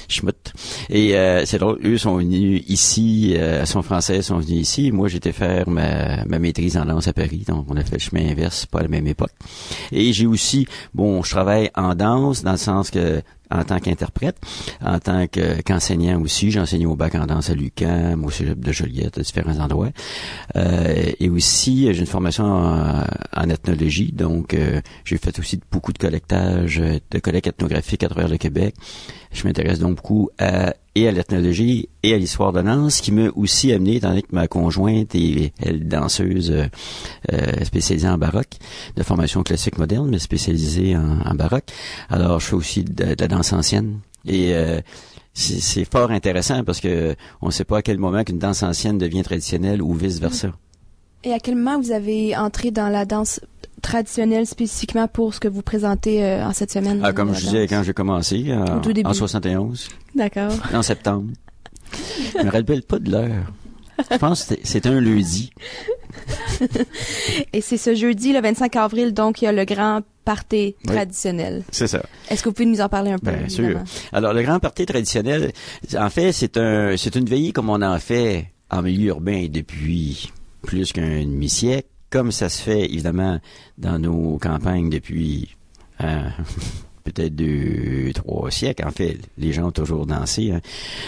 Schmut. 0.09 0.53
Et 0.89 1.13
c'est 1.45 1.59
drôle, 1.59 1.79
eux 1.85 1.99
sont 1.99 2.17
venus 2.17 2.63
ici, 2.67 3.37
sont 3.65 3.83
françaises, 3.83 4.25
sont 4.25 4.39
venus 4.39 4.61
ici. 4.61 4.91
Moi, 4.91 5.09
j'étais 5.09 5.31
faire 5.31 5.69
ma, 5.69 6.25
ma 6.25 6.39
maîtrise 6.39 6.75
en 6.75 6.85
danse 6.85 7.07
à 7.07 7.13
Paris. 7.13 7.43
Donc, 7.47 7.67
on 7.69 7.77
a 7.77 7.83
fait 7.83 7.93
le 7.93 7.99
chemin 7.99 8.31
inverse, 8.31 8.65
pas 8.65 8.79
à 8.79 8.83
la 8.83 8.87
même 8.87 9.07
époque. 9.07 9.31
Et 9.91 10.11
j'ai 10.11 10.25
aussi, 10.25 10.67
bon, 10.93 11.21
travaille 11.35 11.69
en 11.75 11.95
danse 11.95 12.43
dans 12.43 12.53
le 12.53 12.57
sens 12.57 12.89
que 12.89 13.21
en 13.51 13.63
tant 13.63 13.79
qu'interprète, 13.79 14.37
en 14.81 14.99
tant 14.99 15.27
que- 15.27 15.61
qu'enseignant 15.61 16.19
aussi, 16.21 16.49
j'ai 16.49 16.59
enseigné 16.59 16.85
au 16.85 16.95
bac 16.95 17.13
en 17.15 17.25
danse 17.25 17.49
à 17.49 17.53
l'UQAM, 17.53 18.23
au 18.23 18.31
Cégep 18.31 18.59
de 18.59 18.71
Joliette, 18.71 19.17
à 19.17 19.21
différents 19.21 19.59
endroits. 19.59 19.89
Euh, 20.55 21.11
et 21.19 21.29
aussi, 21.29 21.93
j'ai 21.93 21.99
une 21.99 22.07
formation 22.07 22.45
en, 22.45 23.49
ethnologie, 23.49 24.11
donc 24.11 24.53
euh, 24.53 24.81
j'ai 25.03 25.17
fait 25.17 25.37
aussi 25.37 25.59
beaucoup 25.71 25.93
de 25.93 25.99
collectage, 25.99 26.79
euh, 26.79 26.99
de 27.11 27.19
collecte 27.19 27.47
ethnographique 27.47 28.03
à 28.03 28.07
travers 28.07 28.29
le 28.29 28.37
Québec. 28.37 28.73
Je 29.31 29.43
m'intéresse 29.45 29.79
donc 29.79 29.97
beaucoup 29.97 30.29
à 30.39 30.73
et 30.95 31.07
à 31.07 31.11
l'ethnologie 31.11 31.89
et 32.03 32.13
à 32.13 32.17
l'histoire 32.17 32.53
de 32.53 32.61
danse, 32.61 33.01
qui 33.01 33.11
m'a 33.11 33.29
aussi 33.35 33.71
amené, 33.73 33.97
étant 33.97 34.09
donné 34.09 34.21
que 34.21 34.33
ma 34.33 34.47
conjointe 34.47 35.13
est 35.13 35.53
elle 35.61 35.87
danseuse 35.87 36.51
euh, 36.51 37.63
spécialisée 37.63 38.07
en 38.07 38.17
baroque, 38.17 38.57
de 38.95 39.03
formation 39.03 39.43
classique 39.43 39.77
moderne, 39.77 40.09
mais 40.09 40.19
spécialisée 40.19 40.95
en, 40.95 41.35
baroque. 41.35 41.65
Alors, 42.09 42.39
je 42.39 42.45
fais 42.47 42.55
aussi 42.55 42.83
de, 42.83 43.15
de 43.15 43.15
la 43.19 43.27
danse 43.27 43.51
ancienne. 43.51 43.99
Et 44.25 44.55
euh, 44.55 44.79
c'est 45.33 45.85
fort 45.89 46.11
intéressant 46.11 46.63
parce 46.63 46.79
que 46.79 47.15
on 47.41 47.47
ne 47.47 47.51
sait 47.51 47.65
pas 47.65 47.79
à 47.79 47.81
quel 47.81 47.97
moment 47.97 48.23
qu'une 48.23 48.39
danse 48.39 48.63
ancienne 48.63 48.97
devient 48.97 49.23
traditionnelle 49.23 49.81
ou 49.81 49.93
vice 49.93 50.19
versa. 50.19 50.53
Et 51.25 51.33
à 51.33 51.39
quel 51.39 51.55
moment 51.55 51.81
vous 51.81 51.91
avez 51.91 52.37
entré 52.37 52.71
dans 52.71 52.87
la 52.87 53.03
danse 53.03 53.41
traditionnelle 53.81 54.45
spécifiquement 54.45 55.07
pour 55.07 55.33
ce 55.33 55.39
que 55.39 55.47
vous 55.47 55.61
présentez 55.61 56.23
euh, 56.23 56.45
en 56.45 56.53
cette 56.53 56.71
semaine? 56.71 57.01
Ah, 57.03 57.13
comme 57.13 57.29
de 57.29 57.33
je 57.35 57.41
disais 57.41 57.67
quand 57.67 57.83
j'ai 57.83 57.93
commencé 57.93 58.51
en, 58.53 58.77
Au 58.77 58.79
tout 58.79 58.93
début. 58.93 59.09
en 59.09 59.13
71, 59.13 59.89
D'accord. 60.15 60.51
en 60.73 60.81
septembre. 60.81 61.31
je 62.37 62.43
me 62.45 62.49
rappelle 62.51 62.81
pas 62.83 62.99
de 62.99 63.11
l'heure. 63.11 63.45
Je 64.11 64.17
pense 64.17 64.43
que 64.43 64.55
c'était 64.63 64.89
un 64.89 64.99
lundi. 64.99 65.51
Et 67.53 67.61
c'est 67.61 67.77
ce 67.77 67.95
jeudi, 67.95 68.33
le 68.33 68.41
25 68.41 68.75
avril, 68.75 69.13
donc 69.13 69.41
il 69.41 69.45
y 69.45 69.47
a 69.47 69.51
le 69.51 69.63
grand 69.65 70.01
party 70.25 70.75
Oui. 70.85 70.93
traditionnel. 70.93 71.63
C'est 71.71 71.87
ça. 71.87 72.03
Est-ce 72.29 72.43
que 72.43 72.49
vous 72.49 72.53
pouvez 72.53 72.65
nous 72.65 72.81
en 72.81 72.89
parler 72.89 73.11
un 73.11 73.17
peu? 73.19 73.31
Bien 73.31 73.47
sûr. 73.49 73.79
Alors, 74.11 74.33
le 74.33 74.41
grand 74.41 74.59
party 74.59 74.85
traditionnel, 74.85 75.51
en 75.97 76.09
fait, 76.09 76.31
c'est 76.31 76.57
un, 76.57 76.95
c'est 76.97 77.15
une 77.15 77.25
veillée 77.25 77.51
comme 77.51 77.69
on 77.69 77.81
en 77.81 77.99
fait 77.99 78.47
en 78.71 78.81
milieu 78.81 79.09
urbain 79.09 79.47
depuis 79.49 80.31
plus 80.63 80.91
qu'un 80.91 81.21
demi-siècle, 81.21 81.87
comme 82.15 82.31
ça 82.31 82.47
se 82.47 82.61
fait 82.61 82.85
évidemment 82.85 83.41
dans 83.77 83.99
nos 83.99 84.37
campagnes 84.37 84.89
depuis 84.89 85.49
euh, 86.01 86.29
peut-être 87.03 87.35
deux, 87.35 88.13
trois 88.13 88.49
siècles. 88.49 88.87
En 88.87 88.91
fait, 88.91 89.17
les 89.37 89.51
gens 89.51 89.67
ont 89.67 89.71
toujours 89.73 90.05
dansé 90.05 90.51
hein, 90.51 90.61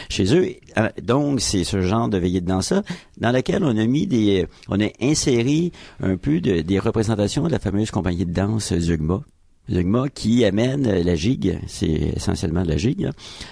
chez 0.09 0.35
eux. 0.35 0.49
Euh, 0.77 0.89
Donc, 1.01 1.39
c'est 1.39 1.63
ce 1.63 1.79
genre 1.79 2.09
de 2.09 2.17
veillée 2.17 2.41
de 2.41 2.47
danse 2.47 2.73
dans 3.21 3.31
laquelle 3.31 3.63
on 3.63 3.77
a 3.77 3.85
mis 3.85 4.05
des, 4.05 4.47
on 4.67 4.81
a 4.81 4.89
inséré 4.99 5.71
un 6.01 6.17
peu 6.17 6.41
de, 6.41 6.59
des 6.59 6.77
représentations 6.77 7.45
de 7.45 7.51
la 7.51 7.59
fameuse 7.59 7.89
compagnie 7.89 8.25
de 8.25 8.33
danse 8.33 8.77
Zugma 8.77 9.21
Zugma, 9.71 10.09
qui 10.09 10.43
amène 10.43 10.91
la 10.91 11.15
gigue, 11.15 11.57
c'est 11.67 11.87
essentiellement 12.17 12.63
de 12.63 12.69
la 12.69 12.77
gigue, 12.77 13.11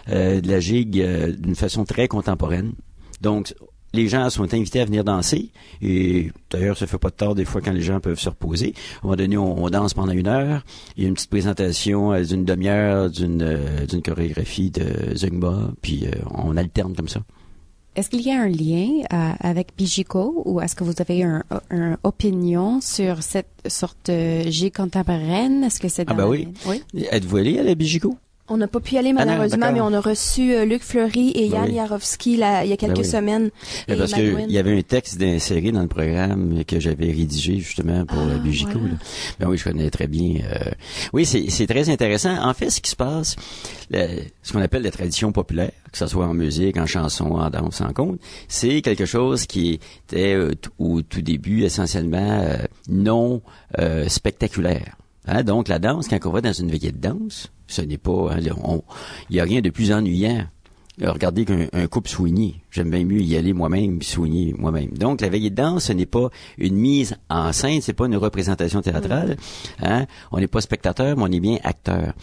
euh, 0.09 0.41
de 0.41 0.51
la 0.51 0.59
gigue 0.59 0.99
euh, 0.99 1.31
d'une 1.31 1.55
façon 1.55 1.85
très 1.85 2.09
contemporaine. 2.09 2.73
Donc, 3.21 3.53
les 3.95 4.07
gens 4.07 4.29
sont 4.29 4.53
invités 4.53 4.81
à 4.81 4.85
venir 4.85 5.03
danser. 5.03 5.51
Et 5.81 6.31
d'ailleurs, 6.51 6.77
ça 6.77 6.85
fait 6.87 6.97
pas 6.97 7.09
de 7.09 7.15
tort 7.15 7.35
des 7.35 7.45
fois 7.45 7.61
quand 7.61 7.71
les 7.71 7.81
gens 7.81 7.99
peuvent 7.99 8.19
se 8.19 8.29
reposer. 8.29 8.73
À 8.75 8.97
un 8.99 9.01
moment 9.03 9.15
donné, 9.15 9.37
on, 9.37 9.69
danse 9.69 9.93
pendant 9.93 10.11
une 10.11 10.27
heure. 10.27 10.63
Il 10.95 11.03
y 11.03 11.05
a 11.05 11.09
une 11.09 11.15
petite 11.15 11.29
présentation 11.29 12.13
euh, 12.13 12.23
d'une 12.23 12.45
demi-heure 12.45 13.09
d'une 13.09 13.41
euh, 13.41 13.85
d'une 13.85 14.01
chorégraphie 14.01 14.69
de 14.69 15.15
Zumba. 15.15 15.71
Puis 15.81 16.05
euh, 16.05 16.11
on 16.31 16.55
alterne 16.57 16.95
comme 16.95 17.07
ça. 17.07 17.21
Est-ce 17.95 18.09
qu'il 18.09 18.21
y 18.21 18.31
a 18.31 18.41
un 18.41 18.49
lien 18.49 19.03
avec 19.39 19.69
Bijiko 19.77 20.43
ou 20.45 20.59
est-ce 20.59 20.75
que 20.75 20.83
vous 20.83 20.95
avez 20.99 21.21
une 21.21 21.43
un 21.69 21.97
opinion 22.03 22.81
sur 22.81 23.23
cette 23.23 23.47
sorte 23.67 24.11
de 24.11 24.41
J 24.49 24.69
contemporaine? 24.69 25.63
Est-ce 25.63 25.79
que 25.79 25.87
c'est 25.87 26.03
Ah 26.07 26.13
ben 26.13 26.27
oui. 26.27 26.49
oui. 26.65 26.83
Êtes-vous 27.09 27.37
allé 27.37 27.57
à 27.57 27.63
la 27.63 27.73
Bijiko? 27.73 28.17
On 28.47 28.57
n'a 28.57 28.67
pas 28.67 28.79
pu 28.79 28.93
y 28.93 28.97
aller 28.99 29.09
ah 29.17 29.25
malheureusement, 29.25 29.71
mais 29.73 29.81
on 29.81 29.91
a 29.91 29.99
reçu 29.99 30.53
euh, 30.53 30.65
Luc 30.65 30.83
Fleury 30.83 31.31
et 31.33 31.49
ben 31.49 31.65
Yann 31.65 31.73
Jarowski 31.73 32.33
il 32.33 32.39
y 32.39 32.43
a 32.43 32.63
ben 32.63 32.77
quelques 32.77 33.03
semaines. 33.03 33.49
Ben 33.87 33.97
parce 33.97 34.13
qu'il 34.13 34.51
y 34.51 34.57
avait 34.59 34.77
un 34.77 34.83
texte 34.83 35.19
inséré 35.19 35.71
dans 35.71 35.81
le 35.81 35.87
programme 35.87 36.63
que 36.63 36.79
j'avais 36.79 37.07
rédigé 37.07 37.57
justement 37.57 38.05
pour 38.05 38.19
ah, 38.19 38.37
Bugico. 38.37 38.77
Ben 39.39 39.49
oui, 39.49 39.57
je 39.57 39.63
connais 39.63 39.89
très 39.89 40.05
bien. 40.05 40.41
Euh, 40.43 40.71
oui, 41.11 41.25
c'est 41.25 41.65
très 41.65 41.89
intéressant. 41.89 42.37
En 42.37 42.53
fait, 42.53 42.69
ce 42.69 42.81
qui 42.81 42.91
se 42.91 42.95
passe, 42.95 43.35
ce 43.91 44.53
qu'on 44.53 44.61
appelle 44.61 44.83
la 44.83 44.91
tradition 44.91 45.31
populaire, 45.31 45.71
que 45.91 45.97
ce 45.97 46.05
soit 46.05 46.27
en 46.27 46.35
musique, 46.35 46.77
en 46.77 46.85
chanson, 46.85 47.31
en 47.31 47.49
danse, 47.49 47.81
en 47.81 47.93
conte, 47.93 48.19
c'est 48.47 48.83
quelque 48.83 49.05
chose 49.05 49.47
qui 49.47 49.79
était 50.07 50.35
euh, 50.35 50.51
au 50.77 51.01
tout 51.01 51.21
début 51.21 51.63
essentiellement 51.63 52.45
non 52.89 53.41
spectaculaire. 54.07 54.97
Hein, 55.27 55.43
donc 55.43 55.67
la 55.67 55.79
danse, 55.79 56.07
quand 56.07 56.19
on 56.25 56.29
va 56.29 56.41
dans 56.41 56.53
une 56.53 56.69
veillée 56.69 56.91
de 56.91 56.99
danse, 56.99 57.49
ce 57.67 57.81
n'est 57.81 57.97
pas, 57.97 58.35
il 58.37 58.49
hein, 58.49 58.81
n'y 59.29 59.39
a 59.39 59.43
rien 59.43 59.61
de 59.61 59.69
plus 59.69 59.91
ennuyant. 59.91 60.45
Regardez 61.01 61.43
qu'un 61.43 61.87
couple 61.87 62.09
soigné. 62.09 62.61
J'aime 62.71 62.89
bien 62.89 63.03
mieux 63.03 63.19
y 63.19 63.35
aller 63.35 63.51
moi-même, 63.51 64.01
soigner 64.01 64.55
moi-même. 64.57 64.91
Donc, 64.91 65.19
la 65.19 65.27
veillée 65.27 65.49
de 65.49 65.55
danse, 65.55 65.85
ce 65.85 65.93
n'est 65.93 66.05
pas 66.05 66.29
une 66.57 66.75
mise 66.75 67.17
en 67.29 67.51
scène, 67.51 67.81
c'est 67.81 67.93
pas 67.93 68.05
une 68.05 68.15
représentation 68.15 68.81
théâtrale. 68.81 69.35
Hein? 69.81 70.05
On 70.31 70.39
n'est 70.39 70.47
pas 70.47 70.61
spectateur, 70.61 71.17
mais 71.17 71.23
on 71.23 71.31
est 71.31 71.41
bien 71.41 71.57
acteur. 71.63 72.13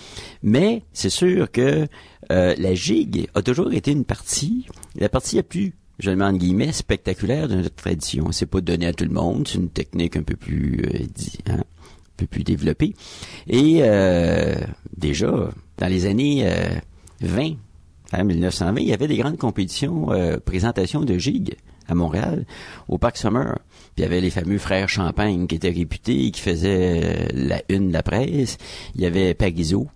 Mais 0.42 0.84
c'est 0.94 1.10
sûr 1.10 1.50
que 1.50 1.86
euh, 2.30 2.54
la 2.56 2.74
gigue 2.74 3.28
a 3.34 3.42
toujours 3.42 3.72
été 3.74 3.92
une 3.92 4.04
partie, 4.04 4.66
la 4.96 5.10
partie 5.10 5.36
la 5.36 5.42
plus 5.42 5.74
je 5.98 6.10
le 6.10 6.16
mets 6.16 6.24
en 6.24 6.32
guillemets, 6.32 6.72
spectaculaire 6.72 7.46
de 7.48 7.56
notre 7.56 7.76
tradition. 7.76 8.32
C'est 8.32 8.46
pas 8.46 8.60
donné 8.60 8.86
à 8.86 8.92
tout 8.92 9.04
le 9.04 9.10
monde, 9.10 9.46
c'est 9.46 9.58
une 9.58 9.68
technique 9.68 10.16
un 10.16 10.22
peu 10.22 10.34
plus 10.34 10.82
euh, 10.84 11.52
hein, 11.52 11.62
peu 12.16 12.26
plus 12.26 12.44
développé. 12.44 12.94
Et 13.48 13.80
euh, 13.82 14.54
déjà, 14.96 15.50
dans 15.78 15.86
les 15.88 16.06
années 16.06 16.48
20, 17.20 17.54
en 18.12 18.24
1920, 18.24 18.80
il 18.80 18.88
y 18.88 18.92
avait 18.92 19.08
des 19.08 19.16
grandes 19.16 19.38
compétitions, 19.38 20.12
euh, 20.12 20.36
présentations 20.38 21.02
de 21.02 21.16
gigs 21.16 21.56
à 21.88 21.94
Montréal, 21.94 22.44
au 22.88 22.98
Parc 22.98 23.16
Summer. 23.16 23.58
Puis 23.94 23.98
il 23.98 24.02
y 24.02 24.04
avait 24.04 24.20
les 24.20 24.30
fameux 24.30 24.58
frères 24.58 24.88
Champagne 24.88 25.46
qui 25.46 25.54
étaient 25.54 25.70
réputés, 25.70 26.30
qui 26.30 26.40
faisaient 26.40 27.00
euh, 27.02 27.28
la 27.32 27.62
une 27.68 27.88
de 27.88 27.92
la 27.92 28.02
presse. 28.02 28.58
Il 28.94 29.00
y 29.00 29.06
avait 29.06 29.34
Paguizo, 29.34 29.88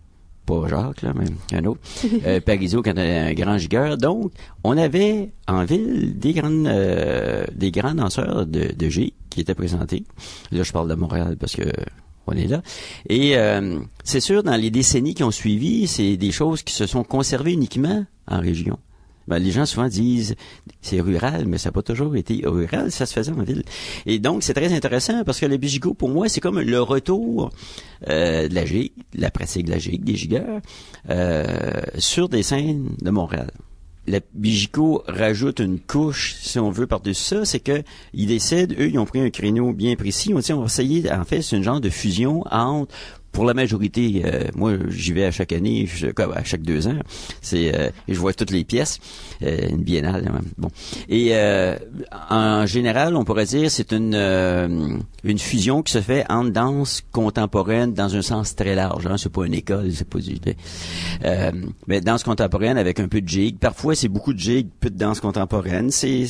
pas 0.47 0.67
Jacques, 0.69 1.03
là, 1.03 1.13
mais 1.15 1.27
un 1.57 1.65
autre. 1.67 1.81
euh, 2.27 2.41
Parizeau, 2.41 2.83
qui 2.83 2.91
était 2.91 3.01
un 3.01 3.35
grand 3.35 3.59
gigueur. 3.59 3.99
Donc, 3.99 4.33
on 4.65 4.79
avait 4.79 5.31
en 5.47 5.65
ville 5.65 6.19
des 6.19 6.33
grandes, 6.33 6.71
des 7.55 7.71
grands 7.71 7.95
danseurs 7.95 8.47
de, 8.47 8.73
de 8.73 8.89
G 8.89 9.13
qui 9.29 9.41
étaient 9.41 9.55
présentés. 9.55 10.05
Là, 10.53 10.63
je 10.63 10.73
parle 10.73 10.89
de 10.89 10.95
Montréal 10.95 11.37
parce 11.39 11.55
que 11.55 11.65
on 12.27 12.33
est 12.33 12.47
là. 12.47 12.63
Et 13.09 13.37
euh, 13.37 13.79
c'est 14.05 14.21
sûr, 14.21 14.43
dans 14.43 14.57
les 14.57 14.71
décennies 14.71 15.15
qui 15.15 15.25
ont 15.25 15.31
suivi, 15.31 15.87
c'est 15.87 16.17
des 16.17 16.33
choses 16.33 16.63
qui 16.63 16.75
se 16.75 16.87
sont 16.87 17.05
conservées 17.05 17.53
uniquement 17.53 18.05
en 18.29 18.41
région. 18.41 18.79
Ben, 19.29 19.39
les 19.39 19.51
gens 19.51 19.67
souvent 19.67 19.89
disent 19.89 20.37
c'est 20.81 21.01
rural, 21.01 21.47
mais 21.47 21.59
ça 21.59 21.71
n'a 21.71 21.73
pas 21.73 21.83
toujours 21.83 22.15
été 22.17 22.43
rural, 22.45 22.93
ça 22.93 23.07
se 23.07 23.13
faisait 23.13 23.33
en 23.33 23.43
ville. 23.43 23.65
Et 24.07 24.19
donc 24.21 24.45
c'est 24.45 24.55
très 24.55 24.73
intéressant 24.73 25.25
parce 25.25 25.41
que 25.41 25.47
le 25.47 25.57
bijigo, 25.57 25.95
pour 25.95 26.09
moi, 26.11 26.29
c'est 26.29 26.41
comme 26.41 26.61
le 26.61 26.81
retour 26.81 27.51
euh, 28.09 28.49
de 28.49 28.55
la 28.55 28.65
gigue, 28.65 28.93
la 29.15 29.31
pratique 29.31 29.67
de 29.67 29.73
la 29.73 29.79
gigue, 29.79 30.05
des 30.05 30.15
gigueurs, 30.15 30.61
euh, 31.11 31.83
sur 31.99 32.29
des 32.29 32.45
scènes 32.45 32.91
de 33.03 33.11
Montréal 33.11 33.51
la 34.07 34.21
Bigico 34.35 35.03
rajoute 35.07 35.61
une 35.61 35.81
couche, 35.81 36.37
si 36.41 36.59
on 36.59 36.71
veut, 36.71 36.87
par-dessus 36.87 37.25
ça, 37.25 37.45
c'est 37.45 37.61
que 37.61 37.83
ils 38.13 38.27
décident, 38.27 38.75
eux, 38.79 38.89
ils 38.89 38.99
ont 38.99 39.07
pris 39.07 39.21
un 39.21 39.31
créneau 39.31 39.73
bien 39.73 39.97
précis. 39.97 40.33
On 40.35 40.39
dit, 40.39 40.53
on 40.53 40.61
va 40.61 40.67
essayer, 40.67 41.11
en 41.11 41.25
fait, 41.25 41.43
c'est 41.43 41.57
une 41.57 41.65
genre 41.65 41.81
de 41.81 41.91
fusion 41.91 42.45
entre 42.51 42.95
pour 43.37 43.45
la 43.45 43.53
majorité, 43.53 44.23
euh, 44.25 44.45
moi 44.55 44.73
j'y 44.89 45.13
vais 45.13 45.27
à 45.27 45.31
chaque 45.31 45.53
année, 45.53 45.87
je, 45.87 46.07
à 46.07 46.43
chaque 46.43 46.63
deux 46.63 46.89
ans. 46.89 46.97
C'est, 47.43 47.79
euh, 47.79 47.91
je 48.09 48.19
vois 48.19 48.33
toutes 48.33 48.51
les 48.51 48.65
pièces, 48.65 48.99
euh, 49.43 49.69
une 49.69 49.83
biennale. 49.83 50.27
Hein, 50.27 50.41
bon, 50.57 50.71
et 51.11 51.35
en 52.31 52.65
général, 52.65 53.15
on 53.15 53.25
pourrait 53.25 53.45
dire 53.45 53.71
c'est 53.71 53.93
une 53.93 55.03
une 55.23 55.39
fusion 55.39 55.83
qui 55.83 55.93
se 55.93 56.01
fait 56.01 56.25
entre 56.31 56.51
danse 56.51 57.03
contemporaine 57.13 57.93
dans 57.93 58.17
un 58.17 58.23
sens 58.23 58.57
très 58.57 58.75
large. 58.75 59.07
Hein, 59.07 59.19
c'est 59.19 59.31
pas 59.31 59.45
une 59.45 59.53
école, 59.53 59.93
c'est 59.93 60.09
pas 60.09 60.19
du, 60.19 60.37
mais 61.87 62.01
danse 62.01 62.25
contemporaine 62.25 62.79
avec 62.79 63.01
un 63.01 63.09
peu 63.09 63.21
de 63.21 63.29
jig. 63.29 63.59
Parfois 63.59 63.95
c'est 63.95 64.09
beaucoup 64.09 64.33
de 64.33 64.39
jig, 64.39 64.67
peu 64.81 64.89
de 64.89 64.97
danse 64.97 65.21
contemporaine. 65.21 65.91
C'est 65.91 66.25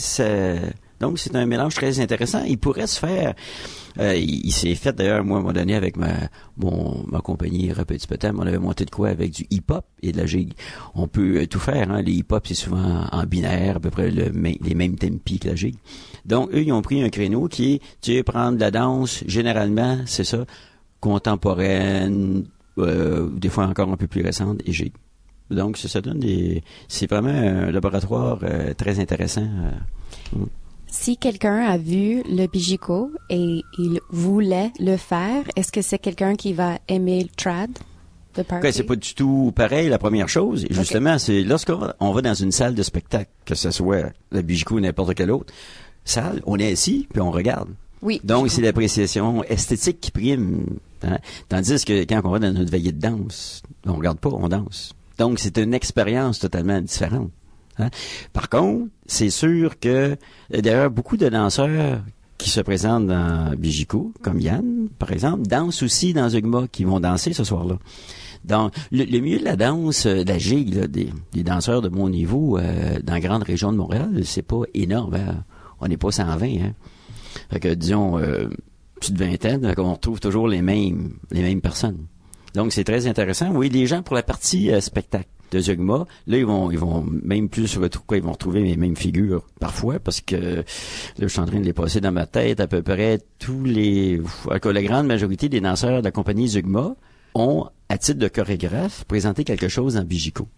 donc 1.01 1.19
c'est 1.19 1.35
un 1.37 1.47
mélange 1.47 1.75
très 1.75 2.01
intéressant. 2.01 2.43
Il 2.45 2.59
pourrait 2.59 2.87
se 2.87 2.99
faire 2.99 3.35
euh, 3.99 4.15
il, 4.17 4.53
s'est 4.53 4.75
fait 4.75 4.95
d'ailleurs, 4.95 5.25
moi, 5.25 5.39
à 5.39 5.41
un 5.41 5.43
moment 5.43 5.55
donné, 5.55 5.75
avec 5.75 5.97
ma, 5.97 6.13
ma 6.57 7.21
compagnie 7.21 7.73
Petit 7.87 8.07
Potem, 8.07 8.39
on 8.39 8.47
avait 8.47 8.59
monté 8.59 8.85
de 8.85 8.91
quoi 8.91 9.09
avec 9.09 9.33
du 9.33 9.47
hip-hop 9.51 9.85
et 10.03 10.13
de 10.13 10.19
la 10.19 10.27
gigue. 10.27 10.53
On 10.95 11.09
peut 11.09 11.43
euh, 11.43 11.47
tout 11.47 11.59
faire. 11.59 11.91
Hein. 11.91 12.03
Les 12.03 12.13
hip-hop, 12.13 12.47
c'est 12.47 12.55
souvent 12.55 13.07
en 13.11 13.25
binaire, 13.25 13.77
à 13.77 13.81
peu 13.81 13.91
près 13.91 14.11
le, 14.11 14.31
les 14.31 14.75
mêmes 14.75 14.97
tempi 14.97 15.39
que 15.39 15.49
la 15.49 15.55
gigue. 15.55 15.77
Donc, 16.25 16.51
eux, 16.53 16.63
ils 16.63 16.73
ont 16.73 16.83
pris 16.83 17.03
un 17.03 17.09
créneau 17.09 17.49
qui 17.49 17.75
est, 17.75 17.79
tu 18.03 18.15
sais, 18.15 18.23
prendre 18.23 18.57
de 18.57 18.61
la 18.61 18.71
danse, 18.71 19.25
généralement, 19.27 19.99
c'est 20.07 20.25
ça, 20.25 20.45
contemporaine, 21.01 22.45
euh, 22.79 23.31
des 23.31 23.49
fois 23.49 23.67
encore 23.67 23.91
un 23.91 23.97
peu 23.97 24.07
plus 24.07 24.23
récente, 24.23 24.61
et 24.67 24.73
gigue. 24.73 24.95
Donc, 25.51 25.79
ça, 25.79 26.01
donne 26.01 26.19
des... 26.19 26.63
C'est 26.89 27.09
vraiment 27.09 27.29
un 27.29 27.71
laboratoire 27.71 28.41
très 28.77 28.99
intéressant. 28.99 29.49
Mm. 30.33 30.47
Si 30.99 31.19
quelqu'un 31.19 31.59
a 31.59 31.77
vu 31.77 32.23
le 32.29 32.47
Bijico 32.47 33.13
et 33.29 33.63
il 33.79 34.01
voulait 34.11 34.73
le 34.81 34.97
faire, 34.97 35.45
est-ce 35.55 35.71
que 35.71 35.83
c'est 35.83 35.99
quelqu'un 35.99 36.35
qui 36.35 36.53
va 36.53 36.79
aimer 36.89 37.23
le 37.23 37.29
trad? 37.29 37.71
Okay, 38.37 38.73
c'est 38.73 38.83
pas 38.83 38.97
du 38.97 39.15
tout 39.15 39.53
pareil, 39.55 39.89
la 39.89 39.99
première 39.99 40.29
chose. 40.29 40.67
justement, 40.69 41.19
c'est 41.19 41.43
lorsqu'on 41.43 41.77
va, 41.77 41.97
on 42.01 42.13
va 42.13 42.23
dans 42.23 42.35
une 42.35 42.51
salle 42.51 42.75
de 42.75 42.83
spectacle, 42.83 43.31
que 43.45 43.55
ce 43.55 43.71
soit 43.71 44.13
le 44.33 44.43
Bijico 44.43 44.77
ou 44.77 44.81
n'importe 44.81 45.15
quelle 45.15 45.31
autre 45.31 45.53
salle, 46.05 46.43
on 46.47 46.59
est 46.59 46.73
assis 46.73 47.07
puis 47.13 47.21
on 47.21 47.31
regarde. 47.31 47.69
Oui. 48.03 48.21
Donc, 48.25 48.51
c'est 48.51 48.63
l'appréciation 48.63 49.45
esthétique 49.45 50.01
qui 50.01 50.11
prime. 50.11 50.79
Hein. 51.03 51.19
Tandis 51.49 51.85
que 51.85 52.05
quand 52.05 52.23
on 52.25 52.31
va 52.31 52.39
dans 52.39 52.53
notre 52.53 52.71
veillée 52.71 52.93
de 52.93 53.01
danse, 53.01 53.63
on 53.85 53.95
regarde 53.95 54.19
pas, 54.19 54.31
on 54.31 54.49
danse. 54.49 54.95
Donc, 55.19 55.39
c'est 55.39 55.59
une 55.59 55.75
expérience 55.75 56.39
totalement 56.39 56.81
différente. 56.81 57.31
Hein. 57.79 57.91
Par 58.33 58.49
contre, 58.49 58.89
c'est 59.07 59.31
sûr 59.31 59.79
que 59.79 60.17
d'ailleurs 60.51 60.91
beaucoup 60.91 61.17
de 61.17 61.29
danseurs 61.29 62.01
qui 62.39 62.51
se 62.51 62.61
présentent 62.61 63.07
dans 63.07 63.55
Bijico, 63.57 64.13
comme 64.23 64.41
Yann, 64.41 64.89
par 64.99 65.13
exemple, 65.13 65.47
dansent 65.47 65.83
aussi 65.83 66.13
dans 66.13 66.29
Zugma, 66.29 66.67
qui 66.69 66.85
vont 66.85 67.01
danser 67.01 67.33
ce 67.33 67.45
soir-là. 67.45 67.79
Dans 68.45 68.71
le, 68.93 69.05
milieu 69.19 69.39
de 69.39 69.45
la 69.45 69.57
danse, 69.57 70.07
euh, 70.07 70.23
de 70.23 70.29
la 70.29 70.39
gigue, 70.39 70.85
des, 70.85 71.11
danseurs 71.43 71.83
de 71.83 71.89
mon 71.89 72.09
niveau 72.09 72.59
euh, 72.59 72.99
dans 73.03 73.15
la 73.15 73.21
grande 73.21 73.43
région 73.43 73.73
de 73.73 73.79
Montréal, 73.79 74.21
c'est 74.25 74.43
pas 74.43 74.63
énorme. 74.75 75.15
Hein. 75.15 75.45
On 75.81 75.89
n'est 75.89 75.97
pas 75.97 76.13
120. 76.13 76.47
Hein. 76.47 76.73
Fait 77.51 77.61
que 77.61 77.75
disons 77.75 78.19
euh, 78.19 78.49
petite 79.01 79.19
vingtaine, 79.19 79.75
on 79.79 79.95
retrouve 79.95 80.21
toujours 80.21 80.49
les 80.49 80.63
mêmes 80.63 81.15
les 81.31 81.43
mêmes 81.43 81.61
personnes. 81.61 82.07
Donc 82.55 82.73
c'est 82.73 82.85
très 82.85 83.07
intéressant. 83.07 83.51
Oui, 83.53 83.69
les 83.69 83.87
gens 83.87 84.03
pour 84.03 84.17
la 84.17 84.23
partie 84.23 84.71
euh, 84.71 84.81
spectacle 84.81 85.29
de 85.51 85.61
Zugma. 85.61 86.07
Là, 86.27 86.39
ils 86.39 86.45
vont, 86.47 87.05
même 87.23 87.49
plus 87.49 87.77
retrouver, 87.77 88.19
ils 88.19 88.23
vont 88.23 88.33
retrouver 88.33 88.63
les 88.63 88.77
mêmes 88.77 88.97
figures 88.97 89.43
parfois 89.61 89.99
parce 89.99 90.21
que 90.21 90.37
là, 90.37 90.63
je 91.19 91.27
suis 91.27 91.41
en 91.41 91.47
train 91.47 91.61
de 91.61 91.65
les 91.65 91.73
passer 91.73 92.01
dans 92.01 92.13
ma 92.13 92.27
tête. 92.27 92.61
À 92.61 92.67
peu 92.67 92.83
près 92.83 93.21
tous 93.39 93.65
les, 93.65 94.21
la 94.51 94.83
grande 94.83 95.07
majorité 95.07 95.49
des 95.49 95.61
danseurs 95.61 96.01
de 96.01 96.05
la 96.05 96.11
compagnie 96.11 96.49
Zugma 96.49 96.95
ont, 97.35 97.67
à 97.89 97.99
titre 97.99 98.19
de 98.19 98.29
chorégraphe, 98.29 99.05
présenté 99.05 99.45
quelque 99.45 99.69
chose 99.69 99.97
en 99.97 100.05
Bijico. 100.05 100.49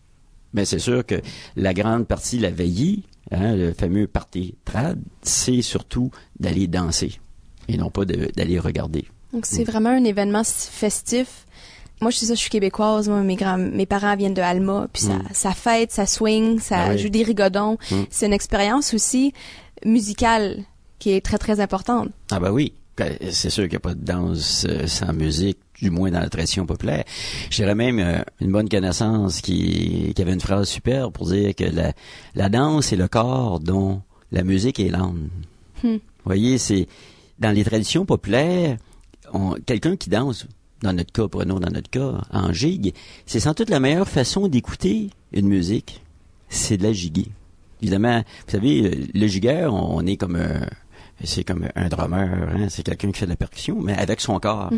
Mais 0.55 0.64
c'est 0.64 0.78
sûr 0.78 1.05
que 1.05 1.16
la 1.57 1.74
grande 1.74 2.07
partie, 2.07 2.39
la 2.39 2.51
veillée, 2.51 3.03
hein, 3.30 3.55
le 3.55 3.72
fameux 3.72 4.07
party 4.07 4.55
trad, 4.64 4.99
c'est 5.22 5.61
surtout 5.62 6.11
d'aller 6.41 6.66
danser 6.66 7.20
et 7.68 7.76
non 7.76 7.91
pas 7.91 8.05
d'aller 8.05 8.59
regarder. 8.59 9.05
Donc 9.32 9.45
c'est 9.45 9.64
vraiment 9.64 9.91
un 9.91 10.05
événement 10.05 10.43
festif 10.45 11.47
moi, 12.01 12.11
je 12.11 12.19
suis 12.19 12.27
ça, 12.27 12.35
je 12.35 12.41
suis 12.41 12.51
québécoise. 12.51 13.09
Moi, 13.09 13.21
mes 13.23 13.37
grands, 13.37 13.59
mes 13.59 13.87
parents 13.87 14.17
viennent 14.17 14.35
de 14.35 14.43
Alma, 14.43 14.89
puis 14.93 15.03
ça, 15.03 15.15
mm. 15.15 15.29
ça 15.33 15.53
fête, 15.53 15.91
ça 15.93 16.07
swing, 16.07 16.61
ça 16.61 16.79
ah 16.79 16.97
joue 16.97 17.09
des 17.09 17.23
rigodons. 17.23 17.79
Mm. 17.91 18.03
C'est 18.11 18.27
une 18.27 18.33
expérience 18.33 18.95
aussi 18.95 19.33
musicale 19.85 20.65
qui 20.99 21.11
est 21.11 21.25
très 21.25 21.39
très 21.39 21.61
importante. 21.61 22.11
Ah 22.31 22.41
bah 22.41 22.53
oui. 22.53 22.73
Ben, 22.97 23.17
C'est 23.31 23.51
sûr 23.51 23.65
qu'il 23.65 23.73
n'y 23.73 23.77
a 23.77 23.81
pas 23.81 23.95
de 23.95 24.05
danse 24.05 24.67
euh, 24.69 24.87
sans 24.89 25.13
musique, 25.13 25.59
du 25.81 25.91
moins 25.91 26.11
dans 26.11 26.19
la 26.21 26.29
tradition 26.29 26.67
populaire. 26.67 27.05
Je 27.51 27.57
dirais 27.57 27.77
même 27.77 28.01
euh, 28.01 28.19
une 28.41 28.51
bonne 28.51 28.69
connaissance 28.69 29.41
qui, 29.41 30.13
qui 30.15 30.23
avait 30.23 30.33
une 30.33 30.41
phrase 30.41 30.69
superbe 30.69 31.13
pour 31.13 31.27
dire 31.29 31.55
que 31.55 31.65
la, 31.65 31.93
la 32.35 32.49
danse 32.49 32.93
est 32.93 32.97
le 32.97 33.07
corps 33.07 33.61
dont 33.61 34.03
la 34.33 34.43
musique 34.43 34.81
est 34.81 34.89
l'âme. 34.91 35.29
Hmm. 35.85 35.95
Vous 35.95 36.25
voyez, 36.25 36.59
c'est 36.59 36.89
dans 37.39 37.53
les 37.55 37.65
traditions 37.65 38.05
populaires, 38.05 38.77
on- 39.33 39.55
quelqu'un 39.65 39.97
qui 39.97 40.11
danse, 40.11 40.47
dans 40.83 40.93
notre 40.93 41.12
cas, 41.12 41.29
prenons 41.29 41.59
dans 41.59 41.70
notre 41.70 41.91
cas, 41.91 42.20
en 42.31 42.53
gigue, 42.53 42.95
c'est 43.26 43.41
sans 43.41 43.53
doute 43.53 43.70
la 43.70 43.81
meilleure 43.81 44.09
façon 44.09 44.49
d'écouter 44.49 45.11
une 45.33 45.49
musique, 45.49 46.03
c'est 46.49 46.76
de 46.76 46.85
la 46.85 46.93
giguer. 46.93 47.26
Évidemment, 47.83 48.18
vous 48.47 48.53
savez, 48.53 49.09
le 49.14 49.26
gigueur, 49.26 49.74
on 49.74 50.05
est 50.07 50.16
comme 50.16 50.37
un, 50.37 50.66
c'est 51.24 51.45
comme 51.45 51.68
un 51.74 51.89
drummer, 51.89 52.49
hein, 52.55 52.66
c'est 52.68 52.85
quelqu'un 52.85 53.11
qui 53.11 53.20
fait 53.20 53.26
de 53.26 53.31
la 53.31 53.37
percussion, 53.37 53.81
mais 53.81 53.95
avec 53.95 54.20
son 54.20 54.39
corps. 54.39 54.70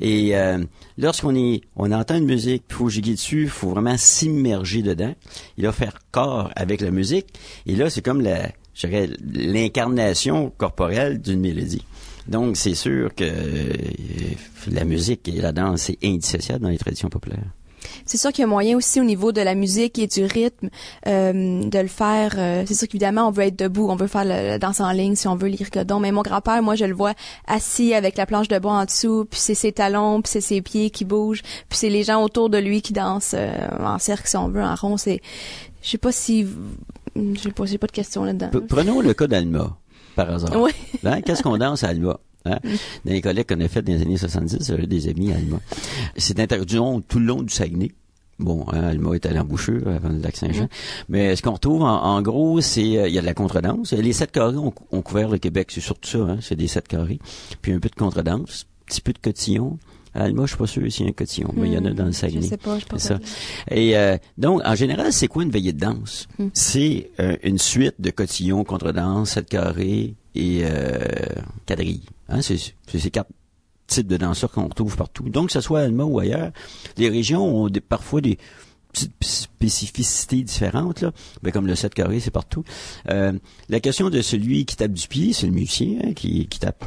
Et 0.00 0.36
euh, 0.36 0.58
lorsqu'on 0.98 1.34
est, 1.34 1.62
on 1.76 1.92
entend 1.92 2.16
une 2.16 2.26
musique, 2.26 2.64
il 2.70 2.74
faut 2.74 2.88
giguer 2.88 3.12
dessus, 3.12 3.42
il 3.42 3.48
faut 3.48 3.70
vraiment 3.70 3.96
s'immerger 3.96 4.82
dedans. 4.82 5.14
Il 5.58 5.64
va 5.64 5.72
faire 5.72 5.98
corps 6.10 6.50
avec 6.56 6.80
la 6.80 6.90
musique. 6.90 7.26
Et 7.66 7.76
là, 7.76 7.88
c'est 7.88 8.02
comme 8.02 8.20
la, 8.20 8.50
je 8.74 8.86
dirais, 8.86 9.10
l'incarnation 9.32 10.52
corporelle 10.56 11.20
d'une 11.20 11.40
mélodie. 11.40 11.84
Donc, 12.26 12.56
c'est 12.56 12.74
sûr 12.74 13.14
que 13.14 13.24
euh, 13.24 13.72
la 14.70 14.84
musique 14.84 15.28
et 15.28 15.40
la 15.40 15.52
danse, 15.52 15.82
c'est 15.82 15.98
indissociable 16.02 16.60
dans 16.64 16.68
les 16.70 16.78
traditions 16.78 17.08
populaires. 17.08 17.44
C'est 18.04 18.16
sûr 18.16 18.32
qu'il 18.32 18.42
y 18.42 18.44
a 18.44 18.48
moyen 18.48 18.76
aussi 18.76 19.00
au 19.00 19.04
niveau 19.04 19.30
de 19.32 19.40
la 19.40 19.54
musique 19.54 19.98
et 19.98 20.06
du 20.08 20.24
rythme 20.24 20.70
euh, 21.06 21.64
de 21.68 21.78
le 21.78 21.86
faire. 21.86 22.34
euh, 22.36 22.64
c'est 22.66 22.74
sûr 22.74 22.88
qu'évidemment, 22.88 23.28
on 23.28 23.30
veut 23.30 23.44
être 23.44 23.58
debout, 23.58 23.88
on 23.88 23.96
veut 23.96 24.08
faire 24.08 24.24
la, 24.24 24.42
la 24.42 24.58
danse 24.58 24.80
en 24.80 24.90
ligne 24.90 25.14
si 25.14 25.28
on 25.28 25.36
veut 25.36 25.48
lire 25.48 25.70
codon. 25.70 26.00
Mais 26.00 26.10
mon 26.10 26.22
grand-père, 26.22 26.62
moi, 26.62 26.74
je 26.74 26.84
le 26.84 26.94
vois 26.94 27.14
assis 27.46 27.94
avec 27.94 28.16
la 28.16 28.26
planche 28.26 28.48
de 28.48 28.58
bois 28.58 28.72
en 28.72 28.84
dessous, 28.84 29.26
puis 29.30 29.38
c'est 29.38 29.54
ses 29.54 29.72
talons, 29.72 30.20
puis 30.20 30.30
c'est 30.32 30.40
ses 30.40 30.62
pieds 30.62 30.90
qui 30.90 31.04
bougent, 31.04 31.42
puis 31.68 31.78
c'est 31.78 31.90
les 31.90 32.02
gens 32.02 32.22
autour 32.22 32.50
de 32.50 32.58
lui 32.58 32.82
qui 32.82 32.92
dansent 32.92 33.34
euh, 33.36 33.68
en 33.78 33.98
cercle 33.98 34.26
si 34.28 34.36
on 34.36 34.48
veut, 34.48 34.62
en 34.64 34.74
rond. 34.74 34.96
C'est, 34.96 35.20
je 35.82 35.90
sais 35.90 35.98
pas 35.98 36.12
si, 36.12 36.46
je 37.14 37.40
sais 37.40 37.50
pas, 37.52 37.64
pas 37.80 37.86
de 37.86 37.92
questions 37.92 38.24
là-dedans. 38.24 38.50
Prenons 38.68 39.00
le 39.00 39.14
cas 39.14 39.28
d'Alma, 39.28 39.76
par 40.16 40.30
hasard. 40.30 40.60
Oui. 40.60 40.72
Hein, 41.04 41.20
Qu'est-ce 41.22 41.42
qu'on 41.42 41.56
danse 41.56 41.84
à 41.84 41.88
Alma? 41.88 42.18
Hein? 42.46 42.58
Dans 43.04 43.12
les 43.12 43.20
collègues 43.20 43.46
qu'on 43.48 43.60
a 43.60 43.68
fait 43.68 43.82
dans 43.82 43.92
les 43.92 44.02
années 44.02 44.16
70, 44.16 44.58
j'avais 44.66 44.86
des 44.86 45.08
amis 45.08 45.32
à 45.32 45.36
Alma. 45.36 45.60
C'est 46.16 46.38
interdit 46.40 46.78
tout 47.08 47.18
le 47.18 47.24
long 47.26 47.42
du 47.42 47.52
Saguenay. 47.52 47.92
Bon, 48.38 48.66
hein, 48.70 48.82
Alma 48.82 49.14
est 49.14 49.24
à 49.24 49.32
l'embouchure 49.32 49.88
avant 49.88 50.10
le 50.10 50.18
lac 50.18 50.36
Saint-Jean. 50.36 50.68
Mais 51.08 51.34
ce 51.36 51.42
qu'on 51.42 51.52
retrouve, 51.54 51.82
en, 51.82 52.02
en 52.02 52.20
gros, 52.20 52.60
c'est 52.60 52.98
euh, 52.98 53.08
il 53.08 53.14
y 53.14 53.18
a 53.18 53.22
de 53.22 53.26
la 53.26 53.32
contredanse. 53.32 53.92
Les 53.94 54.12
sept 54.12 54.30
carrés 54.30 54.56
ont, 54.58 54.74
ont 54.92 55.00
couvert 55.02 55.30
le 55.30 55.38
Québec, 55.38 55.68
c'est 55.70 55.80
surtout 55.80 56.08
ça, 56.10 56.18
hein, 56.18 56.38
c'est 56.42 56.54
des 56.56 56.66
sept 56.68 56.86
carrés. 56.86 57.18
Puis 57.62 57.72
un 57.72 57.78
peu 57.80 57.88
de 57.88 57.94
contredanse, 57.94 58.66
un 58.82 58.84
petit 58.86 59.00
peu 59.00 59.12
de 59.14 59.18
cotillon. 59.18 59.78
À 60.14 60.24
Alma, 60.24 60.42
je 60.44 60.48
suis 60.48 60.56
pas 60.58 60.66
sûr 60.66 60.90
s'il 60.92 61.04
y 61.04 61.08
a 61.08 61.10
un 61.10 61.12
cotillon, 61.12 61.50
mais 61.56 61.68
il 61.68 61.74
y 61.74 61.78
en 61.78 61.84
a 61.86 61.90
dans 61.90 62.04
le 62.06 62.12
Je 62.12 62.16
Saguenay. 62.16 62.46
sais 62.46 62.56
pas, 62.58 62.76
je 62.78 62.80
sais 62.84 62.86
pas. 62.88 62.98
C'est 62.98 63.08
ça. 63.08 63.18
Et 63.70 63.96
euh, 63.98 64.16
donc, 64.38 64.60
en 64.64 64.74
général, 64.74 65.12
c'est 65.12 65.28
quoi 65.28 65.42
une 65.42 65.50
veillée 65.50 65.72
de 65.74 65.80
danse? 65.80 66.26
Hmm. 66.38 66.48
C'est 66.54 67.10
euh, 67.20 67.36
une 67.42 67.58
suite 67.58 67.96
de 67.98 68.10
cotillons, 68.10 68.64
contredanse, 68.64 69.30
sept 69.30 69.48
carrés 69.48 70.14
et 70.36 70.60
euh, 70.64 71.00
quadrilles. 71.66 72.04
Hein, 72.28 72.42
c'est 72.42 72.58
ces 72.86 73.10
quatre 73.10 73.30
types 73.86 74.06
de 74.06 74.16
danseurs 74.16 74.50
qu'on 74.50 74.68
retrouve 74.68 74.96
partout. 74.96 75.28
Donc, 75.28 75.46
que 75.46 75.52
ce 75.52 75.60
soit 75.60 75.80
à 75.80 75.82
Alma 75.84 76.04
ou 76.04 76.18
ailleurs, 76.18 76.50
les 76.96 77.08
régions 77.08 77.64
ont 77.64 77.70
parfois 77.88 78.20
des 78.20 78.38
spécificités 79.20 80.42
différentes, 80.42 81.02
là. 81.02 81.12
Ben, 81.42 81.52
comme 81.52 81.66
le 81.66 81.74
7 81.74 81.94
carré, 81.94 82.18
c'est 82.20 82.30
partout. 82.30 82.64
Euh, 83.10 83.32
la 83.68 83.80
question 83.80 84.10
de 84.10 84.22
celui 84.22 84.64
qui 84.64 84.76
tape 84.76 84.92
du 84.92 85.06
pied, 85.06 85.32
c'est 85.32 85.46
le 85.46 85.52
musicien 85.52 85.98
hein, 86.02 86.12
qui 86.14 86.48
tape 86.48 86.84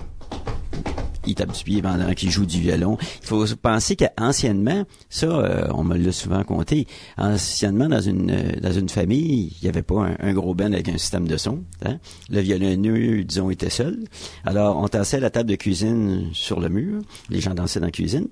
il 1.26 1.36
tape 1.36 1.52
du 1.52 1.64
pied 1.64 1.82
pendant 1.82 2.14
qu'il 2.14 2.30
joue 2.30 2.46
du 2.46 2.60
violon. 2.60 2.98
Il 3.22 3.28
faut 3.28 3.46
penser 3.62 3.96
qu'anciennement, 3.96 4.84
ça, 5.10 5.28
euh, 5.28 5.68
on 5.74 5.84
me 5.84 5.98
l'a 5.98 6.12
souvent 6.12 6.44
compté, 6.44 6.88
anciennement, 7.18 7.88
dans 7.90 8.02
une 8.02 8.32
euh, 8.32 8.60
dans 8.62 8.72
une 8.72 8.90
famille, 8.90 9.54
il 9.62 9.64
n'y 9.64 9.70
avait 9.70 9.84
pas 9.84 10.06
un, 10.08 10.16
un 10.20 10.34
gros 10.34 10.54
band 10.54 10.72
avec 10.74 10.90
un 10.90 10.98
système 10.98 11.28
de 11.28 11.38
son. 11.38 11.64
hein. 11.86 11.98
Le 12.30 12.40
violonneux, 12.42 13.24
disons, 13.24 13.50
était 13.50 13.70
seul. 13.70 14.00
Alors, 14.46 14.78
on 14.78 14.88
tassait 14.88 15.20
la 15.20 15.30
table 15.30 15.50
de 15.50 15.56
cuisine 15.56 16.30
sur 16.34 16.60
le 16.60 16.70
mur. 16.70 17.02
Les 17.30 17.42
gens 17.42 17.54
dansaient 17.54 17.80
dans 17.80 17.88
la 17.88 17.92
cuisine. 17.92 18.28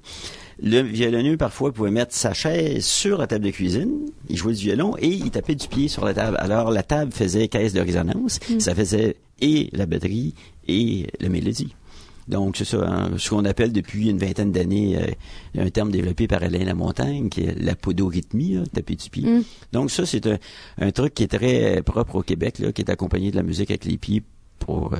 Le 0.61 0.81
violonneux, 0.81 1.37
parfois, 1.37 1.71
pouvait 1.71 1.91
mettre 1.91 2.15
sa 2.15 2.33
chaise 2.33 2.83
sur 2.83 3.19
la 3.19 3.27
table 3.27 3.45
de 3.45 3.51
cuisine. 3.51 3.91
Il 4.29 4.37
jouait 4.37 4.53
du 4.53 4.63
violon 4.63 4.95
et 4.97 5.07
il 5.07 5.29
tapait 5.29 5.53
du 5.55 5.67
pied 5.67 5.87
sur 5.87 6.03
la 6.03 6.13
table. 6.15 6.37
Alors, 6.39 6.71
la 6.71 6.81
table 6.83 7.11
faisait 7.11 7.47
caisse 7.47 7.73
de 7.73 7.81
résonance. 7.81 8.39
Ça 8.57 8.73
faisait 8.73 9.17
et 9.39 9.69
la 9.73 9.85
batterie 9.85 10.33
et 10.67 11.07
la 11.19 11.29
mélodie. 11.29 11.75
Donc, 12.27 12.57
c'est 12.57 12.65
ça, 12.65 12.77
hein, 12.85 13.11
ce 13.17 13.29
qu'on 13.29 13.45
appelle 13.45 13.71
depuis 13.71 14.09
une 14.09 14.17
vingtaine 14.17 14.51
d'années 14.51 14.97
euh, 14.97 15.61
un 15.65 15.69
terme 15.69 15.91
développé 15.91 16.27
par 16.27 16.43
Alain 16.43 16.65
Lamontagne, 16.65 17.29
qui 17.29 17.41
est 17.43 17.55
la 17.59 17.75
podorythmie, 17.75 18.55
là, 18.55 18.63
taper 18.73 18.95
du 18.95 19.09
pied. 19.09 19.23
Mm. 19.23 19.43
Donc, 19.71 19.91
ça, 19.91 20.05
c'est 20.05 20.27
un, 20.27 20.37
un 20.79 20.91
truc 20.91 21.13
qui 21.13 21.23
est 21.23 21.27
très 21.37 21.81
propre 21.83 22.15
au 22.17 22.21
Québec, 22.23 22.59
là, 22.59 22.71
qui 22.71 22.81
est 22.81 22.89
accompagné 22.89 23.31
de 23.31 23.37
la 23.37 23.43
musique 23.43 23.71
avec 23.71 23.85
les 23.85 23.97
pieds 23.97 24.23
pour 24.59 24.93
euh, 24.93 24.97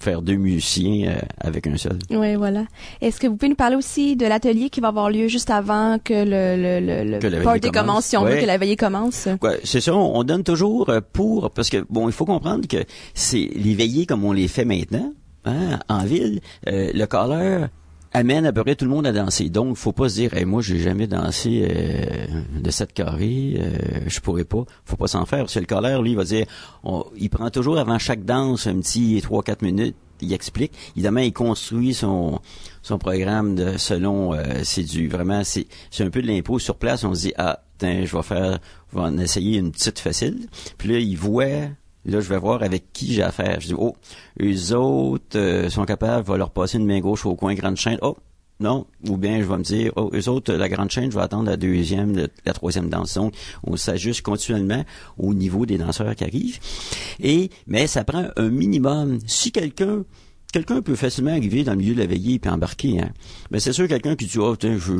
faire 0.00 0.22
deux 0.22 0.36
musiciens 0.36 1.08
euh, 1.10 1.18
avec 1.40 1.66
un 1.66 1.76
seul. 1.76 1.98
Oui, 2.10 2.34
voilà. 2.36 2.66
Est-ce 3.00 3.18
que 3.18 3.26
vous 3.26 3.36
pouvez 3.36 3.48
nous 3.48 3.54
parler 3.56 3.76
aussi 3.76 4.14
de 4.14 4.26
l'atelier 4.26 4.70
qui 4.70 4.80
va 4.80 4.88
avoir 4.88 5.10
lieu 5.10 5.26
juste 5.28 5.50
avant 5.50 5.98
que 5.98 6.12
le, 6.12 6.56
le, 6.80 6.86
le, 6.86 7.10
le 7.12 7.18
Que 7.18 7.42
party 7.42 7.60
commence? 7.70 7.72
commence, 7.72 8.04
si 8.06 8.16
on 8.16 8.22
Ouais. 8.24 8.34
veut 8.36 8.40
que 8.42 8.46
la 8.46 8.58
veillée 8.58 8.76
commence? 8.76 9.28
Ouais, 9.42 9.58
c'est 9.64 9.80
ça, 9.80 9.94
on, 9.96 10.18
on 10.18 10.22
donne 10.22 10.44
toujours 10.44 10.88
euh, 10.90 11.00
pour 11.12 11.50
parce 11.50 11.68
que 11.70 11.84
bon, 11.88 12.08
il 12.08 12.12
faut 12.12 12.26
comprendre 12.26 12.68
que 12.68 12.84
c'est 13.14 13.50
les 13.56 13.74
veillées 13.74 14.06
comme 14.06 14.24
on 14.24 14.32
les 14.32 14.46
fait 14.48 14.64
maintenant, 14.64 15.12
hein, 15.44 15.80
en 15.88 16.04
ville, 16.04 16.40
euh, 16.68 16.90
le 16.94 17.06
caller 17.06 17.66
amène 18.14 18.46
à 18.46 18.52
peu 18.52 18.62
près 18.62 18.76
tout 18.76 18.84
le 18.84 18.90
monde 18.90 19.06
à 19.06 19.12
danser. 19.12 19.50
Donc, 19.50 19.76
faut 19.76 19.92
pas 19.92 20.08
se 20.08 20.14
dire, 20.14 20.34
hey, 20.34 20.44
moi, 20.44 20.62
j'ai 20.62 20.78
jamais 20.78 21.08
dansé 21.08 21.68
euh, 21.68 22.26
de 22.60 22.70
cette 22.70 22.92
carré, 22.92 23.56
euh, 23.58 24.00
je 24.06 24.20
pourrais 24.20 24.44
pas. 24.44 24.64
Faut 24.84 24.96
pas 24.96 25.08
s'en 25.08 25.26
faire. 25.26 25.46
Que 25.46 25.58
le 25.58 25.66
caller, 25.66 25.98
lui, 26.00 26.12
il 26.12 26.16
va 26.16 26.24
dire, 26.24 26.46
il 27.16 27.28
prend 27.28 27.50
toujours 27.50 27.76
avant 27.78 27.98
chaque 27.98 28.24
danse 28.24 28.68
un 28.68 28.78
petit 28.78 29.20
3-4 29.20 29.56
minutes. 29.62 29.96
Il 30.20 30.32
explique. 30.32 30.72
Évidemment, 30.94 31.20
il 31.20 31.32
construit 31.32 31.92
son 31.92 32.40
son 32.82 32.98
programme 32.98 33.78
selon 33.78 34.32
euh, 34.32 34.42
c'est 34.62 34.84
du 34.84 35.08
vraiment 35.08 35.42
c'est 35.42 35.66
c'est 35.90 36.04
un 36.04 36.10
peu 36.10 36.22
de 36.22 36.28
l'impôt 36.28 36.60
sur 36.60 36.76
place. 36.76 37.02
On 37.02 37.14
se 37.14 37.22
dit 37.22 37.32
ah 37.36 37.64
tiens, 37.78 38.04
je 38.04 38.16
vais 38.16 38.22
faire, 38.22 38.58
je 38.92 38.96
vais 38.96 39.02
en 39.02 39.18
essayer 39.18 39.58
une 39.58 39.72
petite 39.72 39.98
facile. 39.98 40.46
Puis 40.78 40.88
là, 40.88 40.98
il 40.98 41.16
voit 41.16 41.68
Là, 42.06 42.20
je 42.20 42.28
vais 42.28 42.38
voir 42.38 42.62
avec 42.62 42.92
qui 42.92 43.14
j'ai 43.14 43.22
affaire. 43.22 43.60
Je 43.60 43.68
dis, 43.68 43.74
oh, 43.76 43.96
eux 44.42 44.74
autres 44.74 45.38
euh, 45.38 45.70
sont 45.70 45.84
capables, 45.84 46.30
vais 46.30 46.38
leur 46.38 46.50
passer 46.50 46.78
une 46.78 46.86
main 46.86 47.00
gauche 47.00 47.24
au 47.26 47.34
coin 47.34 47.54
grande 47.54 47.76
chaîne. 47.76 47.98
Oh, 48.02 48.16
non. 48.60 48.86
Ou 49.08 49.16
bien, 49.16 49.40
je 49.40 49.44
vais 49.44 49.56
me 49.56 49.62
dire, 49.62 49.92
oh, 49.96 50.10
eux 50.12 50.28
autres, 50.28 50.52
la 50.52 50.68
grande 50.68 50.90
chaîne, 50.90 51.10
je 51.10 51.16
vais 51.16 51.22
attendre 51.22 51.50
la 51.50 51.56
deuxième, 51.56 52.28
la 52.44 52.52
troisième 52.52 52.88
danse. 52.88 53.14
Donc, 53.14 53.34
on 53.64 53.76
s'ajuste 53.76 54.22
continuellement 54.22 54.84
au 55.18 55.34
niveau 55.34 55.66
des 55.66 55.78
danseurs 55.78 56.14
qui 56.14 56.24
arrivent. 56.24 56.58
Et, 57.20 57.50
mais 57.66 57.86
ça 57.86 58.04
prend 58.04 58.26
un 58.36 58.48
minimum. 58.48 59.18
Si 59.26 59.50
quelqu'un 59.50 60.04
quelqu'un 60.52 60.82
peut 60.82 60.94
facilement 60.94 61.32
arriver 61.32 61.64
dans 61.64 61.72
le 61.72 61.78
milieu 61.78 61.94
de 61.94 61.98
la 61.98 62.06
veillée 62.06 62.40
et 62.42 62.48
embarquer, 62.48 63.00
hein. 63.00 63.10
Mais 63.50 63.58
c'est 63.58 63.72
sûr, 63.72 63.88
quelqu'un 63.88 64.14
qui 64.14 64.26
dit, 64.26 64.38
oh, 64.38 64.54
tiens, 64.54 64.78
je, 64.78 64.92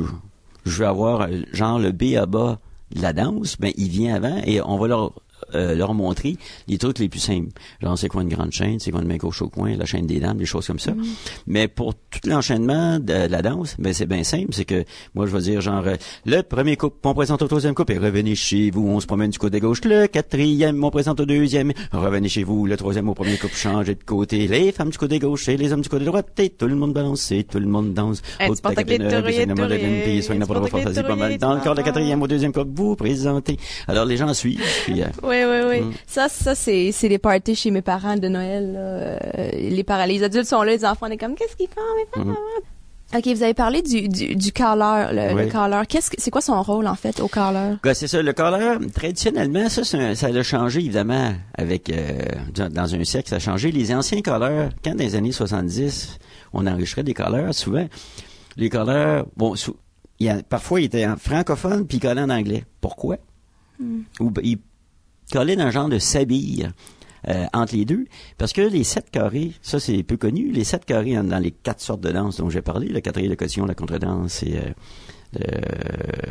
je 0.65 0.79
vais 0.79 0.87
avoir, 0.87 1.23
euh, 1.23 1.43
genre, 1.53 1.79
le 1.79 1.93
B 1.93 2.17
à 2.17 2.27
bas 2.27 2.59
de 2.93 3.01
la 3.01 3.13
danse, 3.13 3.57
ben, 3.61 3.73
il 3.77 3.89
vient 3.89 4.17
avant 4.17 4.43
et 4.45 4.61
on 4.61 4.77
va 4.79 4.89
leur, 4.89 5.13
euh, 5.55 5.75
leur 5.75 5.95
montrer 5.95 6.37
les 6.69 6.79
trucs 6.79 6.99
les 6.99 7.09
plus 7.09 7.21
simples. 7.21 7.49
Genre, 7.83 7.99
c'est 7.99 8.09
quoi 8.09 8.23
une 8.23 8.29
grande 8.29 8.53
chaîne, 8.53 8.79
c'est 8.81 8.91
quoi 8.91 9.03
une 9.03 9.09
main 9.09 9.17
gauche 9.17 9.43
au 9.43 9.49
coin, 9.49 9.77
la 9.77 9.85
chaîne 9.85 10.07
des 10.07 10.21
dames, 10.21 10.39
des 10.39 10.47
choses 10.47 10.67
comme 10.67 10.79
ça. 10.79 10.93
Mais 11.47 11.69
pour 11.69 11.95
tout 11.95 12.21
l'enchaînement 12.27 12.99
de 12.99 13.27
la 13.29 13.43
danse, 13.43 13.77
ben, 13.79 13.93
c'est 13.93 14.07
bien 14.07 14.25
simple, 14.25 14.49
c'est 14.53 14.65
que, 14.65 14.85
moi, 15.15 15.27
je 15.27 15.37
vais 15.37 15.43
dire, 15.43 15.61
genre, 15.61 15.87
euh, 15.87 15.97
le 16.25 16.43
premier 16.43 16.77
couple, 16.77 16.97
on 17.05 17.15
présente 17.15 17.43
au 17.43 17.49
troisième 17.49 17.75
couple, 17.75 17.93
et 17.93 17.99
revenez 17.99 18.35
chez 18.35 18.71
vous, 18.71 18.87
on 18.87 19.01
se 19.01 19.07
promène 19.07 19.31
du 19.31 19.39
côté 19.39 19.61
gauche. 19.61 19.81
Le 19.85 20.07
quatrième, 20.07 20.83
on 20.83 20.91
présente 20.91 21.21
au 21.21 21.27
deuxième, 21.27 21.73
revenez 21.93 22.29
chez 22.29 22.45
vous, 22.45 22.67
le 22.67 22.77
troisième 22.77 23.09
au 23.09 23.15
premier 23.15 23.37
couple, 23.37 23.55
changez 23.55 23.95
de 23.95 24.05
côté. 24.05 24.47
Les 24.49 24.73
femmes 24.73 24.91
du 24.91 24.99
côté 24.99 25.19
gauche 25.19 25.49
et 25.49 25.57
les 25.57 25.73
hommes 25.73 25.83
du 25.83 25.89
côté 25.89 26.05
droit, 26.05 26.23
et 26.39 26.51
tout 26.51 26.67
le 26.67 26.75
monde 26.77 26.93
balance, 26.93 27.31
et 27.33 27.45
tout 27.45 27.59
le 27.59 27.67
monde 27.67 27.95
danse. 27.95 28.23
C'est 30.93 31.03
le 31.03 31.09
pas 31.09 31.17
mal. 31.17 31.31
tourriers, 31.31 31.39
Dans 31.39 31.55
le 31.55 31.61
corps, 31.61 31.75
le 31.75 31.81
vas 31.81 31.85
quatrième 31.85 32.23
au 32.23 32.27
deuxième 32.27 32.53
couple, 32.53 32.71
vous 32.75 32.97
présentez. 32.97 33.59
Alors, 33.89 34.05
les 34.05 34.17
gens 34.17 34.33
suivent, 34.35 34.61
puis, 34.85 35.03
euh, 35.03 35.07
Oui, 35.35 35.45
oui, 35.51 35.69
oui. 35.69 35.81
Mm. 35.87 35.93
Ça, 36.07 36.29
ça 36.29 36.55
c'est, 36.55 36.93
c'est 36.93 37.09
les 37.09 37.19
parties 37.19 37.55
chez 37.55 37.71
mes 37.71 37.83
parents 37.83 38.17
de 38.17 38.29
Noël. 38.29 38.73
là. 38.73 38.79
Euh, 38.81 39.51
les 39.53 39.85
parents, 39.85 40.05
les 40.07 40.23
adultes 40.23 40.47
sont 40.47 40.63
là, 40.63 40.73
les 40.73 40.85
enfants, 40.85 41.07
on 41.09 41.11
est 41.11 41.17
comme, 41.17 41.35
qu'est-ce 41.35 41.57
qu'ils 41.57 41.69
font, 41.69 41.81
mes 41.97 42.07
parents? 42.25 42.31
Mm. 42.39 43.17
Ok, 43.17 43.27
vous 43.29 43.43
avez 43.45 43.55
parlé 43.55 43.81
du, 43.83 44.09
du, 44.09 44.35
du 44.35 44.51
caller, 44.51 45.13
le, 45.15 45.35
Oui. 45.37 45.45
le 45.45 45.51
caller. 45.51 45.83
Qu'est-ce 45.89 46.11
que, 46.11 46.17
c'est 46.19 46.31
quoi 46.33 46.41
son 46.41 46.61
rôle, 46.63 46.87
en 46.89 46.97
fait, 46.97 47.21
au 47.21 47.29
caller? 47.29 47.75
Ouais, 47.85 47.95
c'est 47.95 48.09
ça. 48.09 48.21
Le 48.21 48.33
caller, 48.33 48.77
traditionnellement, 48.93 49.69
ça, 49.69 49.85
c'est 49.85 49.99
un- 49.99 50.15
ça 50.17 50.29
a 50.29 50.43
changé, 50.43 50.81
évidemment, 50.81 51.33
avec 51.57 51.91
euh, 51.91 52.19
dans 52.71 52.95
un 52.95 53.05
siècle, 53.05 53.29
ça 53.29 53.37
a 53.37 53.39
changé. 53.39 53.71
Les 53.71 53.95
anciens 53.95 54.21
callers, 54.21 54.69
quand 54.83 54.97
dans 54.97 55.05
les 55.05 55.15
années 55.15 55.31
70, 55.33 56.19
on 56.55 56.67
enregistrait 56.67 57.05
des 57.05 57.15
callers, 57.15 57.53
souvent, 57.53 57.87
les 58.57 58.69
callers, 58.69 59.23
bon, 59.37 59.55
sou- 59.55 59.77
il 60.19 60.27
y 60.27 60.31
a, 60.31 60.43
parfois, 60.43 60.81
ils 60.81 60.85
étaient 60.87 61.07
en 61.07 61.17
francophone, 61.17 61.87
puis 61.87 61.99
ils 61.99 62.01
callaient 62.01 62.23
en 62.23 62.31
anglais. 62.31 62.65
Pourquoi? 62.81 63.19
Ou 64.21 64.31
ben, 64.31 64.43
ils 64.45 64.59
dans 65.35 65.61
un 65.61 65.71
genre 65.71 65.89
de 65.89 65.99
sabille 65.99 66.71
euh, 67.29 67.47
entre 67.53 67.75
les 67.75 67.85
deux, 67.85 68.07
parce 68.39 68.53
que 68.53 68.61
les 68.61 68.85
sept 68.85 69.11
carrés, 69.11 69.53
ça 69.63 69.81
c'est 69.81 70.03
peu 70.03 70.17
connu, 70.17 70.51
les 70.51 70.65
sept 70.65 70.85
carrés 70.85 71.15
dans 71.15 71.39
les 71.39 71.51
quatre 71.51 71.81
sortes 71.81 72.03
de 72.03 72.11
danse 72.11 72.37
dont 72.37 72.51
j'ai 72.51 72.63
parlé, 72.63 72.89
le 72.89 73.01
quatrième, 73.01 73.31
la 73.31 73.37
cotillon, 73.37 73.67
la 73.67 73.75
contredanse 73.75 74.43
et 74.43 74.57
euh, 74.57 75.41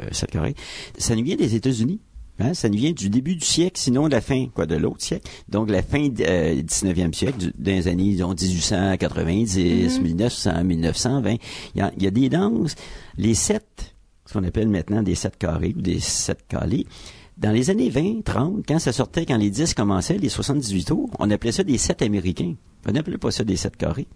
le 0.07 0.13
sept 0.13 0.31
carrés, 0.31 0.55
ça 0.97 1.15
nous 1.15 1.23
vient 1.23 1.35
des 1.35 1.55
États-Unis. 1.55 1.99
Hein, 2.39 2.55
ça 2.55 2.67
nous 2.67 2.77
vient 2.77 2.91
du 2.91 3.11
début 3.11 3.35
du 3.35 3.45
siècle, 3.45 3.79
sinon 3.79 4.07
de 4.07 4.13
la 4.13 4.21
fin 4.21 4.47
quoi 4.47 4.65
de 4.65 4.75
l'autre 4.75 5.01
siècle. 5.01 5.29
Donc 5.49 5.69
la 5.69 5.83
fin 5.83 6.09
du 6.09 6.23
euh, 6.23 6.63
19e 6.63 7.13
siècle, 7.13 7.37
du, 7.37 7.53
des 7.55 7.87
années 7.87 8.03
disons, 8.05 8.33
1890, 8.33 9.99
1900, 9.99 10.63
1920. 10.63 11.35
Il 11.75 11.79
y, 11.79 11.81
a, 11.81 11.91
il 11.95 12.03
y 12.03 12.07
a 12.07 12.11
des 12.11 12.29
danses, 12.29 12.73
les 13.17 13.35
sept, 13.35 13.95
ce 14.25 14.33
qu'on 14.33 14.43
appelle 14.43 14.67
maintenant 14.67 15.03
des 15.03 15.13
sept 15.13 15.37
carrés 15.37 15.75
ou 15.77 15.81
des 15.81 15.99
sept 15.99 16.39
calés. 16.47 16.87
Dans 17.37 17.51
les 17.51 17.69
années 17.69 17.89
20, 17.89 18.23
30, 18.23 18.63
quand 18.67 18.79
ça 18.79 18.93
sortait, 18.93 19.25
quand 19.25 19.37
les 19.37 19.49
10 19.49 19.73
commençaient, 19.73 20.17
les 20.17 20.29
78 20.29 20.85
tours, 20.85 21.09
on 21.19 21.31
appelait 21.31 21.51
ça 21.51 21.63
des 21.63 21.77
sept 21.77 22.01
américains. 22.01 22.55
On 22.87 22.91
n'appelait 22.91 23.17
pas 23.17 23.31
ça 23.31 23.43
des 23.43 23.55
sept 23.55 23.75
carrés. 23.75 24.07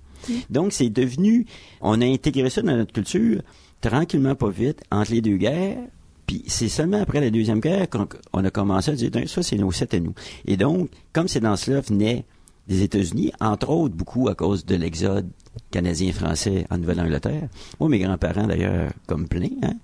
Donc 0.49 0.73
c'est 0.73 0.89
devenu, 0.89 1.45
on 1.81 2.01
a 2.01 2.05
intégré 2.05 2.49
ça 2.49 2.61
dans 2.61 2.75
notre 2.75 2.93
culture 2.93 3.41
tranquillement, 3.81 4.35
pas 4.35 4.49
vite, 4.49 4.83
entre 4.91 5.11
les 5.11 5.21
deux 5.21 5.37
guerres, 5.37 5.77
puis 6.25 6.43
c'est 6.47 6.67
seulement 6.67 7.01
après 7.01 7.21
la 7.21 7.29
Deuxième 7.29 7.61
Guerre 7.61 7.87
qu'on 7.89 8.43
a 8.43 8.49
commencé 8.49 8.91
à 8.91 8.95
dire, 8.95 9.11
ça, 9.27 9.41
c'est 9.41 9.55
nos 9.55 9.71
sept 9.71 9.93
à 9.93 9.99
nous. 9.99 10.13
Et 10.45 10.57
donc, 10.57 10.89
comme 11.13 11.27
ces 11.27 11.39
danses-là 11.39 11.81
venaient 11.81 12.25
des 12.67 12.83
États-Unis, 12.83 13.31
entre 13.39 13.69
autres 13.69 13.95
beaucoup 13.95 14.27
à 14.27 14.35
cause 14.35 14.65
de 14.65 14.75
l'exode 14.75 15.29
canadien-français 15.71 16.67
en 16.69 16.77
Nouvelle-Angleterre. 16.79 17.47
Moi, 17.79 17.89
mes 17.89 17.99
grands-parents, 17.99 18.45
d'ailleurs, 18.45 18.91
comme 19.07 19.27
plein, 19.27 19.47
hein, 19.63 19.75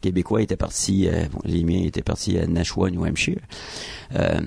Québécois 0.00 0.42
étaient 0.42 0.56
partis, 0.56 1.08
euh, 1.08 1.24
les 1.44 1.64
miens 1.64 1.82
étaient 1.84 2.02
partis 2.02 2.38
à 2.38 2.46
Nashua, 2.46 2.90
New 2.90 3.04
Hampshire. 3.04 3.40
Euh, 4.14 4.40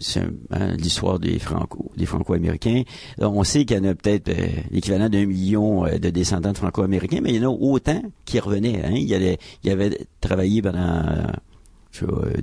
c'est 0.00 0.22
hein, 0.50 0.76
l'histoire 0.76 1.18
des 1.18 1.38
Franco, 1.38 1.90
des 1.96 2.06
Franco-Américains. 2.06 2.82
On 3.18 3.44
sait 3.44 3.64
qu'il 3.64 3.76
y 3.76 3.80
en 3.80 3.84
a 3.84 3.94
peut-être 3.94 4.28
euh, 4.28 4.48
l'équivalent 4.70 5.08
d'un 5.08 5.26
million 5.26 5.86
euh, 5.86 5.98
de 5.98 6.10
descendants 6.10 6.52
de 6.52 6.58
Franco-Américains, 6.58 7.20
mais 7.22 7.34
il 7.34 7.42
y 7.42 7.46
en 7.46 7.50
a 7.50 7.54
autant 7.54 8.02
qui 8.24 8.40
revenaient. 8.40 8.84
Hein. 8.84 8.92
Il, 8.94 9.08
y 9.08 9.70
avait, 9.70 10.06
travaillé 10.20 10.62
pendant 10.62 11.02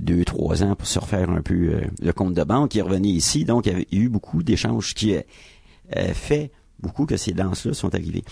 deux, 0.00 0.24
trois 0.24 0.62
ans 0.62 0.74
pour 0.74 0.86
se 0.86 0.98
refaire 0.98 1.30
un 1.30 1.42
peu 1.42 1.80
le 2.00 2.12
compte 2.12 2.34
de 2.34 2.44
banque. 2.44 2.74
Ils 2.74 2.82
revenaient 2.82 3.08
ici, 3.08 3.44
donc 3.44 3.66
il 3.66 3.72
y 3.72 3.74
avait 3.74 3.88
eu 3.92 4.08
beaucoup 4.08 4.42
d'échanges 4.42 4.94
qui 4.94 5.16
a 5.16 5.22
fait 6.12 6.50
beaucoup 6.80 7.06
que 7.06 7.16
ces 7.16 7.32
danses-là 7.32 7.74
sont 7.74 7.94
arrivées. 7.94 8.24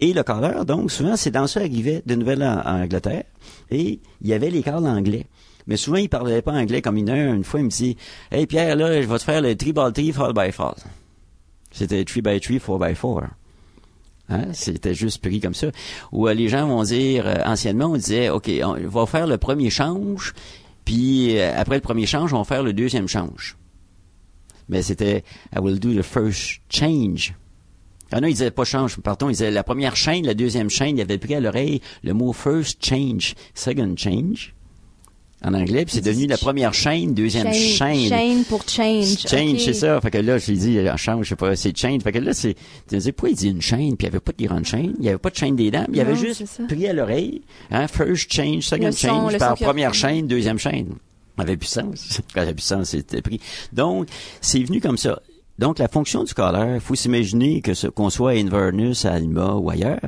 Et 0.00 0.12
le 0.12 0.22
caleur, 0.22 0.64
donc, 0.64 0.90
souvent, 0.90 1.16
ces 1.16 1.30
danseurs 1.30 1.62
arrivaient 1.62 2.02
de 2.04 2.14
Nouvelle-Angleterre 2.14 3.24
et 3.70 4.00
il 4.20 4.28
y 4.28 4.32
avait 4.32 4.50
les 4.50 4.62
calls 4.62 4.86
anglais. 4.86 5.26
Mais 5.66 5.76
souvent, 5.76 5.96
ils 5.96 6.08
parlaient 6.08 6.42
pas 6.42 6.52
anglais 6.52 6.82
comme 6.82 6.96
une 6.96 7.08
heure. 7.08 7.34
Une 7.34 7.44
fois, 7.44 7.60
il 7.60 7.64
me 7.64 7.70
dit, 7.70 7.96
Hey 8.30 8.46
Pierre, 8.46 8.76
là, 8.76 9.00
je 9.00 9.06
vais 9.06 9.18
te 9.18 9.24
faire 9.24 9.40
le 9.40 9.56
3 9.56 9.90
by 9.92 10.12
3, 10.12 10.32
4 10.32 10.34
by 10.34 10.52
4. 10.52 10.86
C'était 11.70 12.04
3 12.04 12.22
by 12.22 12.40
3, 12.40 12.58
4 12.58 12.78
by 12.78 12.94
4. 12.94 13.28
Hein? 14.28 14.52
C'était 14.52 14.94
juste 14.94 15.22
pris 15.22 15.40
comme 15.40 15.54
ça. 15.54 15.68
Ou 16.12 16.28
euh, 16.28 16.34
les 16.34 16.48
gens 16.48 16.66
vont 16.66 16.82
dire, 16.82 17.26
euh, 17.26 17.42
anciennement, 17.44 17.86
on 17.86 17.96
disait, 17.96 18.30
OK, 18.30 18.50
on 18.62 18.76
va 18.88 19.06
faire 19.06 19.26
le 19.26 19.38
premier 19.38 19.70
change, 19.70 20.34
puis 20.84 21.38
euh, 21.38 21.52
après 21.56 21.76
le 21.76 21.82
premier 21.82 22.06
change, 22.06 22.32
on 22.32 22.38
va 22.38 22.44
faire 22.44 22.62
le 22.62 22.72
deuxième 22.72 23.08
change. 23.08 23.56
Mais 24.68 24.82
c'était, 24.82 25.24
I 25.54 25.58
will 25.58 25.78
do 25.78 25.92
the 25.92 26.02
first 26.02 26.60
change. 26.70 27.34
Ah 28.12 28.20
non, 28.20 28.28
il 28.28 28.32
disait 28.32 28.50
pas 28.50 28.64
change, 28.64 28.96
pardon, 28.98 29.28
il 29.28 29.32
disait 29.32 29.50
la 29.50 29.64
première 29.64 29.96
chaîne, 29.96 30.24
la 30.26 30.34
deuxième 30.34 30.70
chaîne, 30.70 30.96
il 30.98 31.00
avait 31.00 31.18
pris 31.18 31.34
à 31.34 31.40
l'oreille 31.40 31.80
le 32.02 32.12
mot 32.12 32.32
first 32.32 32.84
change, 32.84 33.34
second 33.54 33.94
change 33.96 34.54
en 35.46 35.52
anglais, 35.52 35.84
puis 35.84 35.96
c'est 35.96 36.00
devenu 36.00 36.26
la 36.26 36.38
première 36.38 36.72
chaîne, 36.72 37.12
deuxième 37.12 37.52
chaîne. 37.52 38.08
Chaîne 38.08 38.44
pour 38.44 38.66
change. 38.66 39.18
Change, 39.28 39.58
c'est 39.58 39.74
ça. 39.74 40.00
Fait 40.00 40.10
que 40.10 40.16
là, 40.18 40.38
je 40.38 40.50
lui 40.50 40.56
dis, 40.58 40.78
euh, 40.78 40.96
change, 40.96 41.24
je 41.24 41.28
sais 41.30 41.36
pas, 41.36 41.54
c'est 41.54 41.76
change. 41.76 42.00
Fait 42.02 42.12
que 42.12 42.18
là, 42.18 42.32
c'est, 42.32 42.54
tu 42.88 42.94
me 42.94 43.00
dis, 43.00 43.12
pourquoi 43.12 43.28
il 43.30 43.36
dit 43.36 43.48
une 43.50 43.60
chaîne, 43.60 43.94
puis 43.96 44.06
il 44.06 44.10
n'y 44.10 44.16
avait 44.16 44.20
pas 44.20 44.32
de 44.38 44.46
grande 44.46 44.64
chaîne, 44.64 44.94
il 44.96 45.02
n'y 45.02 45.08
avait 45.08 45.18
pas 45.18 45.28
de 45.28 45.36
chaîne 45.36 45.54
des 45.54 45.70
dames, 45.70 45.86
il 45.90 45.96
y 45.96 46.00
avait 46.00 46.16
juste 46.16 46.44
pris 46.66 46.86
à 46.86 46.94
l'oreille, 46.94 47.42
hein, 47.70 47.86
first 47.88 48.32
change, 48.32 48.62
second 48.62 48.90
son, 48.92 49.06
change, 49.08 49.36
par 49.38 49.52
a- 49.52 49.56
première 49.56 49.92
chaîne, 49.92 50.26
deuxième 50.26 50.58
chaîne. 50.58 50.94
Avait 51.36 51.56
plus 51.58 51.66
de 51.66 51.72
sens. 51.72 52.20
Avait 52.36 52.52
plus 52.54 52.62
de 52.62 52.66
sens, 52.66 52.88
c'était 52.90 53.20
pris. 53.20 53.40
Donc, 53.72 54.06
c'est 54.40 54.62
venu 54.62 54.80
comme 54.80 54.96
ça. 54.96 55.20
Donc, 55.58 55.78
la 55.78 55.88
fonction 55.88 56.24
du 56.24 56.34
colère, 56.34 56.82
faut 56.82 56.96
s'imaginer 56.96 57.60
que 57.60 57.74
ce, 57.74 57.86
qu'on 57.86 58.10
soit 58.10 58.32
à 58.32 58.34
Inverness, 58.34 59.04
à 59.04 59.12
Alma 59.12 59.54
ou 59.54 59.70
ailleurs, 59.70 60.00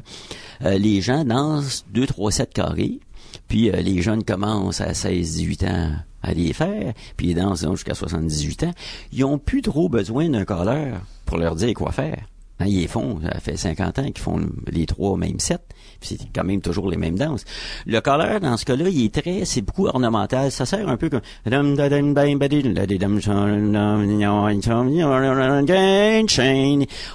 euh, 0.64 0.76
les 0.76 1.01
gens 1.01 1.24
dansent 1.24 1.84
2, 1.92 2.07
3, 2.07 2.32
7 2.32 2.53
carrés, 2.53 2.99
puis 3.47 3.70
euh, 3.70 3.76
les 3.76 4.03
jeunes 4.03 4.24
commencent 4.24 4.80
à 4.80 4.92
16, 4.92 5.36
18 5.36 5.62
ans 5.64 5.92
à 6.22 6.34
les 6.34 6.53
faire, 6.53 6.92
puis 7.16 7.28
ils 7.28 7.34
dansent 7.34 7.68
jusqu'à 7.70 7.94
78 7.94 8.64
ans. 8.64 8.72
Ils 9.12 9.24
ont 9.24 9.38
plus 9.38 9.62
trop 9.62 9.88
besoin 9.88 10.28
d'un 10.28 10.44
colère 10.44 11.01
pour 11.24 11.36
leur 11.38 11.55
dire 11.55 11.74
quoi 11.74 11.92
faire. 11.92 12.24
Hein, 12.59 12.66
ils 12.66 12.80
les 12.80 12.88
font, 12.88 13.20
ça 13.22 13.38
fait 13.38 13.57
50 13.57 13.99
ans 14.01 14.05
qu'ils 14.07 14.18
font 14.18 14.40
les 14.66 14.86
trois 14.86 15.16
mêmes 15.16 15.38
sets, 15.38 15.59
puis 15.59 15.76
c'est 16.01 16.18
quand 16.34 16.44
même 16.44 16.61
toujours 16.61 16.90
les 16.90 16.97
mêmes 16.97 17.18
danses. 17.18 17.44
Le 17.86 18.01
colère, 18.01 18.40
dans 18.40 18.57
ce 18.57 18.64
cas-là, 18.64 18.88
il 18.88 19.05
est 19.05 19.22
très, 19.22 19.44
c'est 19.44 19.62
beaucoup 19.62 19.86
ornemental. 19.86 20.51
Ça 20.51 20.66
sert 20.66 20.88
un 20.88 20.97
peu 20.97 21.09
comme 21.09 21.20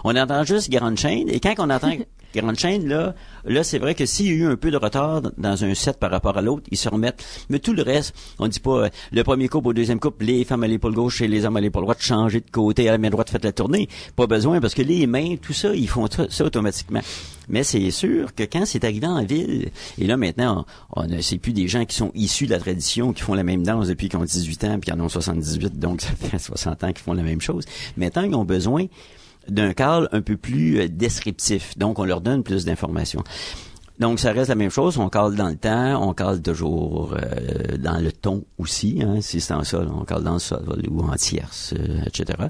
on 0.03 0.15
entend 0.15 0.43
juste 0.43 0.69
grande 0.69 0.97
chaîne, 0.97 1.29
et 1.29 1.39
quand 1.39 1.53
on 1.59 1.69
entend 1.69 1.91
grande 2.33 2.57
chaîne, 2.57 2.87
là, 2.87 3.13
là, 3.45 3.63
c'est 3.63 3.79
vrai 3.79 3.95
que 3.95 4.05
s'il 4.05 4.27
y 4.27 4.29
a 4.29 4.33
eu 4.33 4.45
un 4.45 4.55
peu 4.55 4.71
de 4.71 4.77
retard 4.77 5.21
dans 5.37 5.63
un 5.63 5.73
set 5.73 5.97
par 5.97 6.11
rapport 6.11 6.37
à 6.37 6.41
l'autre, 6.41 6.63
ils 6.71 6.77
se 6.77 6.87
remettent. 6.89 7.23
Mais 7.49 7.59
tout 7.59 7.73
le 7.73 7.81
reste, 7.83 8.13
on 8.39 8.47
dit 8.47 8.59
pas, 8.59 8.85
euh, 8.85 8.89
le 9.11 9.23
premier 9.23 9.47
couple 9.47 9.69
au 9.69 9.73
deuxième 9.73 9.99
couple, 9.99 10.25
les 10.25 10.43
femmes 10.45 10.63
à 10.63 10.67
l'épaule 10.67 10.93
gauche 10.93 11.21
et 11.21 11.27
les 11.27 11.45
hommes 11.45 11.57
à 11.57 11.61
l'épaule 11.61 11.83
droite, 11.83 12.01
changer 12.01 12.39
de 12.39 12.49
côté 12.51 12.87
à 12.87 12.91
la 12.93 12.97
main 12.97 13.09
droite, 13.09 13.29
faites 13.29 13.43
la 13.43 13.51
tournée. 13.51 13.89
Pas 14.15 14.27
besoin, 14.27 14.59
parce 14.61 14.73
que 14.73 14.81
les 14.81 15.07
mains, 15.07 15.35
tout 15.41 15.53
ça, 15.53 15.73
ils 15.73 15.87
font 15.89 16.07
ça, 16.29 16.45
automatiquement. 16.45 17.01
Mais 17.49 17.63
c'est 17.63 17.91
sûr 17.91 18.33
que 18.33 18.43
quand 18.43 18.65
c'est 18.65 18.83
arrivé 18.85 19.07
en 19.07 19.23
ville, 19.25 19.69
et 19.97 20.07
là, 20.07 20.15
maintenant, 20.15 20.65
on, 20.95 21.01
a- 21.11 21.21
c'est 21.21 21.37
plus 21.37 21.53
des 21.53 21.67
gens 21.67 21.85
qui 21.85 21.95
sont 21.95 22.11
issus 22.15 22.45
de 22.45 22.51
la 22.51 22.59
tradition, 22.59 23.11
qui 23.13 23.23
font 23.23 23.33
la 23.33 23.43
même 23.43 23.63
danse 23.63 23.87
depuis 23.87 24.07
qu'ils 24.09 24.19
ont 24.19 24.23
18 24.23 24.63
ans, 24.65 24.79
puis 24.79 24.91
ils 24.91 24.93
en 24.93 25.03
ont 25.03 25.09
78, 25.09 25.77
donc 25.79 26.01
ça 26.01 26.09
fait 26.15 26.37
60 26.39 26.83
ans 26.83 26.87
qu'ils 26.87 27.03
font 27.03 27.13
la 27.13 27.23
même 27.23 27.41
chose. 27.41 27.65
Maintenant, 27.97 28.21
ils 28.23 28.35
ont 28.35 28.45
besoin 28.45 28.85
d'un 29.47 29.73
cadre 29.73 30.07
un 30.11 30.21
peu 30.21 30.37
plus 30.37 30.79
euh, 30.79 30.87
descriptif. 30.87 31.77
Donc, 31.77 31.99
on 31.99 32.05
leur 32.05 32.21
donne 32.21 32.43
plus 32.43 32.65
d'informations. 32.65 33.23
Donc, 34.01 34.19
ça 34.19 34.31
reste 34.31 34.49
la 34.49 34.55
même 34.55 34.71
chose. 34.71 34.97
On 34.97 35.09
cale 35.09 35.35
dans 35.35 35.49
le 35.49 35.55
temps, 35.55 36.01
on 36.01 36.13
cale 36.15 36.41
toujours 36.41 37.13
euh, 37.13 37.77
dans 37.77 37.99
le 38.03 38.11
ton 38.11 38.43
aussi. 38.57 38.99
Hein, 39.03 39.21
si 39.21 39.39
c'est 39.39 39.53
en 39.53 39.63
sol, 39.63 39.89
on 39.93 40.05
cale 40.05 40.23
dans 40.23 40.33
le 40.33 40.39
sol 40.39 40.81
ou 40.89 41.01
en 41.01 41.15
tierce, 41.15 41.75
euh, 41.77 42.01
etc. 42.07 42.47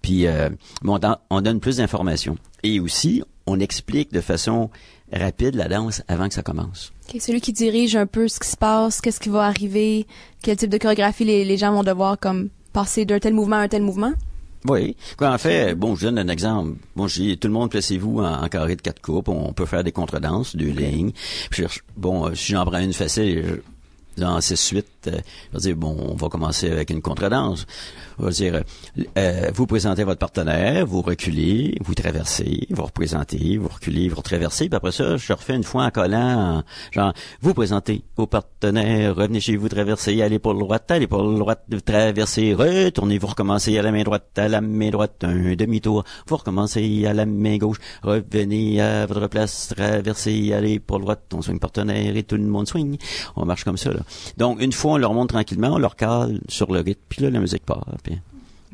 Puis, 0.00 0.28
euh, 0.28 0.48
on, 0.86 1.00
on 1.30 1.40
donne 1.40 1.58
plus 1.58 1.78
d'informations. 1.78 2.36
Et 2.62 2.78
aussi, 2.78 3.20
on 3.46 3.58
explique 3.58 4.12
de 4.12 4.20
façon 4.20 4.70
rapide 5.12 5.56
la 5.56 5.66
danse 5.66 6.04
avant 6.06 6.28
que 6.28 6.34
ça 6.34 6.44
commence. 6.44 6.92
Ok, 7.08 7.20
celui 7.20 7.40
qui 7.40 7.52
dirige 7.52 7.96
un 7.96 8.06
peu 8.06 8.28
ce 8.28 8.38
qui 8.38 8.48
se 8.48 8.56
passe, 8.56 9.00
qu'est-ce 9.00 9.18
qui 9.18 9.28
va 9.28 9.42
arriver, 9.42 10.06
quel 10.40 10.56
type 10.56 10.70
de 10.70 10.78
chorégraphie 10.78 11.24
les, 11.24 11.44
les 11.44 11.56
gens 11.56 11.72
vont 11.72 11.82
devoir 11.82 12.16
comme 12.16 12.48
passer 12.72 13.04
d'un 13.06 13.18
tel 13.18 13.34
mouvement 13.34 13.56
à 13.56 13.62
un 13.62 13.68
tel 13.68 13.82
mouvement? 13.82 14.12
Oui. 14.68 14.96
Quoi, 15.16 15.30
en 15.30 15.38
fait, 15.38 15.74
bon, 15.74 15.96
je 15.96 16.06
donne 16.06 16.18
un 16.18 16.28
exemple. 16.28 16.74
Bon, 16.94 17.08
j'ai 17.08 17.36
tout 17.36 17.48
le 17.48 17.54
monde 17.54 17.70
placez-vous 17.70 18.20
en, 18.20 18.48
carré 18.48 18.76
de 18.76 18.82
quatre 18.82 19.00
coupes. 19.00 19.28
On 19.28 19.52
peut 19.52 19.66
faire 19.66 19.82
des 19.82 19.92
contredanses, 19.92 20.54
deux 20.54 20.70
lignes. 20.70 21.12
Puis, 21.50 21.64
bon, 21.96 22.28
euh, 22.28 22.34
si 22.34 22.52
j'en 22.52 22.64
prends 22.64 22.78
une 22.78 22.92
facile, 22.92 23.62
dans 24.16 24.38
6-8, 24.38 24.84
euh, 25.08 25.58
dire, 25.58 25.76
bon, 25.76 25.96
on 25.98 26.14
va 26.14 26.28
commencer 26.28 26.70
avec 26.70 26.90
une 26.90 27.02
contredanse. 27.02 27.66
Je 28.18 28.24
veux 28.24 28.30
dire, 28.30 28.62
euh, 29.18 29.50
vous 29.54 29.66
présentez 29.66 30.04
votre 30.04 30.18
partenaire, 30.18 30.86
vous 30.86 31.02
reculez, 31.02 31.76
vous 31.80 31.94
traversez, 31.94 32.66
vous 32.70 32.84
représentez, 32.84 33.56
vous 33.56 33.68
reculez, 33.68 34.08
vous 34.08 34.20
traversez, 34.22 34.68
puis 34.68 34.76
après 34.76 34.92
ça, 34.92 35.16
je 35.16 35.32
refais 35.32 35.54
une 35.54 35.64
fois 35.64 35.84
en 35.84 35.90
collant, 35.90 36.62
genre, 36.90 37.12
vous 37.40 37.54
présentez 37.54 38.04
au 38.16 38.26
partenaire, 38.26 39.16
revenez 39.16 39.40
chez 39.40 39.56
vous, 39.56 39.68
traversez, 39.68 40.20
allez 40.22 40.38
pour 40.38 40.52
le 40.52 40.60
droite, 40.60 40.90
allez 40.90 41.06
pour 41.06 41.22
le 41.22 41.38
droite, 41.38 41.64
traversez, 41.84 42.54
retournez, 42.54 43.18
vous 43.18 43.28
recommencez 43.28 43.78
à 43.78 43.82
la 43.82 43.92
main 43.92 44.02
droite, 44.02 44.30
à 44.36 44.48
la 44.48 44.60
main 44.60 44.90
droite, 44.90 45.24
un 45.24 45.54
demi-tour, 45.54 46.04
vous 46.26 46.36
recommencez 46.36 47.06
à 47.06 47.14
la 47.14 47.26
main 47.26 47.56
gauche, 47.56 47.78
revenez 48.02 48.80
à 48.80 49.06
votre 49.06 49.28
place, 49.28 49.72
traversez, 49.74 50.52
allez 50.52 50.78
pour 50.80 50.98
le 50.98 51.04
droite, 51.04 51.22
on 51.32 51.42
swing 51.42 51.58
partenaire 51.58 52.16
et 52.16 52.22
tout 52.22 52.36
le 52.36 52.44
monde 52.44 52.68
swing. 52.68 52.98
On 53.36 53.44
marche 53.44 53.64
comme 53.64 53.76
ça, 53.76 53.90
là. 53.90 54.00
Donc, 54.36 54.60
une 54.60 54.72
fois 54.72 54.91
on 54.92 54.96
leur 54.98 55.14
montre 55.14 55.34
tranquillement, 55.34 55.74
on 55.74 55.78
leur 55.78 55.96
cale 55.96 56.40
sur 56.48 56.72
le 56.72 56.80
rythme, 56.80 57.00
puis 57.08 57.22
là, 57.22 57.30
la 57.30 57.40
musique 57.40 57.64
part. 57.64 57.86
puis- 58.02 58.18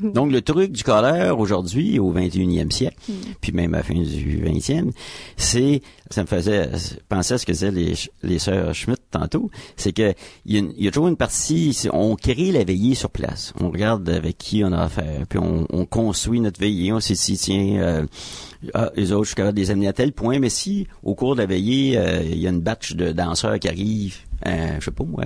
Donc, 0.13 0.31
le 0.31 0.41
truc 0.41 0.71
du 0.71 0.81
colère 0.81 1.37
aujourd'hui, 1.37 1.99
au 1.99 2.13
21e 2.13 2.71
siècle, 2.71 2.95
puis 3.41 3.51
même 3.51 3.73
à 3.73 3.79
la 3.79 3.83
fin 3.83 3.95
du 3.95 4.41
20e, 4.41 4.91
c'est, 5.35 5.81
ça 6.09 6.21
me 6.21 6.27
faisait 6.27 6.69
penser 7.09 7.33
à 7.33 7.37
ce 7.37 7.45
que 7.45 7.51
disaient 7.51 7.69
les, 7.71 7.95
les 8.23 8.39
sœurs 8.39 8.73
Schmitt 8.73 9.01
tantôt, 9.11 9.51
c'est 9.75 9.91
que 9.91 10.13
il 10.45 10.55
y, 10.55 10.57
a 10.57 10.87
y 10.87 10.89
toujours 10.89 11.09
une 11.09 11.17
partie, 11.17 11.77
on 11.91 12.15
crée 12.15 12.53
la 12.53 12.63
veillée 12.63 12.95
sur 12.95 13.09
place. 13.09 13.51
On 13.59 13.71
regarde 13.71 14.07
avec 14.07 14.37
qui 14.37 14.63
on 14.63 14.71
a 14.71 14.83
affaire, 14.83 15.25
puis 15.27 15.37
on, 15.37 15.67
on 15.69 15.83
construit 15.85 16.39
notre 16.39 16.61
veillée, 16.61 16.93
on 16.93 17.01
s'est 17.01 17.15
dit, 17.15 17.37
tiens, 17.37 17.81
euh, 17.81 18.05
ah, 18.73 18.91
les 18.95 19.11
autres, 19.11 19.23
je 19.25 19.29
suis 19.31 19.35
capable 19.35 19.57
de 19.57 19.61
les 19.63 19.71
amener 19.71 19.89
à 19.89 19.93
tel 19.93 20.13
point, 20.13 20.39
mais 20.39 20.49
si, 20.49 20.87
au 21.03 21.13
cours 21.13 21.35
de 21.35 21.41
la 21.41 21.45
veillée, 21.45 21.97
euh, 21.97 22.21
il 22.23 22.39
y 22.39 22.47
a 22.47 22.51
une 22.51 22.61
batch 22.61 22.93
de 22.93 23.11
danseurs 23.11 23.59
qui 23.59 23.67
arrivent, 23.67 24.19
euh, 24.47 24.77
je 24.79 24.85
sais 24.85 24.91
pas 24.91 25.03
moi, 25.03 25.25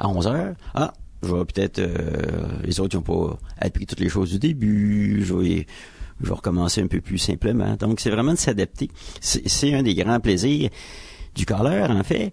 à 0.00 0.08
11 0.08 0.26
heures, 0.26 0.54
ah, 0.74 0.92
je 1.22 1.34
vais 1.34 1.44
peut-être 1.44 1.78
euh, 1.78 2.46
les 2.64 2.80
autres 2.80 2.96
n'ont 2.96 3.02
pas 3.02 3.38
appris 3.58 3.86
toutes 3.86 4.00
les 4.00 4.08
choses 4.08 4.30
du 4.32 4.38
début. 4.38 5.22
Je 5.24 5.34
vais, 5.34 5.66
je 6.20 6.26
vais 6.28 6.34
recommencer 6.34 6.82
un 6.82 6.86
peu 6.86 7.00
plus 7.00 7.18
simplement. 7.18 7.74
Donc 7.76 8.00
c'est 8.00 8.10
vraiment 8.10 8.32
de 8.32 8.38
s'adapter. 8.38 8.90
C'est 9.20 9.74
un 9.74 9.82
des 9.82 9.94
grands 9.94 10.20
plaisirs 10.20 10.70
du 11.34 11.46
colère, 11.46 11.90
en 11.90 12.02
fait, 12.04 12.32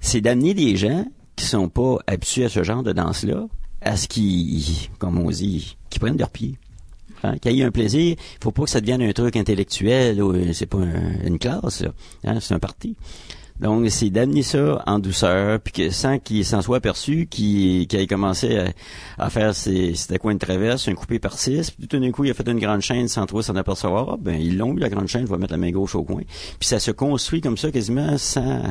c'est 0.00 0.20
d'amener 0.20 0.54
des 0.54 0.76
gens 0.76 1.04
qui 1.36 1.44
sont 1.44 1.68
pas 1.68 1.98
habitués 2.06 2.46
à 2.46 2.48
ce 2.48 2.62
genre 2.64 2.82
de 2.82 2.92
danse-là, 2.92 3.46
à 3.80 3.96
ce 3.96 4.08
qu'ils, 4.08 4.88
comme 4.98 5.18
on 5.18 5.30
dit, 5.30 5.76
qui 5.90 5.98
prennent 5.98 6.18
leurs 6.18 6.30
pieds. 6.30 6.56
Hein, 7.24 7.38
qu'il 7.38 7.52
y 7.52 7.60
ait 7.60 7.64
un 7.64 7.70
plaisir, 7.70 8.16
faut 8.42 8.50
pas 8.50 8.64
que 8.64 8.70
ça 8.70 8.80
devienne 8.80 9.00
un 9.02 9.12
truc 9.12 9.36
intellectuel 9.36 10.20
ou 10.20 10.32
euh, 10.32 10.52
c'est 10.52 10.66
pas 10.66 10.78
un- 10.78 11.24
une 11.24 11.38
classe, 11.38 11.82
là. 11.82 11.92
Hein, 12.24 12.38
c'est 12.40 12.52
un 12.54 12.58
parti. 12.58 12.96
Donc, 13.62 13.88
c'est 13.90 14.10
d'amener 14.10 14.42
ça 14.42 14.82
en 14.86 14.98
douceur, 14.98 15.60
puis 15.60 15.72
que 15.72 15.90
sans 15.90 16.18
qu'il 16.18 16.44
s'en 16.44 16.62
soit 16.62 16.78
aperçu, 16.78 17.26
qu'il 17.26 17.86
ait 17.94 18.06
commencé 18.08 18.58
à, 19.18 19.30
faire 19.30 19.54
ses, 19.54 19.94
c'était 19.94 20.18
quoi 20.18 20.32
une 20.32 20.38
traverse, 20.38 20.88
un 20.88 20.94
coupé 20.94 21.20
par 21.20 21.38
six, 21.38 21.70
puis 21.70 21.86
tout 21.86 21.98
d'un 22.00 22.10
coup, 22.10 22.24
il 22.24 22.32
a 22.32 22.34
fait 22.34 22.48
une 22.48 22.58
grande 22.58 22.80
chaîne 22.80 23.06
sans 23.06 23.24
trop 23.24 23.40
s'en 23.40 23.54
apercevoir. 23.54 24.10
Ah, 24.14 24.16
ben, 24.20 24.34
ils 24.34 24.58
l'ont 24.58 24.74
la 24.74 24.88
grande 24.88 25.06
chaîne, 25.06 25.26
je 25.26 25.32
vais 25.32 25.38
mettre 25.38 25.52
la 25.52 25.58
main 25.58 25.70
gauche 25.70 25.94
au 25.94 26.02
coin. 26.02 26.22
Puis 26.58 26.68
ça 26.68 26.80
se 26.80 26.90
construit 26.90 27.40
comme 27.40 27.56
ça, 27.56 27.70
quasiment 27.70 28.18
sans, 28.18 28.62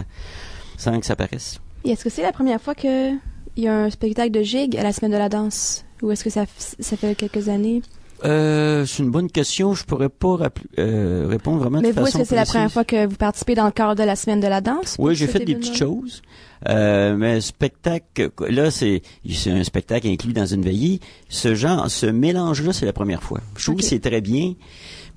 sans 0.78 1.00
que 1.00 1.06
ça 1.06 1.16
paraisse. 1.16 1.62
Et 1.86 1.92
est-ce 1.92 2.04
que 2.04 2.10
c'est 2.10 2.22
la 2.22 2.34
première 2.34 2.62
fois 2.62 2.76
que 2.76 3.14
il 3.58 3.64
y 3.64 3.68
a 3.68 3.76
un 3.76 3.90
spectacle 3.90 4.32
de 4.32 4.44
gig 4.44 4.76
à 4.78 4.84
la 4.84 4.92
semaine 4.92 5.12
de 5.12 5.18
la 5.18 5.30
danse? 5.30 5.86
Ou 6.02 6.12
est-ce 6.12 6.24
que 6.24 6.30
ça, 6.30 6.46
ça 6.58 6.98
fait 6.98 7.16
quelques 7.16 7.48
années? 7.48 7.82
Euh, 8.24 8.86
c'est 8.86 9.04
une 9.04 9.12
bonne 9.12 9.30
question. 9.30 9.74
Je 9.74 9.84
pourrais 9.84 10.10
pas 10.10 10.38
euh, 10.78 11.26
répondre 11.28 11.60
vraiment 11.60 11.82
Mais 11.82 11.90
de 11.90 11.94
vous, 11.94 12.02
est-ce 12.02 12.12
façon 12.12 12.20
que 12.20 12.26
c'est 12.26 12.36
la 12.36 12.46
première 12.46 12.72
fois 12.72 12.84
que 12.84 13.06
vous 13.06 13.16
participez 13.16 13.56
dans 13.56 13.66
le 13.66 13.72
cadre 13.72 13.96
de 13.96 14.04
la 14.04 14.16
semaine 14.16 14.40
de 14.40 14.48
la 14.48 14.62
danse 14.62 14.96
Oui, 15.00 15.16
j'ai 15.16 15.28
fait 15.28 15.44
des 15.44 15.56
petites 15.56 15.78
choses. 15.78 16.22
Euh, 16.70 17.16
mais 17.16 17.42
spectacle, 17.42 18.30
là, 18.48 18.70
c'est, 18.70 19.02
c'est 19.28 19.52
un 19.52 19.64
spectacle 19.64 20.08
inclus 20.08 20.34
dans 20.34 20.46
une 20.46 20.62
veillée. 20.62 21.00
Ce 21.30 21.56
genre, 21.56 21.90
ce 21.90 22.06
mélange-là, 22.06 22.74
c'est 22.74 22.86
la 22.86 22.94
première 22.94 23.24
fois. 23.24 23.40
Je 23.58 23.64
trouve 23.64 23.78
que 23.78 23.84
c'est 23.84 24.00
très 24.00 24.22
bien 24.22 24.54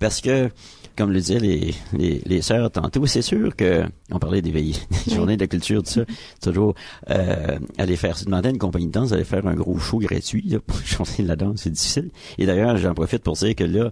parce 0.01 0.21
que, 0.21 0.51
comme 0.97 1.11
le 1.11 1.21
disaient 1.21 1.39
les, 1.41 1.75
les, 1.93 2.21
les 2.25 2.43
sœurs 2.43 2.71
tantôt, 2.71 3.05
c'est 3.07 3.23
sûr 3.23 3.55
que, 3.57 3.85
on 4.11 4.19
parlait 4.19 4.43
des 4.43 4.51
veillées, 4.51 4.75
des 4.91 4.97
Oui. 5.09 5.15
journées 5.15 5.37
de 5.37 5.47
culture, 5.47 5.83
tout 5.83 5.91
ça, 5.91 6.03
toujours, 6.43 6.75
euh, 7.11 7.59
aller 7.79 7.97
faire, 7.97 8.17
demander 8.25 8.49
à 8.49 8.51
une 8.53 8.59
compagnie 8.59 8.87
de 8.87 8.93
danse 8.93 9.11
d'aller 9.11 9.25
faire 9.25 9.47
un 9.47 9.55
gros 9.55 9.79
show 9.79 9.99
gratuit, 9.99 10.45
là, 10.49 10.59
pour 10.61 10.79
chanter 10.85 11.23
de 11.23 11.29
la 11.29 11.37
danse, 11.37 11.61
c'est 11.63 11.71
difficile. 11.71 12.11
Et 12.39 12.47
d'ailleurs, 12.47 12.77
j'en 12.77 12.95
profite 12.95 13.23
pour 13.23 13.35
dire 13.35 13.55
que 13.55 13.65
là, 13.65 13.91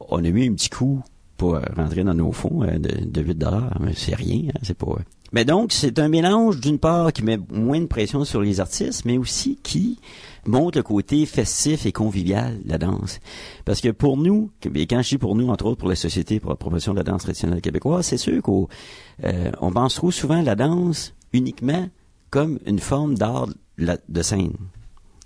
on 0.00 0.24
a 0.24 0.30
mis 0.30 0.46
un 0.48 0.52
petit 0.54 0.70
coup 0.70 1.02
pour 1.36 1.58
rentrer 1.76 2.02
dans 2.02 2.14
nos 2.14 2.32
fonds 2.32 2.62
euh, 2.62 2.78
de, 2.78 3.04
de 3.04 3.20
8 3.22 3.34
dollars, 3.36 3.76
mais 3.80 3.92
c'est 3.94 4.14
rien, 4.14 4.44
hein, 4.48 4.58
c'est 4.62 4.76
pas. 4.76 4.86
Mais 5.32 5.44
donc, 5.44 5.72
c'est 5.72 5.98
un 5.98 6.08
mélange 6.08 6.60
d'une 6.60 6.78
part 6.78 7.12
qui 7.12 7.22
met 7.24 7.38
moins 7.50 7.80
de 7.80 7.86
pression 7.86 8.24
sur 8.24 8.40
les 8.40 8.60
artistes, 8.60 9.04
mais 9.04 9.18
aussi 9.18 9.58
qui 9.62 9.98
montre 10.46 10.78
le 10.78 10.82
côté 10.82 11.24
festif 11.26 11.86
et 11.86 11.92
convivial 11.92 12.60
de 12.62 12.68
la 12.68 12.78
danse. 12.78 13.18
Parce 13.64 13.80
que 13.80 13.88
pour 13.90 14.16
nous, 14.16 14.50
et 14.74 14.86
quand 14.86 15.02
je 15.02 15.08
dis 15.10 15.18
pour 15.18 15.34
nous, 15.36 15.48
entre 15.48 15.66
autres 15.66 15.78
pour 15.78 15.88
la 15.88 15.96
société, 15.96 16.40
pour 16.40 16.50
la 16.50 16.56
promotion 16.56 16.92
de 16.92 16.98
la 16.98 17.04
danse 17.04 17.22
traditionnelle 17.22 17.60
québécoise, 17.60 18.06
c'est 18.06 18.16
sûr 18.16 18.40
qu'on 18.42 18.68
euh, 19.24 19.50
on 19.60 19.70
pense 19.72 19.94
trop 19.94 20.10
souvent 20.10 20.38
à 20.38 20.42
la 20.42 20.54
danse 20.56 21.14
uniquement 21.32 21.88
comme 22.30 22.58
une 22.66 22.78
forme 22.78 23.16
d'art 23.16 23.48
de 23.78 24.22
scène. 24.22 24.52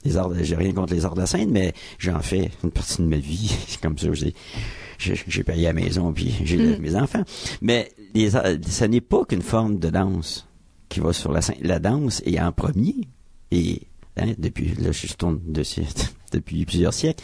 Les 0.04 0.16
arts, 0.16 0.30
de- 0.30 0.42
j'ai 0.42 0.56
rien 0.56 0.72
contre 0.72 0.94
les 0.94 1.04
arts 1.04 1.14
de 1.14 1.20
la 1.20 1.26
scène, 1.26 1.50
mais 1.50 1.74
j'en 1.98 2.20
fais 2.20 2.50
une 2.64 2.70
partie 2.70 3.02
de 3.02 3.06
ma 3.06 3.16
vie. 3.18 3.54
C'est 3.68 3.80
comme 3.82 3.98
ça, 3.98 4.08
j'ai, 4.14 4.34
j'ai, 4.98 5.44
payé 5.44 5.66
à 5.66 5.72
la 5.72 5.80
maison 5.80 6.12
puis 6.12 6.34
j'ai 6.44 6.56
élevé 6.56 6.78
mes 6.78 6.96
enfants. 6.96 7.22
Mais 7.62 7.90
les, 8.14 8.34
arts- 8.36 8.46
ça 8.66 8.88
n'est 8.88 9.00
pas 9.02 9.24
qu'une 9.24 9.42
forme 9.42 9.78
de 9.78 9.90
danse 9.90 10.46
qui 10.88 11.00
va 11.00 11.12
sur 11.12 11.32
la 11.32 11.42
scène. 11.42 11.56
La 11.62 11.78
danse 11.78 12.22
est 12.24 12.40
en 12.40 12.50
premier 12.52 12.96
et 13.50 13.82
hein, 14.16 14.32
depuis 14.38 14.74
là 14.76 14.92
je 14.92 15.12
tourne 15.14 15.40
de, 15.46 15.62
depuis 16.32 16.64
plusieurs 16.64 16.94
siècles 16.94 17.22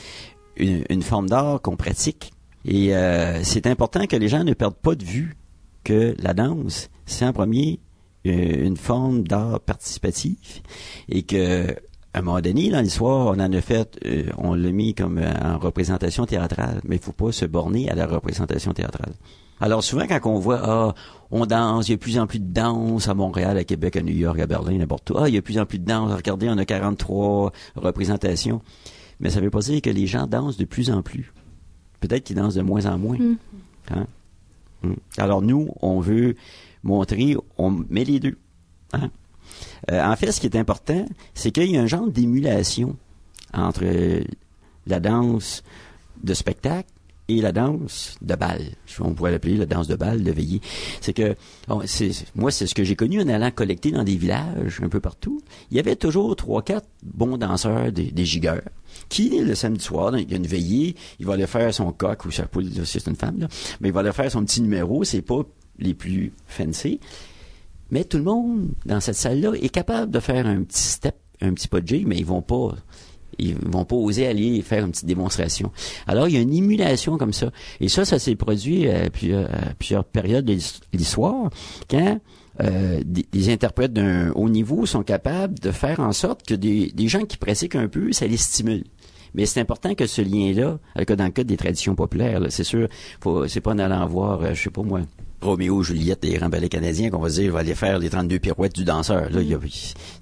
une, 0.57 1.03
forme 1.03 1.29
d'art 1.29 1.61
qu'on 1.63 1.77
pratique. 1.77 2.33
Et 2.65 2.97
euh, 2.97 3.43
c'est 3.43 3.67
important 3.67 4.07
que 4.07 4.17
les 4.17 4.29
gens 4.29 4.45
ne 4.45 4.55
perdent 4.55 4.75
pas 4.75 4.95
de 4.95 5.05
vue 5.05 5.37
que 5.85 6.15
la 6.19 6.35
danse, 6.35 6.91
c'est 7.05 7.25
en 7.25 7.33
premier 7.33 7.79
euh, 8.27 8.67
une 8.67 8.77
forme 8.77 9.23
d'art 9.23 9.61
participatif 9.61 10.63
et 11.09 11.23
que 11.23 11.77
un 12.15 12.23
moment 12.23 12.41
donné, 12.41 12.71
dans 12.71 12.81
l'histoire, 12.81 13.27
on 13.27 13.41
en 13.41 13.53
a 13.53 13.61
fait, 13.61 13.99
euh, 14.07 14.25
on 14.39 14.55
l'a 14.55 14.73
mis 14.73 14.95
comme 14.95 15.19
en 15.19 15.59
représentation 15.59 16.25
théâtrale, 16.25 16.81
mais 16.85 16.97
il 16.97 17.03
faut 17.03 17.13
pas 17.13 17.31
se 17.31 17.45
borner 17.45 17.91
à 17.91 17.95
la 17.95 18.07
représentation 18.07 18.73
théâtrale. 18.73 19.13
Alors 19.61 19.85
souvent, 19.85 20.07
quand 20.07 20.21
on 20.25 20.39
voit, 20.39 20.61
ah, 20.63 20.95
on 21.31 21.47
danse, 21.47 21.89
il 21.89 21.93
y 21.93 21.95
a 21.95 21.97
de 21.97 22.01
plus 22.01 22.19
en 22.19 22.27
plus 22.27 22.39
de 22.39 22.53
danse 22.53 23.09
à 23.09 23.15
Montréal, 23.15 23.57
à 23.57 23.65
Québec, 23.65 23.97
à 23.97 24.03
New 24.03 24.15
York, 24.15 24.39
à 24.39 24.47
Berlin, 24.47 24.79
n'importe 24.79 25.11
où. 25.11 25.19
Ah, 25.19 25.29
il 25.29 25.35
y 25.35 25.37
a 25.37 25.41
de 25.41 25.45
plus 25.45 25.59
en 25.59 25.67
plus 25.67 25.79
de 25.79 25.85
danse. 25.85 26.13
Regardez, 26.13 26.49
on 26.49 26.59
a 26.59 26.65
43 26.65 27.53
représentations. 27.77 28.63
Mais 29.19 29.31
ça 29.31 29.41
veut 29.41 29.51
pas 29.51 29.61
dire 29.61 29.81
que 29.81 29.91
les 29.91 30.07
gens 30.07 30.27
dansent 30.27 30.57
de 30.57 30.65
plus 30.65 30.91
en 30.91 31.03
plus. 31.03 31.33
Peut-être 32.01 32.25
qu'ils 32.25 32.37
dansent 32.37 32.55
de 32.55 32.63
moins 32.63 32.87
en 32.87 32.99
moins. 32.99 33.19
Mm. 33.19 33.37
Hein? 33.91 34.07
Mm. 34.83 34.95
Alors 35.19 35.43
nous, 35.43 35.71
on 35.81 36.01
veut 36.01 36.37
montrer, 36.83 37.37
on 37.59 37.71
met 37.71 38.05
les 38.05 38.21
deux. 38.21 38.39
Hein? 38.93 39.11
Euh, 39.91 40.05
en 40.05 40.17
fait, 40.17 40.33
ce 40.33 40.41
qui 40.41 40.47
est 40.47 40.57
important, 40.57 41.07
c'est 41.35 41.51
qu'il 41.51 41.71
y 41.71 41.77
a 41.77 41.83
un 41.83 41.87
genre 41.87 42.09
d'émulation 42.09 42.97
entre 43.53 43.85
la 44.87 45.01
danse 45.01 45.63
de 46.23 46.35
spectacle 46.35 46.91
et 47.29 47.41
la 47.41 47.53
danse 47.53 48.17
de 48.23 48.35
bal. 48.35 48.61
On 49.01 49.15
pourrait 49.15 49.33
l'appeler 49.33 49.57
la 49.57 49.67
danse 49.67 49.89
de 49.89 49.97
bal, 49.97 50.23
de 50.23 50.31
veillée. 50.31 50.61
C'est 51.01 51.13
que, 51.13 51.35
moi, 51.67 52.51
c'est 52.51 52.67
ce 52.67 52.75
que 52.75 52.85
j'ai 52.85 52.97
connu 52.97 53.21
en 53.21 53.29
allant 53.29 53.51
collecter 53.51 53.91
dans 53.91 54.05
des 54.05 54.17
villages 54.17 54.81
un 54.83 54.89
peu 54.89 55.01
partout. 55.01 55.41
Il 55.71 55.77
y 55.77 55.81
avait 55.81 55.97
toujours 55.97 56.37
trois, 56.37 56.63
quatre 56.63 56.89
bons 57.03 57.37
danseurs, 57.37 57.93
des, 57.93 58.11
des 58.11 58.25
gigueurs, 58.25 58.63
qui, 59.09 59.41
le 59.41 59.55
samedi 59.55 59.85
soir, 59.85 60.17
il 60.19 60.31
y 60.31 60.35
a 60.35 60.37
une 60.37 60.47
veillée, 60.47 60.97
il 61.19 61.27
va 61.27 61.35
aller 61.35 61.47
faire 61.47 61.73
son 61.73 61.93
coq 61.93 62.25
ou 62.25 62.31
sa 62.31 62.47
poule, 62.47 62.71
c'est 62.85 63.07
une 63.07 63.17
femme, 63.17 63.41
là, 63.41 63.49
mais 63.81 63.89
il 63.89 63.93
va 63.93 64.01
aller 64.01 64.13
faire 64.13 64.31
son 64.31 64.45
petit 64.45 64.63
numéro, 64.63 65.05
c'est 65.05 65.23
pas 65.23 65.43
les 65.79 65.95
plus 65.95 66.33
fancy. 66.47 67.01
Mais 67.91 68.05
tout 68.05 68.17
le 68.17 68.25
monde 68.25 68.71
dans 68.85 69.01
cette 69.01 69.17
salle-là 69.17 69.53
est 69.61 69.69
capable 69.69 70.11
de 70.11 70.21
faire 70.21 70.47
un 70.47 70.63
petit 70.63 70.83
step, 70.83 71.17
un 71.41 71.53
petit 71.53 71.69
pas 71.69 71.81
de 71.81 71.87
jig, 71.87 72.07
mais 72.07 72.17
ils 72.17 72.27
vont 72.27 72.43
pas, 72.43 72.75
ils 73.39 73.55
vont 73.55 73.85
pas 73.85 73.97
oser 73.97 74.27
aller 74.27 74.63
faire 74.63 74.85
une 74.85 74.91
petite 74.91 75.07
démonstration. 75.07 75.73
Alors 76.07 76.29
il 76.29 76.35
y 76.35 76.39
a 76.39 76.41
une 76.41 76.55
émulation 76.55 77.19
comme 77.19 77.33
ça, 77.33 77.51
et 77.81 77.89
ça, 77.89 78.05
ça 78.05 78.19
s'est 78.19 78.37
produit 78.37 78.89
à 78.89 79.11
plusieurs, 79.11 79.47
à 79.53 79.75
plusieurs 79.79 80.05
périodes 80.05 80.45
de 80.45 80.55
l'his- 80.55 80.81
l'histoire 80.93 81.51
quand 81.91 82.21
euh, 82.63 83.03
des, 83.05 83.51
interprètes 83.51 83.93
d'un 83.93 84.31
haut 84.33 84.49
niveau 84.49 84.87
sont 84.87 85.03
capables 85.03 85.59
de 85.59 85.71
faire 85.71 86.01
en 86.01 86.13
sorte 86.13 86.47
que 86.47 86.55
des, 86.55 86.91
gens 87.09 87.25
qui 87.25 87.37
pratiquent 87.37 87.77
un 87.77 87.89
peu, 87.89 88.13
ça 88.13 88.27
les 88.27 88.39
stimule. 88.39 88.85
Mais 89.35 89.45
c'est 89.45 89.61
important 89.61 89.95
que 89.95 90.07
ce 90.07 90.23
lien-là, 90.23 90.79
dans 90.97 91.25
le 91.25 91.31
cas 91.31 91.45
des 91.45 91.57
traditions 91.59 91.95
populaires, 91.95 92.41
c'est 92.49 92.65
sûr, 92.65 92.89
c'est 93.49 93.61
pas 93.61 93.73
en 93.73 93.79
allant 93.79 94.07
voir, 94.07 94.43
euh, 94.43 94.55
je 94.55 94.63
sais 94.63 94.71
pas 94.71 94.83
moi, 94.83 95.01
Roméo, 95.41 95.83
Juliette 95.83 96.25
et 96.25 96.31
les 96.31 96.39
grands 96.39 96.49
ballets 96.49 96.69
canadiens 96.69 97.11
qu'on 97.11 97.19
va 97.21 97.29
dire, 97.29 97.53
va 97.53 97.61
aller 97.61 97.75
faire 97.75 97.99
les 97.99 98.09
32 98.11 98.39
pirouettes 98.39 98.75
du 98.75 98.85
danseur. 98.85 99.31
Là, 99.31 99.41
a- 99.41 99.67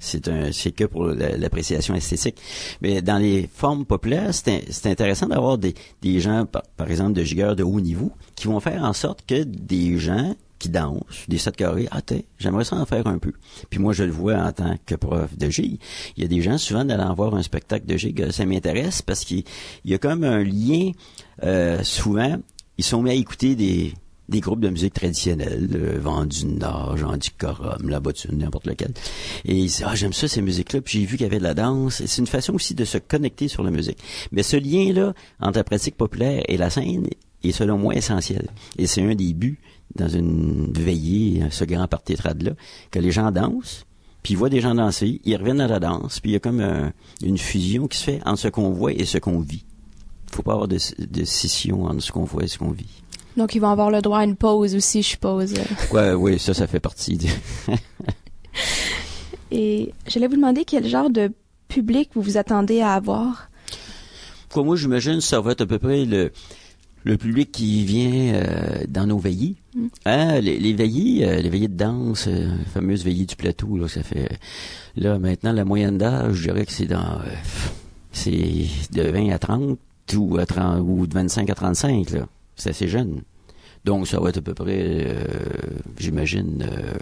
c'est 0.00 0.28
un, 0.28 0.52
c'est 0.52 0.72
que 0.72 0.84
pour 0.84 1.06
la- 1.06 1.36
l'appréciation 1.36 1.94
esthétique. 1.94 2.36
Mais 2.82 3.00
dans 3.02 3.18
les 3.18 3.48
formes 3.52 3.84
populaires, 3.84 4.34
c'est, 4.34 4.48
in- 4.50 4.60
c'est 4.70 4.90
intéressant 4.90 5.26
d'avoir 5.28 5.58
des, 5.58 5.74
des 6.02 6.20
gens, 6.20 6.46
par, 6.46 6.62
par 6.76 6.90
exemple, 6.90 7.12
de 7.12 7.22
gigueurs 7.24 7.56
de 7.56 7.62
haut 7.62 7.80
niveau, 7.80 8.12
qui 8.34 8.46
vont 8.48 8.60
faire 8.60 8.82
en 8.84 8.92
sorte 8.92 9.24
que 9.26 9.42
des 9.44 9.98
gens 9.98 10.34
qui 10.58 10.68
dansent, 10.70 11.24
des 11.28 11.36
sept 11.38 11.56
carrés, 11.56 11.88
ah, 11.90 12.00
t'es, 12.00 12.24
j'aimerais 12.38 12.64
ça 12.64 12.76
en 12.76 12.86
faire 12.86 13.06
un 13.06 13.18
peu. 13.18 13.32
Puis 13.70 13.78
moi, 13.80 13.92
je 13.92 14.04
le 14.04 14.12
vois 14.12 14.36
en 14.36 14.52
tant 14.52 14.76
que 14.86 14.94
prof 14.94 15.36
de 15.36 15.50
gigue. 15.50 15.78
Il 16.16 16.22
y 16.22 16.24
a 16.24 16.28
des 16.28 16.40
gens, 16.40 16.56
souvent, 16.58 16.84
d'aller 16.84 17.04
voir 17.14 17.34
un 17.34 17.42
spectacle 17.42 17.84
de 17.86 17.96
gigue, 17.96 18.30
ça 18.30 18.46
m'intéresse 18.46 19.02
parce 19.02 19.24
qu'il 19.24 19.42
il 19.84 19.90
y 19.90 19.94
a 19.94 19.98
comme 19.98 20.24
un 20.24 20.42
lien, 20.42 20.90
euh, 21.42 21.82
souvent, 21.82 22.36
ils 22.78 22.84
sont 22.84 23.02
mis 23.02 23.10
à 23.10 23.14
écouter 23.14 23.54
des, 23.56 23.92
des 24.28 24.40
groupes 24.40 24.60
de 24.60 24.70
musique 24.70 24.94
traditionnelle, 24.94 25.68
euh, 25.74 25.98
Vendu 26.00 26.46
Nord, 26.46 26.96
Jean 26.96 27.16
du 27.16 27.30
Corum, 27.30 27.88
La 27.88 28.00
Bottune, 28.00 28.38
n'importe 28.38 28.66
lequel. 28.66 28.92
Et 29.44 29.54
ils 29.54 29.62
disent, 29.66 29.84
ah, 29.86 29.94
j'aime 29.94 30.12
ça, 30.14 30.28
ces 30.28 30.40
musiques-là, 30.40 30.80
puis 30.80 31.00
j'ai 31.00 31.04
vu 31.06 31.16
qu'il 31.16 31.24
y 31.24 31.26
avait 31.26 31.38
de 31.38 31.42
la 31.44 31.54
danse. 31.54 32.02
C'est 32.06 32.20
une 32.22 32.26
façon 32.26 32.54
aussi 32.54 32.74
de 32.74 32.84
se 32.84 32.96
connecter 32.98 33.48
sur 33.48 33.62
la 33.62 33.70
musique. 33.70 33.98
Mais 34.32 34.42
ce 34.42 34.56
lien-là, 34.56 35.12
entre 35.40 35.58
la 35.58 35.64
pratique 35.64 35.96
populaire 35.96 36.42
et 36.48 36.56
la 36.56 36.70
scène, 36.70 37.06
est 37.42 37.52
selon 37.52 37.76
moi 37.76 37.94
essentiel. 37.94 38.48
Et 38.78 38.86
c'est 38.86 39.02
un 39.02 39.14
des 39.14 39.34
buts 39.34 39.58
dans 39.94 40.08
une 40.08 40.72
veillée, 40.72 41.42
ce 41.50 41.64
grand 41.64 41.86
party 41.86 42.14
trad-là, 42.14 42.52
que 42.90 42.98
les 42.98 43.10
gens 43.10 43.30
dansent, 43.30 43.84
puis 44.22 44.32
ils 44.32 44.36
voient 44.38 44.48
des 44.48 44.62
gens 44.62 44.74
danser, 44.74 45.20
ils 45.26 45.36
reviennent 45.36 45.60
à 45.60 45.68
la 45.68 45.78
danse, 45.80 46.20
puis 46.20 46.30
il 46.30 46.32
y 46.32 46.36
a 46.36 46.40
comme 46.40 46.60
un- 46.60 46.92
une 47.22 47.36
fusion 47.36 47.86
qui 47.86 47.98
se 47.98 48.04
fait 48.04 48.20
entre 48.24 48.40
ce 48.40 48.48
qu'on 48.48 48.70
voit 48.70 48.92
et 48.94 49.04
ce 49.04 49.18
qu'on 49.18 49.40
vit. 49.40 49.64
faut 50.32 50.42
pas 50.42 50.54
avoir 50.54 50.66
de, 50.66 50.78
de 50.98 51.24
scission 51.24 51.84
entre 51.84 52.02
ce 52.02 52.10
qu'on 52.10 52.24
voit 52.24 52.42
et 52.44 52.48
ce 52.48 52.58
qu'on 52.58 52.72
vit. 52.72 53.02
Donc, 53.36 53.54
ils 53.54 53.58
vont 53.60 53.70
avoir 53.70 53.90
le 53.90 54.00
droit 54.00 54.18
à 54.20 54.24
une 54.24 54.36
pause 54.36 54.74
aussi, 54.74 55.02
je 55.02 55.08
suppose. 55.08 55.54
Ouais, 55.92 56.12
oui, 56.12 56.38
ça, 56.38 56.54
ça 56.54 56.66
fait 56.66 56.80
partie. 56.80 57.16
de- 57.16 57.26
Et 59.50 59.92
j'allais 60.06 60.26
vous 60.28 60.36
demander 60.36 60.64
quel 60.64 60.86
genre 60.86 61.10
de 61.10 61.32
public 61.68 62.10
vous 62.14 62.22
vous 62.22 62.36
attendez 62.36 62.80
à 62.80 62.94
avoir. 62.94 63.50
Quoi, 64.52 64.62
moi, 64.64 64.76
j'imagine 64.76 65.14
que 65.16 65.20
ça 65.20 65.40
va 65.40 65.52
être 65.52 65.62
à 65.62 65.66
peu 65.66 65.78
près 65.78 66.04
le, 66.04 66.30
le 67.04 67.16
public 67.16 67.50
qui 67.52 67.84
vient 67.84 68.34
euh, 68.34 68.84
dans 68.88 69.06
nos 69.06 69.18
veillées. 69.18 69.56
Hein, 70.06 70.40
les, 70.40 70.58
les 70.58 70.72
veillées, 70.72 71.28
euh, 71.28 71.40
les 71.40 71.48
veillées 71.50 71.68
de 71.68 71.76
danse, 71.76 72.26
euh, 72.28 72.56
les 72.58 72.64
fameuses 72.66 73.04
veillées 73.04 73.26
du 73.26 73.34
plateau, 73.36 73.76
là, 73.76 73.88
ça 73.88 74.02
fait 74.04 74.28
là 74.96 75.18
maintenant 75.18 75.52
la 75.52 75.64
moyenne 75.64 75.98
d'âge, 75.98 76.34
je 76.34 76.42
dirais 76.44 76.64
que 76.64 76.72
c'est 76.72 76.86
dans 76.86 77.18
c'est 78.12 78.30
de 78.92 79.02
20 79.02 79.30
à 79.30 79.38
30 79.40 79.76
ou 80.16 80.38
à 80.38 80.46
30 80.46 80.80
ou 80.86 81.04
de 81.08 81.14
25 81.14 81.50
à 81.50 81.54
35 81.56 82.10
là. 82.10 82.26
C'est 82.56 82.70
assez 82.70 82.88
jeune. 82.88 83.22
Donc 83.84 84.06
ça 84.06 84.18
va 84.20 84.30
être 84.30 84.38
à 84.38 84.42
peu 84.42 84.54
près 84.54 84.78
euh, 84.78 85.24
j'imagine 85.98 86.66
euh, 86.66 86.92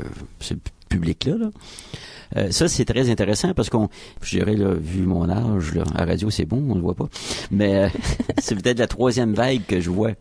ce 0.40 0.54
public 0.88 1.26
là. 1.26 1.50
Euh, 2.36 2.50
ça, 2.50 2.68
c'est 2.68 2.84
très 2.84 3.10
intéressant 3.10 3.52
parce 3.54 3.68
qu'on, 3.68 3.88
je 4.22 4.38
dirais, 4.38 4.56
là, 4.56 4.74
vu 4.74 5.02
mon 5.02 5.28
âge, 5.28 5.74
là, 5.74 5.84
à 5.94 6.04
radio, 6.04 6.30
c'est 6.30 6.44
bon, 6.44 6.64
on 6.70 6.74
le 6.74 6.80
voit 6.80 6.94
pas. 6.94 7.08
Mais 7.50 7.90
c'est 8.38 8.54
peut-être 8.54 8.78
la 8.78 8.86
troisième 8.86 9.34
vague 9.34 9.62
que 9.66 9.80
je 9.80 9.90
vois. 9.90 10.12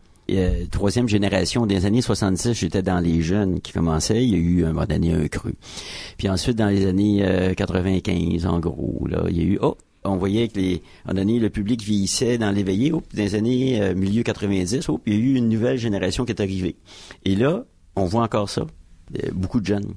Troisième 0.70 1.08
génération 1.08 1.66
des 1.66 1.84
années 1.84 2.00
70, 2.00 2.54
j'étais 2.54 2.80
dans 2.80 3.00
les 3.00 3.20
jeunes 3.20 3.60
qui 3.60 3.72
commençaient. 3.72 4.24
Il 4.24 4.30
y 4.30 4.34
a 4.34 4.38
eu 4.38 4.64
un 4.64 4.72
moment 4.72 4.86
donné 4.86 5.12
un 5.12 5.28
cru. 5.28 5.54
Puis 6.16 6.28
ensuite, 6.30 6.56
dans 6.56 6.68
les 6.68 6.86
années 6.86 7.22
euh, 7.22 7.52
95, 7.52 8.46
en 8.46 8.58
gros, 8.58 9.06
là, 9.08 9.24
il 9.28 9.36
y 9.36 9.40
a 9.40 9.44
eu 9.44 9.58
oh, 9.60 9.76
on 10.04 10.16
voyait 10.16 10.48
que 10.48 10.58
les, 10.58 10.82
donné, 11.12 11.38
le 11.38 11.50
public 11.50 11.82
vieillissait 11.82 12.38
dans 12.38 12.50
l'éveillé. 12.50 12.92
Oh, 12.92 13.02
dans 13.14 13.22
les 13.22 13.34
années 13.34 13.80
euh, 13.80 13.94
milieu 13.94 14.22
90, 14.22 14.88
oh, 14.88 14.98
puis 14.98 15.14
il 15.14 15.18
y 15.18 15.22
a 15.22 15.24
eu 15.24 15.34
une 15.36 15.48
nouvelle 15.48 15.78
génération 15.78 16.24
qui 16.24 16.32
est 16.32 16.40
arrivée. 16.40 16.76
Et 17.24 17.36
là, 17.36 17.64
on 17.96 18.04
voit 18.04 18.22
encore 18.22 18.50
ça. 18.50 18.62
Euh, 18.62 19.28
beaucoup 19.32 19.60
de 19.60 19.66
jeunes. 19.66 19.94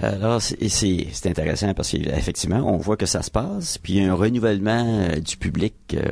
Alors, 0.00 0.40
c'est- 0.40 1.26
intéressant 1.26 1.74
parce 1.74 1.90
qu'effectivement, 1.90 2.60
on 2.72 2.76
voit 2.76 2.96
que 2.96 3.06
ça 3.06 3.22
se 3.22 3.30
passe, 3.30 3.78
puis 3.78 3.94
il 3.94 4.02
y 4.04 4.06
a 4.06 4.12
un 4.12 4.14
renouvellement 4.14 5.00
euh, 5.10 5.16
du 5.16 5.36
public 5.36 5.74
euh, 5.94 6.02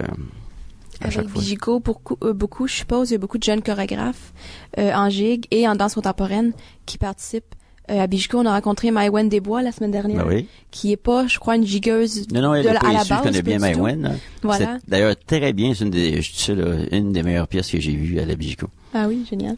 à 1.01 1.07
Avec. 1.07 1.29
Vigico, 1.29 1.79
beaucoup, 1.79 2.17
euh, 2.25 2.33
beaucoup, 2.33 2.67
je 2.67 2.75
suppose, 2.75 3.11
il 3.11 3.13
y 3.13 3.17
a 3.17 3.19
beaucoup 3.19 3.39
de 3.39 3.45
jeunes 3.45 3.63
chorégraphes 3.63 4.33
euh, 4.79 4.93
en 4.93 5.09
gigue 5.09 5.47
et 5.53 5.69
en 5.69 5.77
danse 5.77 5.95
contemporaine 5.95 6.53
qui 6.85 6.99
participent. 6.99 7.55
Euh, 7.91 8.01
à 8.01 8.07
Bijico, 8.09 8.39
on 8.39 8.47
a 8.47 8.53
rencontré 8.53 8.91
Maïwen 8.91 9.29
Desbois 9.29 9.63
la 9.63 9.71
semaine 9.71 9.93
dernière, 9.93 10.25
Ben 10.25 10.35
oui. 10.35 10.49
qui 10.73 10.91
est 10.93 10.97
pas, 10.97 11.27
je 11.29 11.39
crois, 11.39 11.55
une 11.57 11.65
gigueuse 11.67 12.27
Non, 12.33 12.41
non, 12.43 12.55
elle 12.55 12.65
de 12.65 12.69
est 12.71 12.77
à 12.77 12.83
la 12.83 12.93
issue, 12.95 13.05
je 13.05 13.09
base, 13.11 13.23
connais 13.23 13.43
bien. 13.43 13.59
Maïwen. 13.61 14.03
là. 14.03 14.11
Voilà. 14.43 14.79
D'ailleurs, 14.89 15.15
très 15.25 15.53
bien, 15.53 15.73
c'est 15.73 15.85
une 15.85 15.91
des, 15.91 16.21
je 16.21 16.33
dis 16.33 16.39
ça, 16.43 16.55
là, 16.55 16.79
une 16.91 17.13
des 17.13 17.23
meilleures 17.23 17.47
pièces 17.47 17.71
que 17.71 17.79
j'ai 17.79 17.93
vues 17.95 18.19
à 18.19 18.25
la 18.25 18.35
Bijico. 18.35 18.67
Ah 18.93 19.07
oui, 19.09 19.25
génial. 19.31 19.57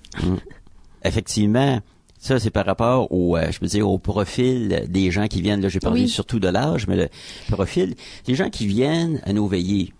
Effectivement, 1.05 1.81
ça 2.18 2.39
c'est 2.39 2.51
par 2.51 2.66
rapport 2.66 3.11
au, 3.12 3.37
euh, 3.37 3.51
je 3.51 3.59
peux 3.61 3.66
dire, 3.66 3.89
au 3.89 3.99
profil 3.99 4.85
des 4.89 5.11
gens 5.11 5.26
qui 5.29 5.41
viennent. 5.41 5.61
Là, 5.62 5.68
j'ai 5.68 5.81
parlé 5.81 6.03
Oui. 6.03 6.09
surtout 6.09 6.41
de 6.41 6.49
l'âge, 6.49 6.87
mais 6.89 6.97
le 6.97 7.09
profil 7.51 7.95
des 8.26 8.35
gens 8.35 8.51
qui 8.51 8.66
viennent 8.66 9.20
à 9.24 9.33
nos 9.33 9.47
veillées, 9.47 9.93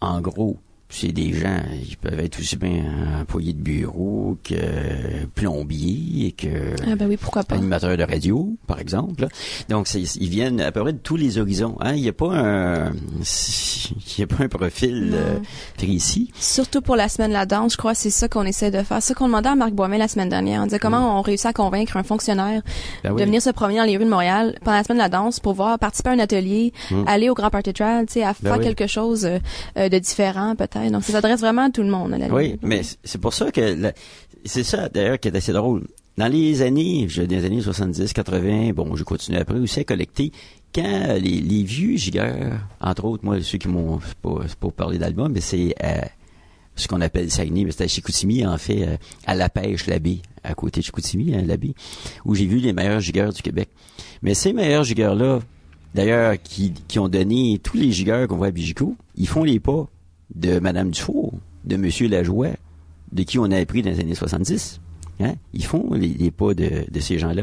en 0.00 0.20
gros, 0.20 0.56
c'est 0.88 1.12
des 1.12 1.32
gens, 1.32 1.60
ils 1.88 1.96
peuvent 1.96 2.20
être 2.20 2.38
aussi 2.38 2.56
bien 2.56 2.84
employés 3.20 3.52
de 3.52 3.60
bureau 3.60 4.36
que 4.44 4.54
plombiers, 5.34 6.32
que 6.36 6.74
Ah 6.90 6.94
ben 6.96 7.08
oui, 7.08 7.16
pourquoi 7.16 7.42
pas. 7.42 7.56
animateurs 7.56 7.96
de 7.96 8.02
radio, 8.04 8.54
par 8.66 8.78
exemple. 8.78 9.26
Donc, 9.68 9.92
ils 9.94 10.28
viennent 10.28 10.60
à 10.60 10.70
peu 10.72 10.80
près 10.82 10.92
de 10.92 10.98
tous 10.98 11.16
les 11.16 11.38
horizons. 11.38 11.76
Hein? 11.80 11.94
Il 11.94 12.02
n'y 12.02 12.08
a 12.08 12.12
pas 12.12 12.30
un, 12.32 12.92
il 12.92 14.18
y 14.18 14.22
a 14.22 14.26
pas 14.26 14.44
un 14.44 14.48
profil 14.48 15.10
euh, 15.14 15.38
précis. 15.76 16.30
Surtout 16.38 16.80
pour 16.80 16.96
la 16.96 17.08
semaine 17.08 17.30
de 17.30 17.34
la 17.34 17.46
danse, 17.46 17.72
je 17.72 17.76
crois 17.76 17.92
que 17.92 17.98
c'est 17.98 18.10
ça 18.10 18.28
qu'on 18.28 18.44
essaie 18.44 18.70
de 18.70 18.82
faire. 18.82 18.98
C'est 19.02 19.08
ça 19.08 19.14
qu'on 19.14 19.26
demandait 19.26 19.48
à 19.48 19.54
Marc 19.56 19.72
Boismet 19.72 19.98
la 19.98 20.08
semaine 20.08 20.28
dernière. 20.28 20.62
On 20.62 20.66
disait 20.66 20.78
comment 20.78 21.18
on 21.18 21.22
réussit 21.22 21.46
à 21.46 21.52
convaincre 21.52 21.96
un 21.96 22.02
fonctionnaire 22.02 22.62
Ben 23.02 23.12
oui. 23.12 23.20
de 23.20 23.26
venir 23.26 23.42
se 23.42 23.50
promener 23.50 23.78
dans 23.78 23.84
les 23.84 23.96
rues 23.96 24.04
de 24.04 24.10
Montréal 24.10 24.56
pendant 24.64 24.76
la 24.76 24.84
semaine 24.84 24.98
de 24.98 25.02
la 25.02 25.08
danse 25.08 25.40
pour 25.40 25.54
voir 25.54 25.78
participer 25.78 26.10
à 26.10 26.12
un 26.12 26.18
atelier, 26.18 26.72
aller 27.06 27.30
au 27.30 27.34
Grand 27.34 27.50
Party 27.50 27.72
Trial, 27.72 28.06
tu 28.06 28.14
sais, 28.14 28.22
à 28.22 28.34
Ben 28.40 28.50
faire 28.50 28.58
oui. 28.58 28.64
quelque 28.64 28.86
chose 28.86 29.24
euh, 29.24 29.38
euh, 29.78 29.88
de 29.88 29.98
différent 29.98 30.54
peut-être. 30.54 30.83
Donc 30.90 31.02
ça 31.04 31.12
s'adresse 31.12 31.40
vraiment 31.40 31.66
à 31.66 31.70
tout 31.70 31.82
le 31.82 31.88
monde. 31.90 32.12
à 32.14 32.18
la 32.18 32.28
Oui, 32.28 32.44
limite. 32.44 32.62
mais 32.62 32.82
c'est 33.04 33.20
pour 33.20 33.34
ça 33.34 33.50
que 33.50 33.60
la- 33.60 33.92
c'est 34.44 34.62
ça 34.64 34.88
d'ailleurs 34.88 35.18
qui 35.18 35.28
est 35.28 35.36
assez 35.36 35.52
drôle. 35.52 35.86
Dans 36.16 36.28
les 36.28 36.62
années, 36.62 37.06
je 37.08 37.22
des 37.22 37.44
années 37.44 37.60
70, 37.60 38.12
80, 38.12 38.72
bon, 38.72 38.94
je 38.94 39.02
continue 39.02 39.36
après 39.38 39.58
aussi 39.58 39.80
à 39.80 39.84
collecter 39.84 40.30
quand 40.74 41.14
les, 41.20 41.40
les 41.40 41.62
vieux 41.64 41.96
gigueurs, 41.96 42.52
entre 42.80 43.04
autres, 43.04 43.24
moi, 43.24 43.40
ceux 43.42 43.58
qui 43.58 43.68
m'ont, 43.68 44.00
c'est 44.00 44.14
pas, 44.18 44.34
pas 44.40 44.44
pour 44.60 44.72
parler 44.72 44.98
d'album, 44.98 45.32
mais 45.32 45.40
c'est 45.40 45.74
euh, 45.82 46.00
ce 46.76 46.86
qu'on 46.88 47.00
appelle 47.00 47.30
Saguenay, 47.30 47.64
mais 47.64 47.70
c'était 47.70 47.84
à 47.84 47.88
Chicoutimi, 47.88 48.44
en 48.46 48.58
fait, 48.58 48.86
euh, 48.86 48.96
à 49.26 49.34
la 49.36 49.48
pêche, 49.48 49.86
la 49.86 49.98
baie, 50.00 50.18
à 50.42 50.54
côté 50.54 50.80
de 50.80 50.84
Chicoutimi, 50.86 51.34
hein, 51.34 51.42
la 51.46 51.56
baie, 51.56 51.74
où 52.24 52.34
j'ai 52.34 52.46
vu 52.46 52.58
les 52.58 52.72
meilleurs 52.72 53.00
gigueurs 53.00 53.32
du 53.32 53.40
Québec. 53.42 53.68
Mais 54.22 54.34
ces 54.34 54.52
meilleurs 54.52 54.82
gigueurs-là, 54.84 55.40
d'ailleurs, 55.94 56.34
qui, 56.42 56.72
qui 56.88 56.98
ont 56.98 57.08
donné 57.08 57.60
tous 57.62 57.76
les 57.76 57.92
gigueurs 57.92 58.26
qu'on 58.28 58.36
voit 58.36 58.48
à 58.48 58.50
Bijico, 58.50 58.96
ils 59.16 59.28
font 59.28 59.44
les 59.44 59.60
pas 59.60 59.88
de 60.34 60.58
Madame 60.58 60.90
Dufour, 60.90 61.34
de 61.64 61.76
Monsieur 61.76 62.08
Lajoie, 62.08 62.50
de 63.12 63.22
qui 63.22 63.38
on 63.38 63.44
a 63.50 63.58
appris 63.58 63.82
dans 63.82 63.90
les 63.90 64.00
années 64.00 64.14
70. 64.14 64.80
Hein? 65.20 65.34
Ils 65.52 65.64
font 65.64 65.92
les, 65.94 66.08
les 66.08 66.30
pas 66.30 66.54
de, 66.54 66.84
de 66.90 67.00
ces 67.00 67.18
gens-là. 67.18 67.42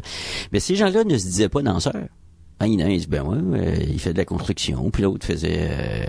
Mais 0.52 0.60
ces 0.60 0.76
gens-là 0.76 1.04
ne 1.04 1.18
se 1.18 1.26
disaient 1.26 1.50
pas 1.50 1.62
danseurs. 1.62 2.08
Hein, 2.60 2.68
il 2.68 2.74
y 2.80 2.84
en 2.84 2.86
a 2.86 2.90
un, 2.90 2.92
il 2.92 3.00
dit, 3.00 3.08
ben 3.08 3.24
ouais, 3.24 3.38
euh, 3.60 3.76
il 3.90 4.00
fait 4.00 4.14
de 4.14 4.18
la 4.20 4.26
construction, 4.26 4.92
puis 4.92 5.02
l'autre 5.02 5.26
faisait 5.26 5.68
euh, 5.72 6.06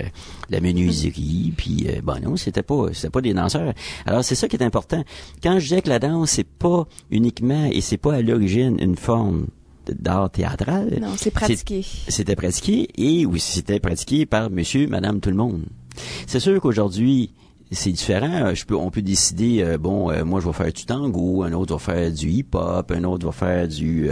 la 0.51 0.61
menuiserie, 0.61 1.55
puis 1.57 1.87
euh, 1.89 2.01
ben 2.03 2.19
non, 2.21 2.37
c'était 2.37 2.63
pas 2.63 2.89
c'était 2.93 3.09
pas 3.09 3.23
des 3.23 3.33
danseurs. 3.33 3.73
Alors 4.05 4.23
c'est 4.23 4.35
ça 4.35 4.49
qui 4.49 4.57
est 4.57 4.63
important. 4.63 5.03
Quand 5.43 5.55
je 5.59 5.65
disais 5.65 5.81
que 5.81 5.89
la 5.89 5.99
danse 5.99 6.33
c'est 6.33 6.47
pas 6.47 6.87
uniquement 7.11 7.71
et 7.73 7.81
c'est 7.81 7.97
pas 7.97 8.15
à 8.17 8.21
l'origine 8.23 8.77
une 8.81 8.97
forme 8.97 9.47
d'art 9.87 10.31
théâtral, 10.31 10.99
Non, 11.01 11.15
c'est 11.17 11.31
pratiqué. 11.31 11.85
c'était 12.09 12.37
pratiqué 12.37 12.89
et 12.99 13.25
oui, 13.25 13.41
c'était 13.41 13.81
pratiqué 13.81 14.27
par 14.27 14.51
monsieur, 14.51 14.87
madame, 14.89 15.21
tout 15.21 15.31
le 15.31 15.37
monde. 15.37 15.63
C'est 16.27 16.41
sûr 16.41 16.61
qu'aujourd'hui, 16.61 17.33
c'est 17.73 17.91
différent. 17.91 18.47
Euh, 18.47 18.55
on 18.71 18.91
peut 18.91 19.03
décider, 19.03 19.63
euh, 19.63 19.79
bon, 19.79 20.11
euh, 20.11 20.25
moi 20.25 20.41
je 20.41 20.47
vais 20.47 20.53
faire 20.53 20.73
du 20.73 20.85
tango, 20.85 21.43
un 21.43 21.53
autre 21.53 21.75
va 21.75 21.79
faire 21.79 22.13
du 22.13 22.29
hip-hop, 22.31 22.91
un 22.91 23.05
autre 23.05 23.27
va 23.27 23.33
faire 23.33 23.69
du 23.69 24.11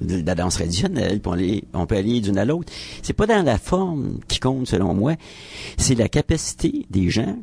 de 0.00 0.26
la 0.26 0.34
danse 0.34 0.54
traditionnelle, 0.54 1.20
puis 1.20 1.64
on, 1.72 1.86
peut 1.86 1.96
aller 1.96 2.20
d'une 2.20 2.38
à 2.38 2.44
l'autre. 2.44 2.72
C'est 3.02 3.12
pas 3.12 3.26
dans 3.26 3.42
la 3.42 3.58
forme 3.58 4.20
qui 4.28 4.38
compte 4.38 4.66
selon 4.66 4.94
moi, 4.94 5.14
c'est 5.76 5.94
la 5.94 6.08
capacité 6.08 6.86
des 6.90 7.10
gens 7.10 7.36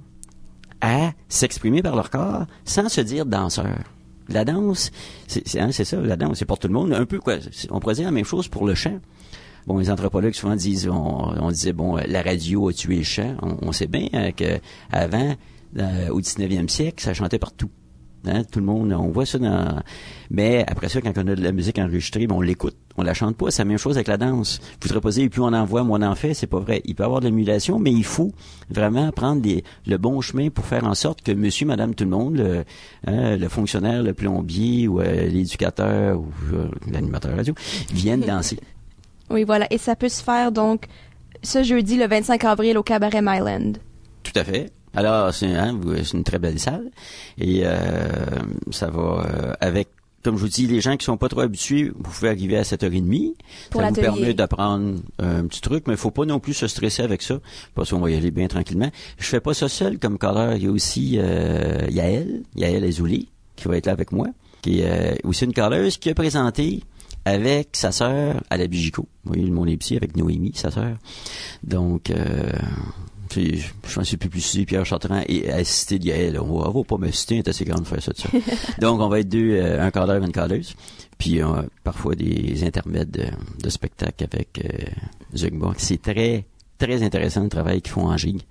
à 0.81 1.11
s'exprimer 1.27 1.81
par 1.81 1.95
leur 1.95 2.09
corps 2.09 2.45
sans 2.65 2.87
se 2.87 3.01
dire 3.01 3.25
danseur. 3.25 3.79
La 4.29 4.43
danse, 4.43 4.91
c'est 5.27 5.59
hein, 5.59 5.71
ça, 5.71 6.01
la 6.01 6.17
danse, 6.17 6.39
c'est 6.39 6.45
pour 6.45 6.59
tout 6.59 6.67
le 6.67 6.73
monde. 6.73 6.93
Un 6.93 7.05
peu 7.05 7.19
quoi, 7.19 7.35
on 7.69 7.79
pourrait 7.79 7.95
dire 7.95 8.05
la 8.05 8.11
même 8.11 8.25
chose 8.25 8.47
pour 8.47 8.67
le 8.67 8.75
chant. 8.75 8.99
Bon, 9.67 9.79
les 9.79 9.91
anthropologues 9.91 10.33
souvent 10.33 10.55
disent, 10.55 10.87
on, 10.87 10.95
on 10.95 11.51
disait 11.51 11.73
bon, 11.73 11.97
euh, 11.97 12.01
la 12.07 12.21
radio 12.21 12.69
a 12.69 12.73
tué 12.73 12.95
le 12.95 13.03
chant. 13.03 13.35
On, 13.41 13.67
on 13.67 13.71
sait 13.73 13.87
bien 13.87 14.07
euh, 14.13 14.31
que 14.31 14.59
avant, 14.93 15.35
euh, 15.77 16.07
au 16.07 16.21
19e 16.21 16.69
siècle, 16.69 17.03
ça 17.03 17.13
chantait 17.13 17.37
partout. 17.37 17.69
Hein, 18.25 18.43
tout 18.49 18.59
le 18.59 18.65
monde, 18.65 18.93
on 18.93 19.09
voit 19.09 19.25
ça 19.25 19.39
dans. 19.39 19.81
Mais 20.31 20.63
après 20.67 20.87
ça, 20.87 21.01
quand 21.01 21.11
on 21.17 21.27
a 21.27 21.35
de 21.35 21.43
la 21.43 21.51
musique 21.51 21.79
enregistrée, 21.79 22.27
ben, 22.27 22.35
on 22.35 22.41
l'écoute, 22.41 22.77
on 22.95 23.03
la 23.03 23.13
chante 23.13 23.35
pas. 23.35 23.51
C'est 23.51 23.61
la 23.61 23.65
même 23.65 23.77
chose 23.77 23.97
avec 23.97 24.07
la 24.07 24.15
danse. 24.15 24.61
Vous 24.81 24.87
dire 25.09 25.29
plus 25.29 25.41
on 25.41 25.47
en 25.47 25.65
voit, 25.65 25.83
moins 25.83 26.01
on 26.01 26.11
en 26.11 26.15
fait. 26.15 26.33
C'est 26.33 26.47
pas 26.47 26.59
vrai. 26.59 26.81
Il 26.85 26.95
peut 26.95 27.03
y 27.03 27.05
avoir 27.05 27.19
de 27.19 27.25
l'émulation, 27.25 27.77
mais 27.77 27.91
il 27.91 28.05
faut 28.05 28.31
vraiment 28.69 29.11
prendre 29.11 29.45
le 29.85 29.97
bon 29.97 30.21
chemin 30.21 30.49
pour 30.49 30.65
faire 30.65 30.85
en 30.85 30.95
sorte 30.95 31.21
que 31.21 31.33
Monsieur, 31.33 31.65
Madame, 31.65 31.93
tout 31.93 32.05
le 32.05 32.09
monde, 32.09 32.37
le, 32.37 32.63
hein, 33.05 33.35
le 33.35 33.49
fonctionnaire, 33.49 34.01
le 34.01 34.13
plombier 34.13 34.87
ou 34.87 35.01
euh, 35.01 35.27
l'éducateur 35.27 36.19
ou 36.19 36.27
euh, 36.53 36.69
l'animateur 36.89 37.35
radio, 37.35 37.53
viennent 37.93 38.21
danser. 38.21 38.59
Oui, 39.29 39.43
voilà. 39.43 39.67
Et 39.71 39.77
ça 39.77 39.95
peut 39.95 40.09
se 40.09 40.23
faire 40.23 40.51
donc 40.51 40.85
ce 41.43 41.63
jeudi, 41.63 41.97
le 41.97 42.07
25 42.07 42.43
avril, 42.45 42.77
au 42.77 42.83
Cabaret 42.83 43.21
Myland. 43.21 43.73
Tout 44.23 44.33
à 44.35 44.43
fait. 44.43 44.71
Alors, 44.95 45.33
c'est 45.33 45.53
hein, 45.53 45.79
une 46.13 46.23
très 46.23 46.39
belle 46.39 46.59
salle. 46.59 46.89
Et 47.37 47.61
euh, 47.63 48.09
ça 48.71 48.89
va 48.89 49.25
euh, 49.25 49.53
avec, 49.61 49.89
comme 50.23 50.37
je 50.37 50.41
vous 50.41 50.47
dis, 50.47 50.65
les 50.65 50.81
gens 50.81 50.97
qui 50.97 51.05
sont 51.05 51.17
pas 51.17 51.29
trop 51.29 51.41
habitués, 51.41 51.91
vous 51.95 52.11
pouvez 52.11 52.29
arriver 52.29 52.57
à 52.57 52.63
7h30. 52.63 53.33
Pour 53.69 53.81
ça 53.81 53.89
vous 53.89 53.95
permet 53.95 54.33
d'apprendre 54.33 54.95
un 55.19 55.45
petit 55.45 55.61
truc, 55.61 55.83
mais 55.87 55.93
il 55.93 55.97
faut 55.97 56.11
pas 56.11 56.25
non 56.25 56.39
plus 56.39 56.53
se 56.53 56.67
stresser 56.67 57.03
avec 57.03 57.21
ça, 57.21 57.39
parce 57.75 57.91
qu'on 57.91 57.99
va 57.99 58.09
y 58.09 58.15
aller 58.15 58.31
bien 58.31 58.47
tranquillement. 58.47 58.89
Je 59.19 59.25
fais 59.27 59.39
pas 59.39 59.53
ça 59.53 59.69
seul 59.69 59.99
comme 59.99 60.17
colère. 60.17 60.55
Il 60.55 60.63
y 60.63 60.67
a 60.67 60.71
aussi 60.71 61.17
euh, 61.17 61.85
Yael, 61.89 62.43
Yael 62.55 62.83
Azouli, 62.83 63.29
qui 63.55 63.67
va 63.67 63.77
être 63.77 63.85
là 63.85 63.91
avec 63.91 64.11
moi, 64.11 64.27
qui 64.61 64.79
est 64.79 65.13
euh, 65.13 65.15
aussi 65.25 65.45
une 65.45 65.53
qui 65.53 66.09
a 66.09 66.15
présenté 66.15 66.81
avec 67.27 67.69
sa 67.73 67.91
sœur 67.91 68.41
à 68.49 68.57
la. 68.57 68.65
Vous 68.67 69.05
voyez, 69.25 69.43
le 69.45 69.51
monde 69.53 69.69
est 69.69 69.77
petit 69.77 69.95
avec 69.97 70.15
Noémie, 70.15 70.53
sa 70.55 70.71
sœur. 70.71 70.97
Donc, 71.63 72.09
euh, 72.09 72.51
c'est- 73.29 73.55
je 73.55 73.67
pense 73.83 73.95
que 73.95 74.03
c'est 74.05 74.17
plus 74.17 74.29
plus 74.29 74.65
Pierre 74.65 74.85
Chartrand 74.85 75.21
et 75.27 75.49
assisté 75.51 75.99
de 75.99 76.05
Yael. 76.05 76.39
On 76.39 76.59
va, 76.59 76.69
on 76.69 76.71
va 76.79 76.83
pas 76.83 76.97
m'assister, 76.97 77.35
elle 77.35 77.39
est 77.39 77.49
assez 77.49 77.65
grande 77.65 77.79
pour 77.85 77.89
faire 77.89 78.03
ça 78.03 78.11
de 78.13 78.17
ça. 78.17 78.29
Donc, 78.81 78.99
on 79.01 79.09
va 79.09 79.19
être 79.19 79.29
deux, 79.29 79.51
euh, 79.51 79.85
un 79.85 79.91
cadreur 79.91 80.21
et 80.21 80.25
une 80.25 80.31
cadeuse. 80.31 80.75
Puis, 81.17 81.41
euh, 81.41 81.63
parfois 81.83 82.15
des 82.15 82.63
intermèdes 82.63 83.11
de, 83.11 83.25
de 83.63 83.69
spectacle 83.69 84.23
avec 84.31 84.61
euh. 84.63 84.85
C'est 85.77 86.01
très, 86.01 86.45
très 86.77 87.03
intéressant 87.03 87.43
le 87.43 87.49
travail 87.49 87.81
qu'ils 87.81 87.91
font 87.91 88.07
en 88.07 88.17
gigue, 88.17 88.41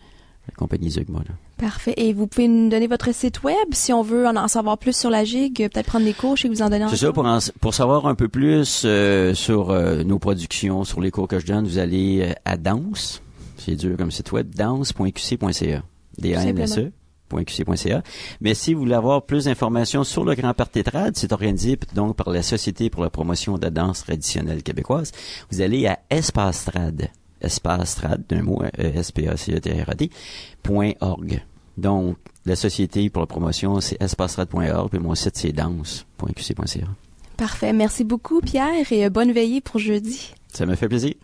la 0.49 0.55
compagnie 0.57 0.91
Zugma. 0.91 1.19
Là. 1.21 1.35
Parfait. 1.59 1.95
Et 1.97 2.13
vous 2.13 2.27
pouvez 2.27 2.49
nous 2.49 2.69
donner 2.69 2.87
votre 2.87 3.15
site 3.15 3.43
web 3.43 3.55
si 3.73 3.93
on 3.93 4.03
veut 4.03 4.27
en, 4.27 4.37
en 4.37 4.49
savoir 4.49 4.79
plus 4.79 4.95
sur 4.97 5.11
la 5.11 5.25
gigue, 5.25 5.57
peut-être 5.71 5.87
prendre 5.87 6.05
des 6.05 6.13
cours 6.13 6.37
chez 6.37 6.49
vous 6.49 6.63
en 6.63 6.69
donner 6.71 6.87
C'est 6.91 6.97
ça, 6.97 7.13
pour, 7.13 7.25
en- 7.27 7.39
pour 7.61 7.73
savoir 7.75 8.07
un 8.07 8.15
peu 8.15 8.29
plus 8.29 8.83
euh, 8.85 9.35
sur 9.35 9.71
euh, 9.71 10.03
nos 10.05 10.19
productions, 10.19 10.85
sur 10.85 11.01
les 11.01 11.11
cours 11.11 11.29
que 11.29 11.39
je 11.39 11.47
donne, 11.47 11.65
vous 11.67 11.79
allez 11.79 12.21
euh, 12.23 12.33
à 12.45 12.57
Danse, 12.57 13.23
c'est 13.59 13.75
dur 13.77 13.97
comme 13.97 14.11
site 14.11 14.33
web, 14.33 14.55
danse.qc.ca. 14.55 15.83
D-A-N-S-E, 16.19 16.93
.qc.ca. 17.29 18.03
Mais 18.41 18.55
si 18.55 18.73
vous 18.73 18.81
voulez 18.81 18.95
avoir 18.95 19.23
plus 19.23 19.45
d'informations 19.47 20.05
sur 20.05 20.25
le 20.25 20.35
Grand 20.35 20.55
Party 20.55 20.83
Trad, 20.85 21.17
c'est 21.17 21.33
organisé 21.33 21.79
donc 21.95 22.17
par 22.17 22.31
la 22.31 22.43
Société 22.43 22.89
pour 22.89 23.03
la 23.03 23.11
promotion 23.11 23.57
de 23.59 23.63
la 23.65 23.71
danse 23.71 24.05
traditionnelle 24.05 24.63
québécoise. 24.63 25.11
Vous 25.51 25.61
allez 25.61 25.87
à 25.87 25.99
Espace 26.09 26.67
Trad, 26.67 27.09
Espace 27.47 28.01
d'un 28.29 28.43
mot, 28.43 28.63
euh, 28.63 28.69
s 28.77 29.13
p 29.13 29.29
a 29.29 29.37
c 29.37 29.55
e 29.55 29.61
t 29.61 29.71
r 29.71 29.89
a 29.89 29.95
d 29.95 30.11
.org. 31.01 31.43
Donc, 31.77 32.17
la 32.45 32.57
Société 32.57 33.11
pour 33.11 33.21
la 33.21 33.27
promotion, 33.27 33.81
c'est 33.81 34.01
espacetrad.org, 34.01 34.91
puis 34.91 34.99
mon 34.99 35.15
site, 35.15 35.37
c'est 35.37 35.53
danse.qc.ca. 35.53 36.87
Parfait. 37.37 37.73
Merci 37.73 38.05
beaucoup, 38.05 38.41
Pierre, 38.41 38.91
et 38.91 39.05
euh, 39.05 39.11
bonne 39.11 39.33
veillée 39.33 39.61
pour 39.61 39.79
jeudi. 39.79 40.33
Ça 40.53 40.65
me 40.65 40.75
fait 40.75 40.89
plaisir. 40.89 41.15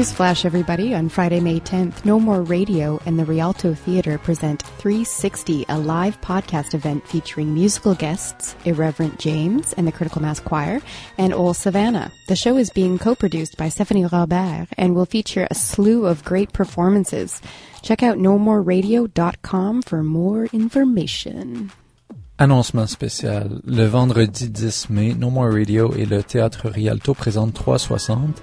Newsflash, 0.00 0.46
everybody. 0.46 0.94
On 0.94 1.10
Friday, 1.10 1.40
May 1.40 1.60
10th, 1.60 2.06
No 2.06 2.18
More 2.18 2.40
Radio 2.40 2.98
and 3.04 3.18
the 3.18 3.24
Rialto 3.26 3.74
Theater 3.74 4.16
present 4.16 4.62
360, 4.78 5.66
a 5.68 5.76
live 5.76 6.18
podcast 6.22 6.72
event 6.72 7.06
featuring 7.06 7.52
musical 7.52 7.94
guests, 7.94 8.56
Irreverent 8.64 9.18
James 9.18 9.74
and 9.74 9.86
the 9.86 9.92
Critical 9.92 10.22
Mass 10.22 10.40
Choir, 10.40 10.80
and 11.18 11.34
Old 11.34 11.58
Savannah. 11.58 12.10
The 12.28 12.34
show 12.34 12.56
is 12.56 12.70
being 12.70 12.98
co-produced 12.98 13.58
by 13.58 13.68
Stephanie 13.68 14.06
Robert 14.06 14.68
and 14.78 14.94
will 14.94 15.04
feature 15.04 15.46
a 15.50 15.54
slew 15.54 16.06
of 16.06 16.24
great 16.24 16.54
performances. 16.54 17.42
Check 17.82 18.02
out 18.02 18.16
nomoreradio.com 18.16 19.82
for 19.82 20.02
more 20.02 20.46
information. 20.46 21.72
Annoncement 22.38 22.88
spécial. 22.88 23.60
Le 23.66 23.86
vendredi 23.86 24.48
10 24.48 24.88
mai, 24.88 25.12
No 25.12 25.28
More 25.28 25.52
Radio 25.52 25.92
et 25.92 26.06
le 26.06 26.22
Théâtre 26.22 26.70
Rialto 26.72 27.12
présentent 27.12 27.52
360, 27.52 28.40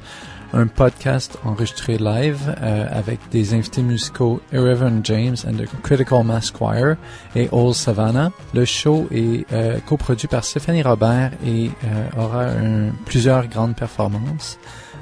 un 0.54 0.68
podcast 0.68 1.38
enregistré 1.44 1.98
live 1.98 2.56
euh, 2.62 2.88
avec 2.92 3.20
des 3.32 3.54
invités 3.54 3.82
musicaux 3.82 4.42
Irreverent 4.54 4.92
James 5.04 5.36
and 5.48 5.54
the 5.54 5.68
Critical 5.84 6.24
Mass 6.24 6.52
Choir 6.52 6.96
et 7.36 7.50
Old 7.52 7.74
Savannah. 7.76 8.32
Le 8.54 8.66
show 8.66 9.08
est 9.12 9.46
euh, 9.54 9.78
coproduit 9.86 10.28
par 10.28 10.44
Stéphanie 10.44 10.82
Robert 10.84 11.32
et 11.46 11.70
euh, 11.84 12.22
aura 12.24 12.46
un- 12.46 12.92
plusieurs 13.06 13.48
grandes 13.48 13.76
performances. 13.76 14.58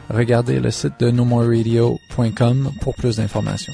Regardez 0.09 0.59
le 0.59 0.71
site 0.71 0.93
de 0.99 1.09
nomoreradio.com 1.11 2.71
pour 2.81 2.95
plus 2.95 3.17
d'informations. 3.17 3.73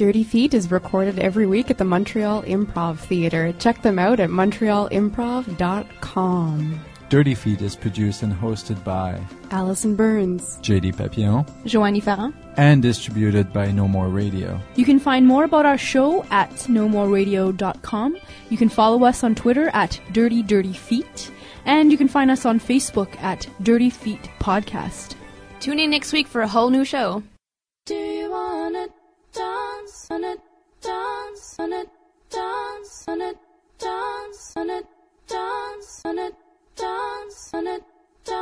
Dirty 0.00 0.24
Feet 0.24 0.54
is 0.54 0.70
recorded 0.70 1.18
every 1.18 1.46
week 1.46 1.70
at 1.70 1.76
the 1.76 1.84
Montreal 1.84 2.42
Improv 2.44 3.00
Theater. 3.00 3.52
Check 3.58 3.82
them 3.82 3.98
out 3.98 4.18
at 4.18 4.30
montrealimprov.com. 4.30 6.80
Dirty 7.10 7.34
Feet 7.34 7.60
is 7.60 7.76
produced 7.76 8.22
and 8.22 8.32
hosted 8.32 8.82
by 8.82 9.20
Allison 9.50 9.94
Burns. 9.96 10.56
JD 10.62 10.96
Papillon 10.96 11.44
Joanie 11.66 12.00
Ferrand. 12.00 12.32
and 12.56 12.80
distributed 12.80 13.52
by 13.52 13.70
No 13.72 13.86
More 13.86 14.08
Radio. 14.08 14.58
You 14.74 14.86
can 14.86 14.98
find 14.98 15.26
more 15.26 15.44
about 15.44 15.66
our 15.66 15.76
show 15.76 16.24
at 16.30 16.48
nomoreradio.com. 16.48 18.16
You 18.48 18.56
can 18.56 18.70
follow 18.70 19.04
us 19.04 19.22
on 19.22 19.34
Twitter 19.34 19.68
at 19.74 20.00
Dirty 20.12 20.42
Dirty 20.42 20.72
Feet. 20.72 21.30
And 21.66 21.92
you 21.92 21.98
can 21.98 22.08
find 22.08 22.30
us 22.30 22.46
on 22.46 22.58
Facebook 22.58 23.14
at 23.20 23.46
Dirty 23.62 23.90
Feet 23.90 24.30
Podcast. 24.38 25.14
Tune 25.60 25.78
in 25.78 25.90
next 25.90 26.14
week 26.14 26.26
for 26.26 26.40
a 26.40 26.48
whole 26.48 26.70
new 26.70 26.86
show. 26.86 27.22
Do 27.84 27.94
you 27.94 28.30
wanna 28.30 28.88
dance 29.32 30.08
on 30.10 30.24
it, 30.24 30.40
dance 30.80 31.56
on 31.58 31.72
it, 31.72 31.88
dance 32.30 33.04
on 33.08 33.20
it, 33.20 33.36
dance 33.78 34.56
on 34.56 34.70
it, 34.70 34.86
dance 35.28 36.02
on 36.04 36.18
it, 36.18 36.34
dance 36.76 37.50
on 37.54 37.66
it, 37.66 37.82
dance 38.24 38.40